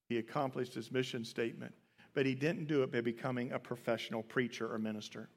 He 0.09 0.17
accomplished 0.17 0.73
his 0.73 0.91
mission 0.91 1.23
statement, 1.23 1.73
but 2.15 2.25
he 2.25 2.33
didn't 2.33 2.67
do 2.67 2.81
it 2.81 2.91
by 2.91 3.01
becoming 3.01 3.51
a 3.51 3.59
professional 3.59 4.23
preacher 4.23 4.71
or 4.71 4.79
minister. 4.79 5.29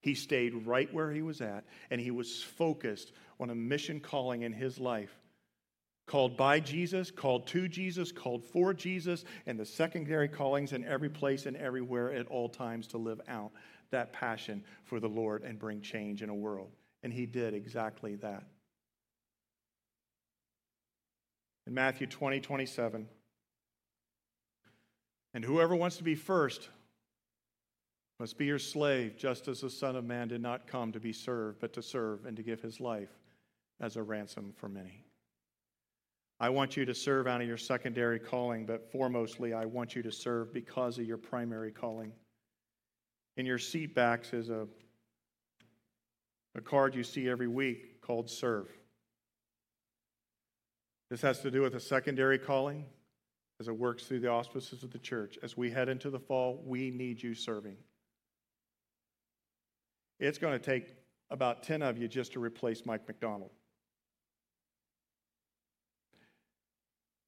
He 0.00 0.14
stayed 0.14 0.66
right 0.66 0.92
where 0.94 1.10
he 1.10 1.22
was 1.22 1.40
at, 1.40 1.64
and 1.90 2.00
he 2.00 2.12
was 2.12 2.40
focused 2.40 3.12
on 3.40 3.50
a 3.50 3.54
mission 3.54 3.98
calling 3.98 4.42
in 4.42 4.52
his 4.52 4.78
life 4.78 5.18
called 6.06 6.36
by 6.36 6.60
Jesus, 6.60 7.10
called 7.10 7.46
to 7.48 7.68
Jesus, 7.68 8.12
called 8.12 8.44
for 8.44 8.72
Jesus, 8.72 9.24
and 9.46 9.58
the 9.58 9.66
secondary 9.66 10.28
callings 10.28 10.72
in 10.72 10.84
every 10.84 11.08
place 11.08 11.46
and 11.46 11.56
everywhere 11.56 12.12
at 12.12 12.26
all 12.28 12.48
times 12.48 12.86
to 12.88 12.98
live 12.98 13.20
out 13.28 13.50
that 13.90 14.12
passion 14.12 14.62
for 14.84 15.00
the 15.00 15.08
Lord 15.08 15.42
and 15.42 15.58
bring 15.58 15.80
change 15.80 16.22
in 16.22 16.28
a 16.28 16.34
world. 16.34 16.70
And 17.02 17.12
he 17.12 17.26
did 17.26 17.54
exactly 17.54 18.16
that. 18.16 18.44
In 21.66 21.74
Matthew 21.74 22.06
20, 22.06 22.40
27, 22.40 23.08
and 25.34 25.44
whoever 25.44 25.74
wants 25.74 25.96
to 25.96 26.04
be 26.04 26.14
first 26.14 26.68
must 28.20 28.38
be 28.38 28.46
your 28.46 28.58
slave, 28.58 29.16
just 29.18 29.48
as 29.48 29.60
the 29.60 29.68
Son 29.68 29.96
of 29.96 30.04
Man 30.04 30.28
did 30.28 30.40
not 30.40 30.66
come 30.66 30.92
to 30.92 31.00
be 31.00 31.12
served, 31.12 31.60
but 31.60 31.72
to 31.74 31.82
serve 31.82 32.24
and 32.24 32.36
to 32.36 32.42
give 32.42 32.62
his 32.62 32.80
life 32.80 33.18
as 33.80 33.96
a 33.96 34.02
ransom 34.02 34.54
for 34.56 34.68
many. 34.68 35.05
I 36.38 36.50
want 36.50 36.76
you 36.76 36.84
to 36.84 36.94
serve 36.94 37.26
out 37.26 37.40
of 37.40 37.46
your 37.46 37.56
secondary 37.56 38.18
calling, 38.18 38.66
but 38.66 38.92
foremostly, 38.92 39.56
I 39.56 39.64
want 39.64 39.96
you 39.96 40.02
to 40.02 40.12
serve 40.12 40.52
because 40.52 40.98
of 40.98 41.06
your 41.06 41.16
primary 41.16 41.72
calling. 41.72 42.12
In 43.38 43.46
your 43.46 43.58
seat 43.58 43.94
backs 43.94 44.32
is 44.34 44.50
a, 44.50 44.66
a 46.54 46.60
card 46.60 46.94
you 46.94 47.02
see 47.02 47.28
every 47.28 47.48
week 47.48 48.02
called 48.02 48.28
Serve. 48.28 48.68
This 51.08 51.22
has 51.22 51.40
to 51.40 51.50
do 51.50 51.62
with 51.62 51.74
a 51.74 51.80
secondary 51.80 52.38
calling, 52.38 52.84
as 53.60 53.68
it 53.68 53.78
works 53.78 54.04
through 54.04 54.20
the 54.20 54.30
auspices 54.30 54.82
of 54.82 54.90
the 54.90 54.98
church. 54.98 55.38
As 55.42 55.56
we 55.56 55.70
head 55.70 55.88
into 55.88 56.10
the 56.10 56.18
fall, 56.18 56.62
we 56.66 56.90
need 56.90 57.22
you 57.22 57.34
serving. 57.34 57.76
It's 60.18 60.38
going 60.38 60.58
to 60.58 60.64
take 60.64 60.94
about 61.30 61.62
10 61.62 61.82
of 61.82 61.96
you 61.96 62.08
just 62.08 62.32
to 62.32 62.40
replace 62.40 62.84
Mike 62.84 63.06
McDonald. 63.06 63.50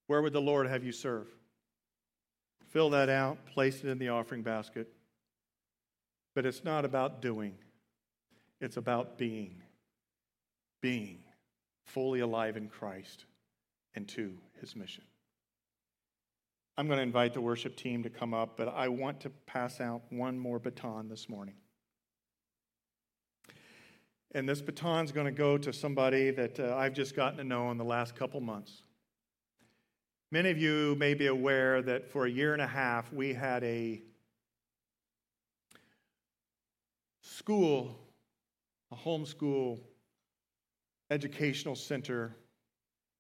Where 0.09 0.21
would 0.21 0.33
the 0.33 0.41
Lord 0.41 0.67
have 0.67 0.83
you 0.83 0.91
serve? 0.93 1.29
Fill 2.71 2.91
that 2.91 3.09
out, 3.09 3.47
place 3.47 3.85
it 3.85 3.89
in 3.89 3.99
the 3.99 4.09
offering 4.09 4.43
basket. 4.43 4.89
But 6.35 6.45
it's 6.45 6.65
not 6.65 6.85
about 6.85 7.23
doing, 7.23 7.55
it's 8.61 8.77
about 8.77 9.17
being. 9.17 9.63
Being 10.81 11.19
fully 11.85 12.21
alive 12.21 12.57
in 12.57 12.69
Christ 12.69 13.25
and 13.95 14.07
to 14.09 14.33
his 14.61 14.77
mission. 14.77 15.05
I'm 16.77 16.87
going 16.87 16.99
to 16.99 17.03
invite 17.03 17.35
the 17.35 17.41
worship 17.41 17.75
team 17.75 18.05
to 18.05 18.11
come 18.11 18.33
up, 18.33 18.57
but 18.57 18.69
I 18.69 18.89
want 18.89 19.21
to 19.23 19.31
pass 19.47 19.81
out 19.81 20.03
one 20.11 20.39
more 20.39 20.61
baton 20.61 21.09
this 21.09 21.29
morning. 21.29 21.57
And 24.33 24.49
this 24.49 24.63
baton 24.63 25.05
is 25.05 25.11
going 25.11 25.27
to 25.27 25.33
go 25.33 25.59
to 25.59 25.73
somebody 25.73 26.31
that 26.31 26.61
uh, 26.61 26.77
I've 26.77 26.93
just 26.93 27.17
gotten 27.17 27.39
to 27.39 27.45
know 27.45 27.73
in 27.73 27.79
the 27.79 27.85
last 27.85 28.15
couple 28.15 28.41
months. 28.41 28.85
Many 30.31 30.51
of 30.51 30.59
you 30.59 30.95
may 30.97 31.15
be 31.15 31.29
aware 31.29 31.81
that 31.81 32.11
for 32.11 32.27
a 32.27 32.31
year 32.31 32.53
and 32.53 32.61
a 32.61 32.67
half, 32.67 33.11
we 33.15 33.33
had 33.33 33.65
a 33.65 34.03
school, 37.23 37.99
a 38.93 38.95
homeschool 38.95 39.79
educational 41.11 41.75
center 41.75 42.37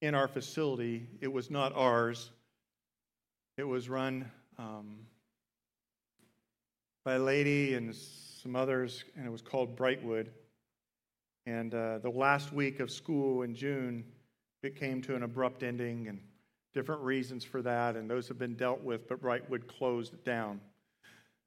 in 0.02 0.14
our 0.14 0.28
facility. 0.28 1.08
It 1.22 1.32
was 1.32 1.50
not 1.50 1.74
ours, 1.74 2.30
it 3.56 3.64
was 3.64 3.88
run 3.88 4.30
um, 4.58 4.98
by 7.06 7.14
a 7.14 7.18
lady 7.18 7.72
and 7.72 7.94
some 7.94 8.54
others, 8.54 9.04
and 9.16 9.24
it 9.24 9.30
was 9.30 9.40
called 9.40 9.78
Brightwood. 9.78 10.26
And 11.46 11.74
uh, 11.74 12.00
the 12.00 12.10
last 12.10 12.52
week 12.52 12.80
of 12.80 12.90
school 12.90 13.44
in 13.44 13.54
June, 13.54 14.04
it 14.62 14.76
came 14.76 15.00
to 15.02 15.16
an 15.16 15.22
abrupt 15.22 15.62
ending, 15.62 16.08
and 16.08 16.20
different 16.74 17.02
reasons 17.02 17.44
for 17.44 17.62
that, 17.62 17.96
and 17.96 18.08
those 18.08 18.28
have 18.28 18.38
been 18.38 18.54
dealt 18.54 18.82
with, 18.82 19.08
but 19.08 19.22
Brightwood 19.22 19.66
closed 19.66 20.22
down. 20.24 20.60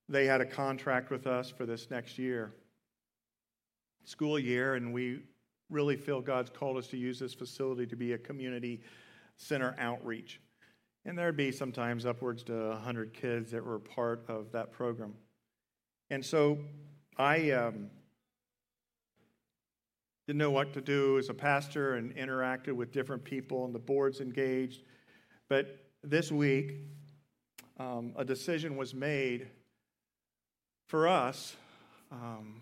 They 0.10 0.26
had 0.26 0.42
a 0.42 0.46
contract 0.46 1.10
with 1.10 1.28
us 1.28 1.50
for 1.50 1.66
this 1.66 1.90
next 1.90 2.18
year, 2.18 2.54
school 4.04 4.38
year, 4.38 4.76
and 4.76 4.94
we 4.94 5.22
really 5.70 5.96
feel 5.96 6.22
God's 6.22 6.50
called 6.50 6.78
us 6.78 6.88
to 6.88 6.98
use 6.98 7.20
this 7.20 7.34
facility 7.34 7.86
to 7.88 7.96
be 7.96 8.14
a 8.14 8.18
community 8.18 8.82
center 9.38 9.76
outreach. 9.80 10.42
And 11.06 11.18
there'd 11.18 11.38
be 11.38 11.52
sometimes 11.52 12.06
upwards 12.06 12.44
to 12.44 12.70
100 12.70 13.14
kids 13.14 13.52
that 13.52 13.66
were 13.66 13.80
part 13.80 14.24
of 14.28 14.52
that 14.52 14.72
program. 14.72 15.14
And 16.10 16.24
so 16.24 16.60
I 17.18 17.52
um, 17.52 17.90
didn't 20.28 20.40
know 20.40 20.52
what 20.52 20.74
to 20.74 20.82
do 20.82 21.18
as 21.18 21.30
a 21.30 21.34
pastor 21.34 21.96
and 21.96 22.16
interacted 22.16 22.74
with 22.74 22.92
different 22.92 23.24
people, 23.24 23.66
and 23.66 23.74
the 23.74 23.80
board's 23.80 24.22
engaged. 24.22 24.84
But 25.52 25.76
this 26.02 26.32
week, 26.32 26.76
um, 27.78 28.14
a 28.16 28.24
decision 28.24 28.78
was 28.78 28.96
made 28.96 29.50
for 30.88 31.10
us 31.10 31.58
um, 32.10 32.62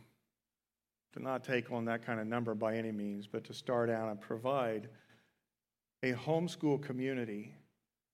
to 1.13 1.21
not 1.21 1.43
take 1.43 1.71
on 1.71 1.85
that 1.85 2.03
kind 2.03 2.19
of 2.19 2.25
number 2.25 2.55
by 2.55 2.77
any 2.77 2.91
means, 2.91 3.27
but 3.27 3.43
to 3.43 3.53
start 3.53 3.91
out 3.91 4.09
and 4.09 4.19
provide 4.19 4.89
a 6.01 6.13
homeschool 6.13 6.81
community 6.81 7.53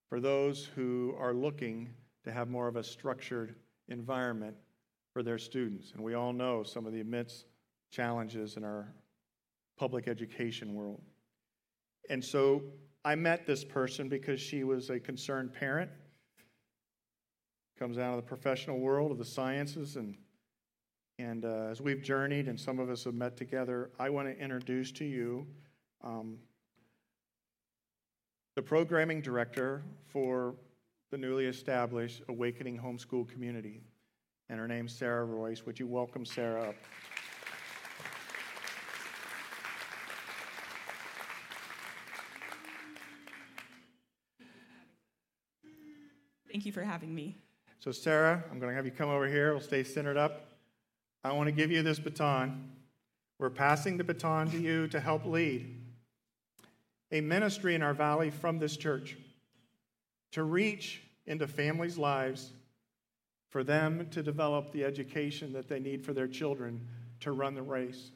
for 0.09 0.19
those 0.19 0.65
who 0.76 1.15
are 1.17 1.34
looking 1.34 1.93
to 2.26 2.32
have 2.34 2.49
more 2.49 2.67
of 2.67 2.76
a 2.76 2.84
structured 2.84 3.55
environment 3.88 4.57
for 5.13 5.23
their 5.23 5.38
students. 5.38 5.93
And 5.93 6.03
we 6.03 6.15
all 6.15 6.34
know 6.34 6.63
some 6.63 6.86
of 6.86 6.91
the 6.91 6.99
immense 6.99 7.45
challenges 7.91 8.57
in 8.57 8.65
our 8.65 8.93
public 9.80 10.09
education 10.09 10.73
world. 10.76 11.01
And 12.09 12.21
so 12.21 12.61
I 13.06 13.14
met 13.14 13.45
this 13.45 13.64
person 13.64 14.10
because 14.10 14.41
she 14.41 14.64
was 14.64 14.89
a 14.89 14.99
concerned 14.99 15.53
parent, 15.53 15.91
comes 17.78 17.99
out 17.99 18.10
of 18.10 18.16
the 18.16 18.28
professional 18.28 18.80
world 18.80 19.12
of 19.12 19.20
the 19.20 19.26
sciences, 19.26 19.95
and 19.95 20.18
and 21.20 21.45
uh, 21.45 21.68
as 21.70 21.80
we've 21.80 22.01
journeyed 22.01 22.47
and 22.47 22.60
some 22.60 22.80
of 22.80 22.89
us 22.89 23.03
have 23.06 23.14
met 23.14 23.38
together, 23.38 23.91
I 23.99 24.10
want 24.10 24.28
to 24.28 24.38
introduce 24.43 24.91
to 24.93 25.06
you 25.06 25.45
um, 26.03 26.39
the 28.56 28.62
programming 28.62 29.22
director 29.22 29.84
for 30.08 30.56
the 31.12 31.18
newly 31.18 31.45
established 31.45 32.24
Awakening 32.28 32.78
Homeschool 32.78 33.30
Community. 33.30 33.82
And 34.49 34.60
her 34.60 34.68
name's 34.68 34.93
Sarah 34.93 35.24
Royce. 35.24 35.66
Would 35.66 35.80
you 35.80 35.88
welcome 35.88 36.26
Sarah 36.26 36.70
up? 36.70 36.76
Thank 46.56 46.66
you 46.66 46.72
for 46.72 46.84
having 46.84 47.14
me. 47.14 47.36
So, 47.80 47.91
Sarah, 47.91 48.41
I'm 48.49 48.60
going 48.60 48.72
to 48.72 48.76
have 48.78 48.86
you 48.86 48.91
come 48.91 49.10
over 49.10 49.28
here. 49.28 49.51
We'll 49.51 49.60
stay 49.60 49.84
centered 49.84 50.16
up. 50.16 50.51
I 51.22 51.34
want 51.34 51.47
to 51.47 51.51
give 51.51 51.70
you 51.70 51.84
this 51.84 51.99
baton. 51.99 52.72
We're 53.39 53.49
passing 53.49 53.97
the 53.97 54.06
baton 54.06 54.49
to 54.51 54.58
you 54.58 54.88
to 54.88 55.01
help 55.01 55.26
lead 55.26 55.82
a 57.12 57.20
ministry 57.20 57.76
in 57.76 57.84
our 57.84 57.93
valley 57.93 58.30
from 58.30 58.58
this 58.58 58.78
church 58.78 59.18
to 60.32 60.43
reach 60.43 61.01
into 61.26 61.45
families' 61.45 61.97
lives 61.97 62.51
for 63.49 63.62
them 63.62 64.08
to 64.12 64.24
develop 64.24 64.72
the 64.72 64.86
education 64.86 65.51
that 65.51 65.68
they 65.68 65.82
need 65.82 66.06
for 66.06 66.14
their 66.14 66.30
children 66.30 66.88
to 67.20 67.34
run 67.34 67.53
the 67.53 67.64
race. 67.64 68.12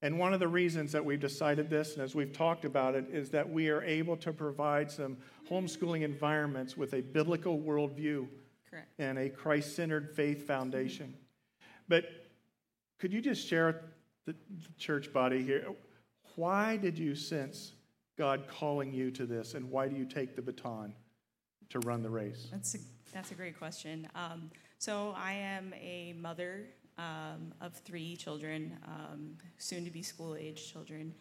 And 0.00 0.18
one 0.18 0.32
of 0.32 0.38
the 0.38 0.48
reasons 0.48 0.92
that 0.92 1.04
we've 1.04 1.20
decided 1.20 1.68
this, 1.68 1.94
and 1.94 2.02
as 2.02 2.14
we've 2.14 2.32
talked 2.32 2.64
about 2.64 2.94
it, 2.94 3.06
is 3.10 3.30
that 3.30 3.48
we 3.48 3.68
are 3.68 3.82
able 3.82 4.16
to 4.18 4.32
provide 4.32 4.90
some 4.90 5.16
homeschooling 5.50 6.02
environments 6.02 6.76
with 6.76 6.94
a 6.94 7.00
biblical 7.00 7.58
worldview 7.58 8.28
Correct. 8.70 8.88
and 8.98 9.18
a 9.18 9.28
Christ 9.28 9.74
centered 9.74 10.14
faith 10.14 10.46
foundation. 10.46 11.14
But 11.88 12.04
could 12.98 13.12
you 13.12 13.20
just 13.20 13.46
share 13.46 13.82
the, 14.24 14.32
the 14.32 14.72
church 14.78 15.12
body 15.12 15.42
here? 15.42 15.66
Why 16.36 16.76
did 16.76 16.96
you 16.96 17.16
sense 17.16 17.72
God 18.16 18.44
calling 18.48 18.92
you 18.92 19.10
to 19.12 19.26
this, 19.26 19.54
and 19.54 19.70
why 19.70 19.88
do 19.88 19.96
you 19.96 20.04
take 20.04 20.36
the 20.36 20.42
baton 20.42 20.92
to 21.70 21.80
run 21.80 22.02
the 22.02 22.10
race? 22.10 22.48
That's 22.50 22.74
a, 22.74 22.78
that's 23.12 23.30
a 23.30 23.34
great 23.34 23.58
question. 23.58 24.08
Um, 24.14 24.50
so 24.78 25.14
I 25.16 25.32
am 25.32 25.74
a 25.74 26.14
mother 26.20 26.66
um, 26.98 27.52
of 27.60 27.74
three 27.74 28.16
children, 28.16 28.76
um, 28.86 29.36
soon 29.56 29.84
to 29.84 29.90
be 29.90 30.02
school 30.02 30.36
age 30.36 30.70
children. 30.72 31.14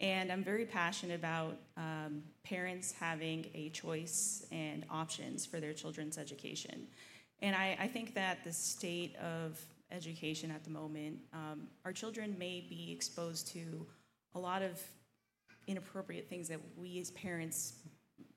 And 0.00 0.32
I'm 0.32 0.42
very 0.42 0.64
passionate 0.64 1.14
about 1.14 1.56
um, 1.76 2.22
parents 2.44 2.92
having 2.98 3.46
a 3.54 3.70
choice 3.70 4.44
and 4.50 4.84
options 4.90 5.46
for 5.46 5.60
their 5.60 5.72
children's 5.72 6.18
education. 6.18 6.86
And 7.40 7.54
I, 7.54 7.76
I 7.80 7.86
think 7.88 8.14
that 8.14 8.44
the 8.44 8.52
state 8.52 9.16
of 9.16 9.60
education 9.90 10.50
at 10.50 10.64
the 10.64 10.70
moment, 10.70 11.18
um, 11.32 11.68
our 11.84 11.92
children 11.92 12.36
may 12.38 12.64
be 12.68 12.92
exposed 12.92 13.48
to 13.48 13.86
a 14.34 14.38
lot 14.38 14.62
of 14.62 14.80
inappropriate 15.66 16.28
things 16.28 16.48
that 16.48 16.60
we 16.76 16.98
as 17.00 17.10
parents 17.12 17.74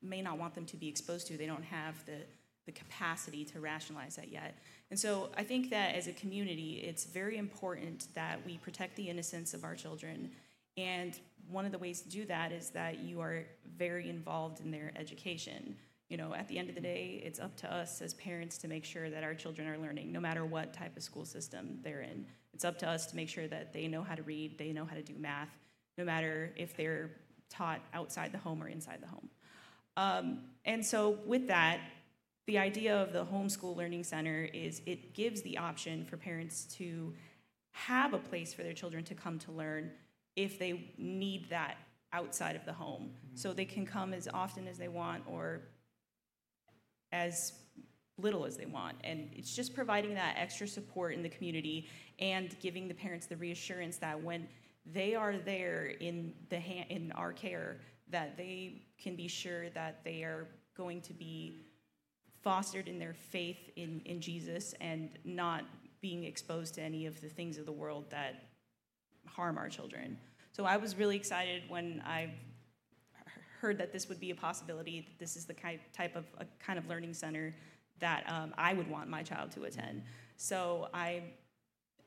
may 0.01 0.21
not 0.21 0.37
want 0.37 0.53
them 0.53 0.65
to 0.65 0.77
be 0.77 0.87
exposed 0.87 1.27
to. 1.27 1.37
They 1.37 1.47
don't 1.47 1.63
have 1.63 2.05
the, 2.05 2.17
the 2.65 2.71
capacity 2.71 3.43
to 3.45 3.59
rationalize 3.59 4.15
that 4.17 4.29
yet. 4.29 4.57
And 4.91 4.99
so 4.99 5.29
I 5.35 5.43
think 5.43 5.69
that 5.71 5.95
as 5.95 6.07
a 6.07 6.13
community, 6.13 6.83
it's 6.87 7.05
very 7.05 7.37
important 7.37 8.07
that 8.13 8.45
we 8.45 8.57
protect 8.57 8.95
the 8.95 9.09
innocence 9.09 9.53
of 9.53 9.63
our 9.63 9.75
children. 9.75 10.31
And 10.77 11.19
one 11.49 11.65
of 11.65 11.71
the 11.71 11.77
ways 11.77 12.01
to 12.01 12.09
do 12.09 12.25
that 12.25 12.51
is 12.51 12.69
that 12.71 12.99
you 12.99 13.19
are 13.21 13.45
very 13.77 14.09
involved 14.09 14.59
in 14.59 14.71
their 14.71 14.91
education. 14.95 15.75
You 16.09 16.17
know, 16.17 16.35
at 16.35 16.47
the 16.47 16.59
end 16.59 16.69
of 16.69 16.75
the 16.75 16.81
day, 16.81 17.21
it's 17.25 17.39
up 17.39 17.55
to 17.57 17.73
us 17.73 18.01
as 18.01 18.13
parents 18.13 18.57
to 18.59 18.67
make 18.67 18.85
sure 18.85 19.09
that 19.09 19.23
our 19.23 19.33
children 19.33 19.67
are 19.67 19.77
learning, 19.77 20.11
no 20.11 20.19
matter 20.19 20.45
what 20.45 20.73
type 20.73 20.95
of 20.95 21.03
school 21.03 21.25
system 21.25 21.79
they're 21.81 22.01
in. 22.01 22.25
It's 22.53 22.63
up 22.63 22.77
to 22.79 22.87
us 22.87 23.07
to 23.07 23.15
make 23.15 23.27
sure 23.27 23.47
that 23.47 23.73
they 23.73 23.87
know 23.87 24.03
how 24.03 24.15
to 24.15 24.23
read, 24.23 24.57
they 24.57 24.71
know 24.71 24.85
how 24.85 24.95
to 24.95 25.01
do 25.01 25.13
math, 25.17 25.49
no 25.97 26.05
matter 26.05 26.53
if 26.55 26.77
they're 26.77 27.11
taught 27.49 27.81
outside 27.93 28.31
the 28.31 28.37
home 28.37 28.61
or 28.61 28.67
inside 28.67 29.01
the 29.01 29.07
home. 29.07 29.29
Um, 29.97 30.39
and 30.65 30.85
so, 30.85 31.17
with 31.25 31.47
that, 31.47 31.79
the 32.47 32.57
idea 32.57 32.95
of 32.95 33.11
the 33.11 33.25
homeschool 33.25 33.75
learning 33.75 34.03
center 34.03 34.47
is 34.53 34.81
it 34.85 35.13
gives 35.13 35.41
the 35.41 35.57
option 35.57 36.05
for 36.05 36.17
parents 36.17 36.65
to 36.77 37.13
have 37.71 38.13
a 38.13 38.17
place 38.17 38.53
for 38.53 38.63
their 38.63 38.73
children 38.73 39.03
to 39.03 39.15
come 39.15 39.39
to 39.39 39.51
learn 39.51 39.91
if 40.35 40.59
they 40.59 40.93
need 40.97 41.49
that 41.49 41.77
outside 42.13 42.55
of 42.55 42.65
the 42.65 42.73
home. 42.73 43.09
Mm-hmm. 43.09 43.35
So 43.35 43.53
they 43.53 43.65
can 43.65 43.85
come 43.85 44.13
as 44.13 44.27
often 44.33 44.67
as 44.67 44.77
they 44.77 44.87
want 44.87 45.23
or 45.27 45.61
as 47.11 47.53
little 48.17 48.45
as 48.45 48.55
they 48.55 48.65
want. 48.65 48.95
And 49.03 49.29
it's 49.33 49.55
just 49.55 49.73
providing 49.73 50.13
that 50.13 50.35
extra 50.37 50.67
support 50.67 51.13
in 51.13 51.23
the 51.23 51.29
community 51.29 51.89
and 52.19 52.55
giving 52.61 52.87
the 52.87 52.93
parents 52.93 53.25
the 53.25 53.35
reassurance 53.35 53.97
that 53.97 54.21
when 54.21 54.47
they 54.85 55.15
are 55.15 55.35
there 55.37 55.87
in 55.99 56.33
the 56.49 56.57
in 56.89 57.11
our 57.13 57.33
care 57.33 57.79
that 58.09 58.37
they 58.37 58.83
can 59.01 59.15
be 59.15 59.27
sure 59.27 59.69
that 59.71 60.03
they 60.03 60.21
are 60.23 60.47
going 60.77 61.01
to 61.01 61.13
be 61.13 61.64
fostered 62.45 62.87
in 62.87 62.99
their 62.99 63.15
faith 63.15 63.57
in, 63.75 64.01
in 64.05 64.21
Jesus 64.21 64.75
and 64.79 65.09
not 65.25 65.63
being 65.99 66.23
exposed 66.23 66.75
to 66.75 66.81
any 66.81 67.07
of 67.07 67.19
the 67.19 67.27
things 67.27 67.57
of 67.57 67.65
the 67.65 67.71
world 67.71 68.05
that 68.11 68.43
harm 69.25 69.57
our 69.57 69.67
children. 69.67 70.17
So 70.51 70.63
I 70.63 70.77
was 70.77 70.95
really 70.95 71.15
excited 71.15 71.63
when 71.67 72.03
I 72.05 72.29
heard 73.59 73.79
that 73.79 73.91
this 73.91 74.07
would 74.07 74.19
be 74.19 74.29
a 74.29 74.35
possibility, 74.35 75.01
that 75.01 75.19
this 75.19 75.35
is 75.35 75.45
the 75.45 75.55
type 75.91 76.15
of 76.15 76.25
a 76.37 76.45
kind 76.63 76.77
of 76.77 76.87
learning 76.87 77.15
center 77.15 77.55
that 77.99 78.23
um, 78.27 78.53
I 78.59 78.73
would 78.73 78.87
want 78.87 79.09
my 79.09 79.23
child 79.23 79.49
to 79.53 79.63
attend. 79.63 80.03
So 80.37 80.87
I 80.93 81.23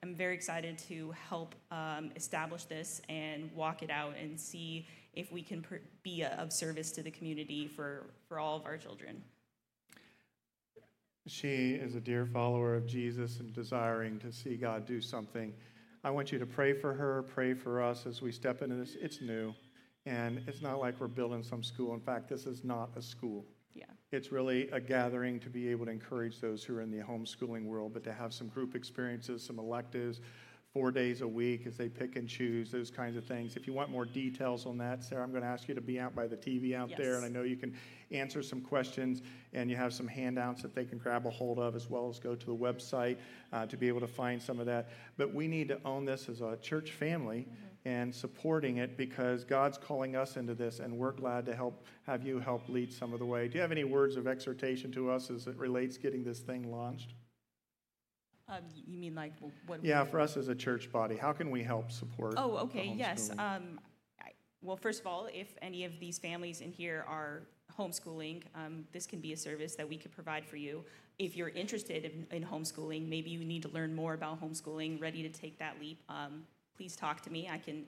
am 0.05 0.15
very 0.15 0.35
excited 0.35 0.79
to 0.91 1.13
help 1.29 1.57
um, 1.73 2.13
establish 2.15 2.63
this 2.65 3.03
and 3.09 3.51
walk 3.57 3.83
it 3.83 3.91
out 3.91 4.15
and 4.23 4.39
see 4.39 4.87
if 5.15 5.33
we 5.33 5.43
can 5.43 5.65
be 6.05 6.23
a, 6.23 6.29
of 6.35 6.53
service 6.53 6.93
to 6.93 7.03
the 7.03 7.11
community 7.11 7.67
for, 7.67 8.11
for 8.29 8.39
all 8.39 8.57
of 8.57 8.65
our 8.67 8.77
children. 8.77 9.21
She 11.29 11.75
is 11.75 11.95
a 11.95 12.01
dear 12.01 12.25
follower 12.25 12.75
of 12.75 12.87
Jesus 12.87 13.39
and 13.41 13.53
desiring 13.53 14.19
to 14.21 14.33
see 14.33 14.57
God 14.57 14.87
do 14.87 14.99
something. 14.99 15.53
I 16.03 16.11
want 16.11 16.33
you 16.33 16.39
to 16.39 16.47
pray 16.47 16.73
for 16.73 16.95
her, 16.95 17.23
pray 17.23 17.53
for 17.53 17.83
us 17.83 18.07
as 18.07 18.23
we 18.23 18.33
step 18.33 18.63
into 18.63 18.77
this. 18.77 18.97
It's 18.99 19.21
new, 19.21 19.53
and 20.07 20.43
it's 20.47 20.63
not 20.63 20.81
like 20.81 20.99
we're 20.99 21.07
building 21.07 21.43
some 21.43 21.63
school. 21.63 21.93
In 21.93 22.01
fact, 22.01 22.31
this 22.31 22.47
is 22.47 22.65
not 22.65 22.91
a 22.97 23.03
school. 23.03 23.45
Yeah. 23.75 23.85
It's 24.11 24.33
really 24.33 24.71
a 24.71 24.81
gathering 24.81 25.39
to 25.41 25.51
be 25.51 25.69
able 25.69 25.85
to 25.85 25.93
encourage 25.93 26.41
those 26.41 26.65
who 26.65 26.75
are 26.77 26.81
in 26.81 26.91
the 26.91 27.05
homeschooling 27.05 27.67
world, 27.67 27.93
but 27.93 28.05
to 28.05 28.13
have 28.13 28.33
some 28.33 28.49
group 28.49 28.75
experiences, 28.75 29.45
some 29.45 29.59
electives, 29.59 30.23
four 30.79 30.93
days 30.93 31.23
a 31.23 31.27
week 31.27 31.67
as 31.67 31.77
they 31.77 31.89
pick 31.89 32.15
and 32.15 32.29
choose, 32.29 32.71
those 32.71 32.89
kinds 32.89 33.17
of 33.17 33.25
things. 33.25 33.57
If 33.57 33.67
you 33.67 33.73
want 33.73 33.91
more 33.91 34.05
details 34.05 34.65
on 34.65 34.79
that, 34.79 35.03
Sarah, 35.03 35.25
I'm 35.25 35.33
going 35.33 35.43
to 35.43 35.49
ask 35.49 35.67
you 35.67 35.75
to 35.75 35.81
be 35.81 35.99
out 35.99 36.15
by 36.15 36.29
the 36.29 36.37
TV 36.37 36.73
out 36.73 36.93
there, 36.97 37.17
and 37.17 37.25
I 37.25 37.29
know 37.29 37.43
you 37.43 37.57
can 37.57 37.75
answer 38.13 38.45
some 38.45 38.61
questions, 38.61 39.21
and 39.53 39.69
you 39.69 39.75
have 39.75 39.93
some 39.93 40.07
handouts 40.07 40.63
that 40.63 40.77
they 40.77 40.85
can 40.85 40.99
grab 40.99 41.27
a 41.27 41.31
hold 41.31 41.59
of, 41.59 41.75
as 41.75 41.91
well 41.91 42.09
as 42.09 42.21
go 42.21 42.37
to 42.37 42.47
the 42.47 42.55
website 42.55 43.17
uh, 43.53 43.67
to 43.67 43.77
be 43.77 43.89
able 43.89 43.99
to 43.99 44.07
find 44.07 44.41
some 44.41 44.61
of 44.61 44.67
that. 44.67 44.91
But 45.17 45.35
we 45.35 45.49
need 45.49 45.67
to 45.67 45.81
own 45.85 46.05
this 46.05 46.29
as 46.29 46.43
a 46.43 46.57
church 46.63 46.93
family 46.93 47.49
and 47.85 48.15
supporting 48.15 48.77
it 48.77 48.97
because 48.97 49.43
God's 49.43 49.79
calling 49.79 50.15
us 50.15 50.37
into 50.37 50.55
this, 50.55 50.79
and 50.79 50.97
we're 50.97 51.11
glad 51.11 51.45
to 51.47 51.57
help 51.57 51.87
have 52.07 52.25
you 52.25 52.39
help 52.39 52.69
lead 52.69 52.93
some 52.93 53.13
of 53.13 53.19
the 53.19 53.27
way. 53.27 53.49
Do 53.49 53.57
you 53.57 53.63
have 53.63 53.73
any 53.73 53.83
words 53.83 54.15
of 54.15 54.29
exhortation 54.29 54.93
to 54.93 55.11
us 55.11 55.29
as 55.29 55.49
it 55.49 55.57
relates 55.57 55.97
getting 55.97 56.23
this 56.23 56.39
thing 56.39 56.71
launched? 56.71 57.15
Um, 58.49 58.63
you 58.87 58.99
mean 58.99 59.15
like 59.15 59.33
wh- 59.41 59.69
what? 59.69 59.85
Yeah, 59.85 60.05
for 60.05 60.21
us 60.21 60.37
as 60.37 60.49
a 60.49 60.55
church 60.55 60.91
body, 60.91 61.17
how 61.17 61.33
can 61.33 61.51
we 61.51 61.63
help 61.63 61.91
support? 61.93 62.35
Oh, 62.37 62.57
okay, 62.59 62.93
yes. 62.97 63.31
Um, 63.39 63.79
I- 64.21 64.33
well, 64.63 64.77
first 64.77 65.01
of 65.01 65.07
all, 65.07 65.29
if 65.33 65.49
any 65.61 65.85
of 65.85 65.99
these 66.01 66.19
families 66.19 66.61
in 66.61 66.73
here 66.73 67.05
are 67.07 67.43
homeschooling, 67.79 68.43
um, 68.55 68.87
this 68.93 69.07
can 69.07 69.21
be 69.21 69.33
a 69.33 69.37
service 69.37 69.77
that 69.77 69.89
we 69.89 69.97
could 69.97 70.13
provide 70.13 70.45
for 70.45 70.57
you. 70.57 70.85
If 71.19 71.37
you're 71.37 71.51
interested 71.51 72.05
in, 72.05 72.27
in 72.37 72.45
homeschooling, 72.45 73.09
maybe 73.09 73.31
you 73.31 73.45
need 73.45 73.63
to 73.63 73.69
learn 73.69 73.95
more 73.95 74.15
about 74.15 74.41
homeschooling, 74.41 75.01
ready 75.01 75.23
to 75.23 75.29
take 75.29 75.59
that 75.59 75.79
leap, 75.81 76.01
um, 76.09 76.45
please 76.77 76.97
talk 76.97 77.21
to 77.23 77.31
me. 77.31 77.49
I 77.51 77.59
can 77.59 77.85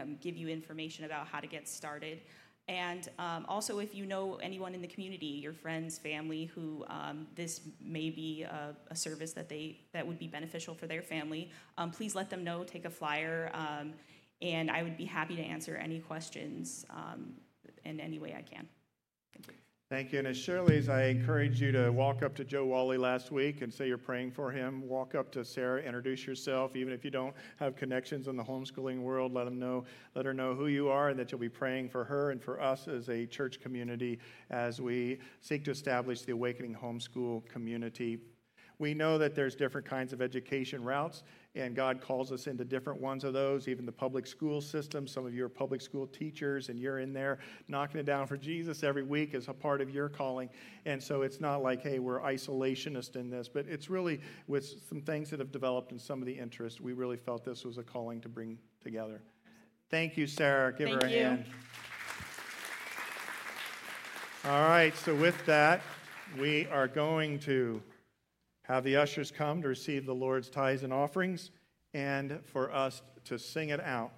um, 0.00 0.16
give 0.20 0.36
you 0.36 0.48
information 0.48 1.04
about 1.04 1.26
how 1.26 1.40
to 1.40 1.46
get 1.46 1.68
started. 1.68 2.20
And 2.68 3.08
um, 3.18 3.46
also, 3.48 3.78
if 3.78 3.94
you 3.94 4.04
know 4.04 4.36
anyone 4.36 4.74
in 4.74 4.82
the 4.82 4.88
community, 4.88 5.26
your 5.26 5.54
friends, 5.54 5.98
family, 5.98 6.44
who 6.44 6.84
um, 6.88 7.26
this 7.34 7.62
may 7.80 8.10
be 8.10 8.42
a, 8.42 8.76
a 8.90 8.96
service 8.96 9.32
that 9.32 9.48
they 9.48 9.80
that 9.92 10.06
would 10.06 10.18
be 10.18 10.26
beneficial 10.26 10.74
for 10.74 10.86
their 10.86 11.02
family, 11.02 11.50
um, 11.78 11.90
please 11.90 12.14
let 12.14 12.28
them 12.28 12.44
know. 12.44 12.64
Take 12.64 12.84
a 12.84 12.90
flyer, 12.90 13.50
um, 13.54 13.94
and 14.42 14.70
I 14.70 14.82
would 14.82 14.98
be 14.98 15.06
happy 15.06 15.34
to 15.36 15.42
answer 15.42 15.76
any 15.76 15.98
questions 15.98 16.84
um, 16.90 17.32
in 17.86 18.00
any 18.00 18.18
way 18.18 18.34
I 18.36 18.42
can. 18.42 18.68
Thank 19.32 19.48
you. 19.48 19.67
Thank 19.90 20.12
you. 20.12 20.18
And 20.18 20.28
as 20.28 20.46
as 20.46 20.90
I 20.90 21.04
encourage 21.04 21.62
you 21.62 21.72
to 21.72 21.90
walk 21.90 22.22
up 22.22 22.34
to 22.34 22.44
Joe 22.44 22.66
Wally 22.66 22.98
last 22.98 23.32
week 23.32 23.62
and 23.62 23.72
say 23.72 23.88
you're 23.88 23.96
praying 23.96 24.32
for 24.32 24.50
him, 24.50 24.86
walk 24.86 25.14
up 25.14 25.32
to 25.32 25.42
Sarah, 25.42 25.80
introduce 25.80 26.26
yourself. 26.26 26.76
Even 26.76 26.92
if 26.92 27.06
you 27.06 27.10
don't 27.10 27.34
have 27.56 27.74
connections 27.74 28.28
in 28.28 28.36
the 28.36 28.44
homeschooling 28.44 29.00
world, 29.00 29.32
let 29.32 29.44
them 29.44 29.58
know, 29.58 29.84
let 30.14 30.26
her 30.26 30.34
know 30.34 30.54
who 30.54 30.66
you 30.66 30.90
are 30.90 31.08
and 31.08 31.18
that 31.18 31.32
you'll 31.32 31.40
be 31.40 31.48
praying 31.48 31.88
for 31.88 32.04
her 32.04 32.32
and 32.32 32.42
for 32.42 32.60
us 32.60 32.86
as 32.86 33.08
a 33.08 33.24
church 33.24 33.60
community 33.60 34.18
as 34.50 34.78
we 34.78 35.20
seek 35.40 35.64
to 35.64 35.70
establish 35.70 36.20
the 36.20 36.32
Awakening 36.32 36.74
Homeschool 36.74 37.48
community. 37.48 38.18
We 38.78 38.92
know 38.92 39.16
that 39.16 39.34
there's 39.34 39.56
different 39.56 39.86
kinds 39.86 40.12
of 40.12 40.20
education 40.20 40.84
routes, 40.84 41.22
and 41.54 41.74
God 41.74 42.00
calls 42.00 42.30
us 42.30 42.46
into 42.46 42.64
different 42.64 43.00
ones 43.00 43.24
of 43.24 43.32
those, 43.32 43.68
even 43.68 43.86
the 43.86 43.92
public 43.92 44.26
school 44.26 44.60
system. 44.60 45.06
Some 45.06 45.26
of 45.26 45.34
you 45.34 45.44
are 45.44 45.48
public 45.48 45.80
school 45.80 46.06
teachers, 46.06 46.68
and 46.68 46.78
you're 46.78 46.98
in 47.00 47.12
there 47.12 47.38
knocking 47.68 47.98
it 47.98 48.06
down 48.06 48.26
for 48.26 48.36
Jesus 48.36 48.82
every 48.82 49.02
week 49.02 49.34
as 49.34 49.48
a 49.48 49.52
part 49.52 49.80
of 49.80 49.90
your 49.90 50.08
calling. 50.08 50.50
And 50.84 51.02
so 51.02 51.22
it's 51.22 51.40
not 51.40 51.62
like, 51.62 51.82
hey, 51.82 51.98
we're 51.98 52.20
isolationist 52.20 53.16
in 53.16 53.30
this, 53.30 53.48
but 53.48 53.66
it's 53.66 53.90
really 53.90 54.20
with 54.46 54.86
some 54.88 55.00
things 55.00 55.30
that 55.30 55.40
have 55.40 55.50
developed 55.50 55.90
and 55.90 56.00
some 56.00 56.20
of 56.20 56.26
the 56.26 56.38
interest, 56.38 56.80
we 56.80 56.92
really 56.92 57.16
felt 57.16 57.44
this 57.44 57.64
was 57.64 57.78
a 57.78 57.82
calling 57.82 58.20
to 58.20 58.28
bring 58.28 58.58
together. 58.82 59.20
Thank 59.90 60.16
you, 60.16 60.26
Sarah. 60.26 60.72
Give 60.72 60.90
her 60.90 61.00
Thank 61.00 61.12
a 61.12 61.16
you. 61.16 61.24
hand. 61.24 61.44
All 64.44 64.68
right, 64.68 64.96
so 64.96 65.14
with 65.14 65.44
that, 65.46 65.80
we 66.38 66.66
are 66.66 66.86
going 66.86 67.38
to 67.40 67.82
have 68.68 68.84
the 68.84 68.96
ushers 68.96 69.30
come 69.30 69.62
to 69.62 69.68
receive 69.68 70.04
the 70.04 70.14
Lord's 70.14 70.50
tithes 70.50 70.82
and 70.82 70.92
offerings 70.92 71.50
and 71.94 72.38
for 72.44 72.72
us 72.72 73.02
to 73.24 73.38
sing 73.38 73.70
it 73.70 73.80
out. 73.80 74.12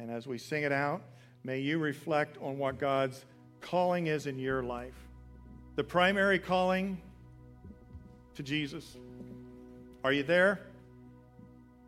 And 0.00 0.10
as 0.10 0.26
we 0.26 0.38
sing 0.38 0.64
it 0.64 0.72
out, 0.72 1.02
may 1.44 1.60
you 1.60 1.78
reflect 1.78 2.36
on 2.42 2.58
what 2.58 2.78
God's 2.78 3.24
calling 3.60 4.08
is 4.08 4.26
in 4.26 4.38
your 4.38 4.62
life. 4.62 4.94
The 5.76 5.84
primary 5.84 6.40
calling 6.40 7.00
to 8.34 8.42
Jesus. 8.42 8.96
Are 10.02 10.12
you 10.12 10.24
there? 10.24 10.60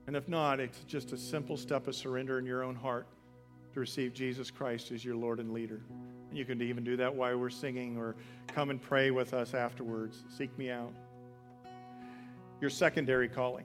And 0.06 0.14
if 0.14 0.28
not, 0.28 0.60
it's 0.60 0.84
just 0.84 1.12
a 1.12 1.18
simple 1.18 1.56
step 1.56 1.88
of 1.88 1.96
surrender 1.96 2.38
in 2.38 2.46
your 2.46 2.62
own 2.62 2.76
heart 2.76 3.08
to 3.72 3.80
receive 3.80 4.14
Jesus 4.14 4.50
Christ 4.50 4.92
as 4.92 5.04
your 5.04 5.16
Lord 5.16 5.40
and 5.40 5.52
leader. 5.52 5.80
And 6.28 6.38
you 6.38 6.44
can 6.44 6.62
even 6.62 6.84
do 6.84 6.96
that 6.98 7.12
while 7.12 7.36
we're 7.36 7.50
singing 7.50 7.96
or 7.96 8.14
come 8.46 8.70
and 8.70 8.80
pray 8.80 9.10
with 9.10 9.34
us 9.34 9.52
afterwards. 9.52 10.22
Seek 10.28 10.56
me 10.56 10.70
out. 10.70 10.92
Your 12.60 12.70
secondary 12.70 13.28
calling 13.28 13.64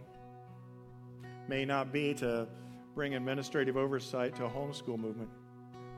may 1.48 1.66
not 1.66 1.92
be 1.92 2.14
to 2.16 2.48
bring 2.96 3.16
administrative 3.16 3.78
oversight 3.78 4.36
to 4.36 4.46
a 4.46 4.50
homeschool 4.50 5.00
movement, 5.00 5.30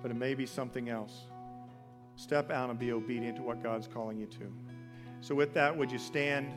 but 0.02 0.12
it 0.12 0.16
may 0.16 0.34
be 0.34 0.46
something 0.46 0.90
else. 0.90 1.26
Step 2.16 2.52
out 2.52 2.70
and 2.70 2.78
be 2.78 2.92
obedient 2.92 3.38
to 3.38 3.42
what 3.42 3.64
God's 3.64 3.88
calling 3.88 4.18
you 4.18 4.28
to. 4.28 4.54
So, 5.22 5.34
with 5.36 5.54
that, 5.54 5.76
would 5.76 5.92
you 5.92 6.00
stand? 6.00 6.52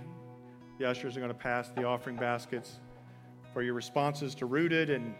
The 0.78 0.89
ushers 0.89 1.16
are 1.16 1.20
going 1.20 1.32
to 1.32 1.39
pass 1.39 1.70
the 1.70 1.85
offering 1.85 2.16
baskets 2.16 2.80
for 3.53 3.62
your 3.62 3.74
responses 3.74 4.35
to 4.37 4.47
Rooted 4.47 4.91
and 4.91 5.14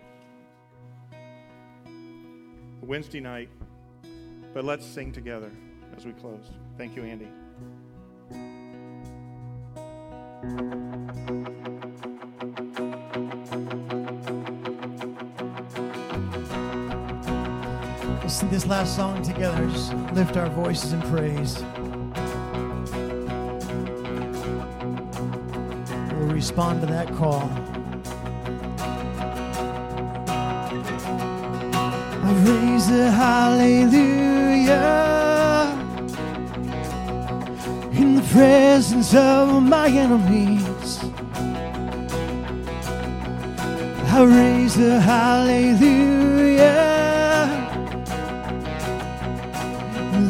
Wednesday 2.81 3.21
night. 3.21 3.49
But 4.53 4.65
let's 4.65 4.85
sing 4.85 5.13
together 5.13 5.51
as 5.97 6.05
we 6.05 6.13
close. 6.13 6.51
Thank 6.77 6.97
you, 6.97 7.05
Andy. 7.05 7.29
Let's 18.23 18.35
sing 18.35 18.51
this 18.51 18.67
last 18.67 18.97
song 18.97 19.23
together. 19.23 19.67
Just 19.69 19.95
lift 20.13 20.37
our 20.37 20.49
voices 20.49 20.93
in 20.93 21.01
praise. 21.03 21.63
We'll 26.13 26.35
respond 26.35 26.81
to 26.81 26.87
that 26.87 27.09
call. 27.15 27.49
I 32.23 32.33
raise 32.45 32.91
a 32.91 33.11
hallelujah 33.11 35.14
presence 38.35 39.15
of 39.15 39.63
my 39.63 39.87
enemies. 39.87 40.99
I 44.17 44.23
raise 44.25 44.77
a 44.77 44.99
hallelujah 44.99 46.75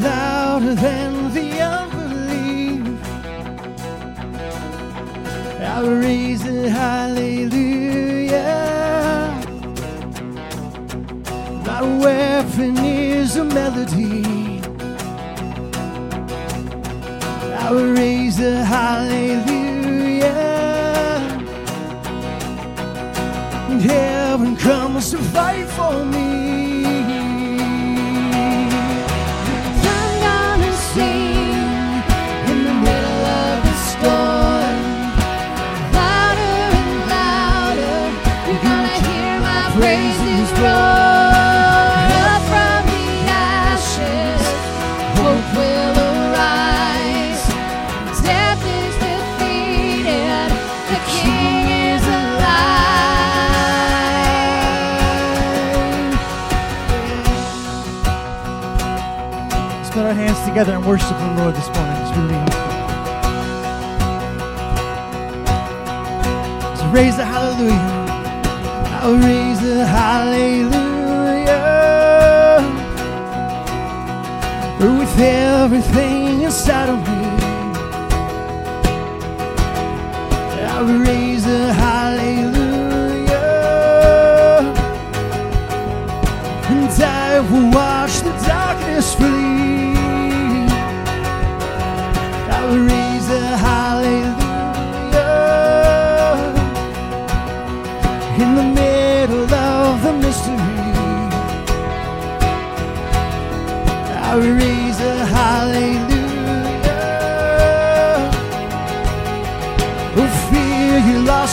louder 0.03 0.75
than 0.75 1.33
the 1.33 1.49
unbelief. 1.77 2.85
I 5.59 5.81
raise 6.03 6.45
a 6.45 6.69
hallelujah. 6.69 8.35
My 11.65 11.81
weapon 12.03 12.77
is 12.77 13.35
a 13.35 13.43
melody. 13.43 14.54
I 17.65 17.71
raise 17.71 18.39
a 18.39 18.63
hallelujah. 18.63 20.27
And 23.71 23.81
heaven 23.81 24.55
comes 24.55 25.09
to 25.09 25.17
fight 25.17 25.65
for 25.65 26.05
me. 26.05 26.54
together 60.55 60.75
and 60.77 60.85
worship 60.85 61.09
the 61.09 61.33
Lord 61.35 61.53
this 61.53 61.67
morning 61.67 61.97
as 61.99 62.11
we 62.15 62.23
leave. 62.31 62.53
So 66.79 66.85
raise 66.91 67.17
a 67.19 67.25
hallelujah. 67.25 68.05
I'll 69.01 69.17
raise 69.17 69.61
a 69.69 69.85
hallelujah. 69.85 70.71
With 74.79 75.19
everything 75.19 76.43
inside 76.43 76.87
of 76.87 76.99
me. 77.05 77.24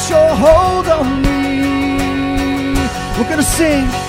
your 0.09 0.35
hold 0.35 0.89
on 0.89 1.23
me. 1.23 2.75
We're 3.17 3.29
gonna 3.29 3.43
sing. 3.43 4.02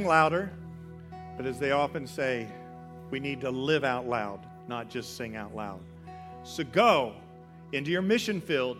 sing 0.00 0.08
louder, 0.08 0.50
but 1.36 1.44
as 1.44 1.58
they 1.58 1.72
often 1.72 2.06
say, 2.06 2.46
we 3.10 3.20
need 3.20 3.38
to 3.42 3.50
live 3.50 3.84
out 3.84 4.08
loud, 4.08 4.40
not 4.66 4.88
just 4.88 5.14
sing 5.14 5.36
out 5.36 5.54
loud. 5.54 5.78
So 6.42 6.64
go 6.64 7.12
into 7.72 7.90
your 7.90 8.00
mission 8.00 8.40
field, 8.40 8.78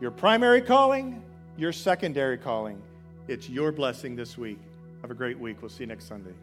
your 0.00 0.10
primary 0.10 0.60
calling, 0.60 1.22
your 1.56 1.70
secondary 1.70 2.36
calling. 2.36 2.82
It's 3.28 3.48
your 3.48 3.70
blessing 3.70 4.16
this 4.16 4.36
week. 4.36 4.58
Have 5.02 5.12
a 5.12 5.14
great 5.14 5.38
week. 5.38 5.58
We'll 5.62 5.68
see 5.68 5.84
you 5.84 5.86
next 5.86 6.08
Sunday. 6.08 6.34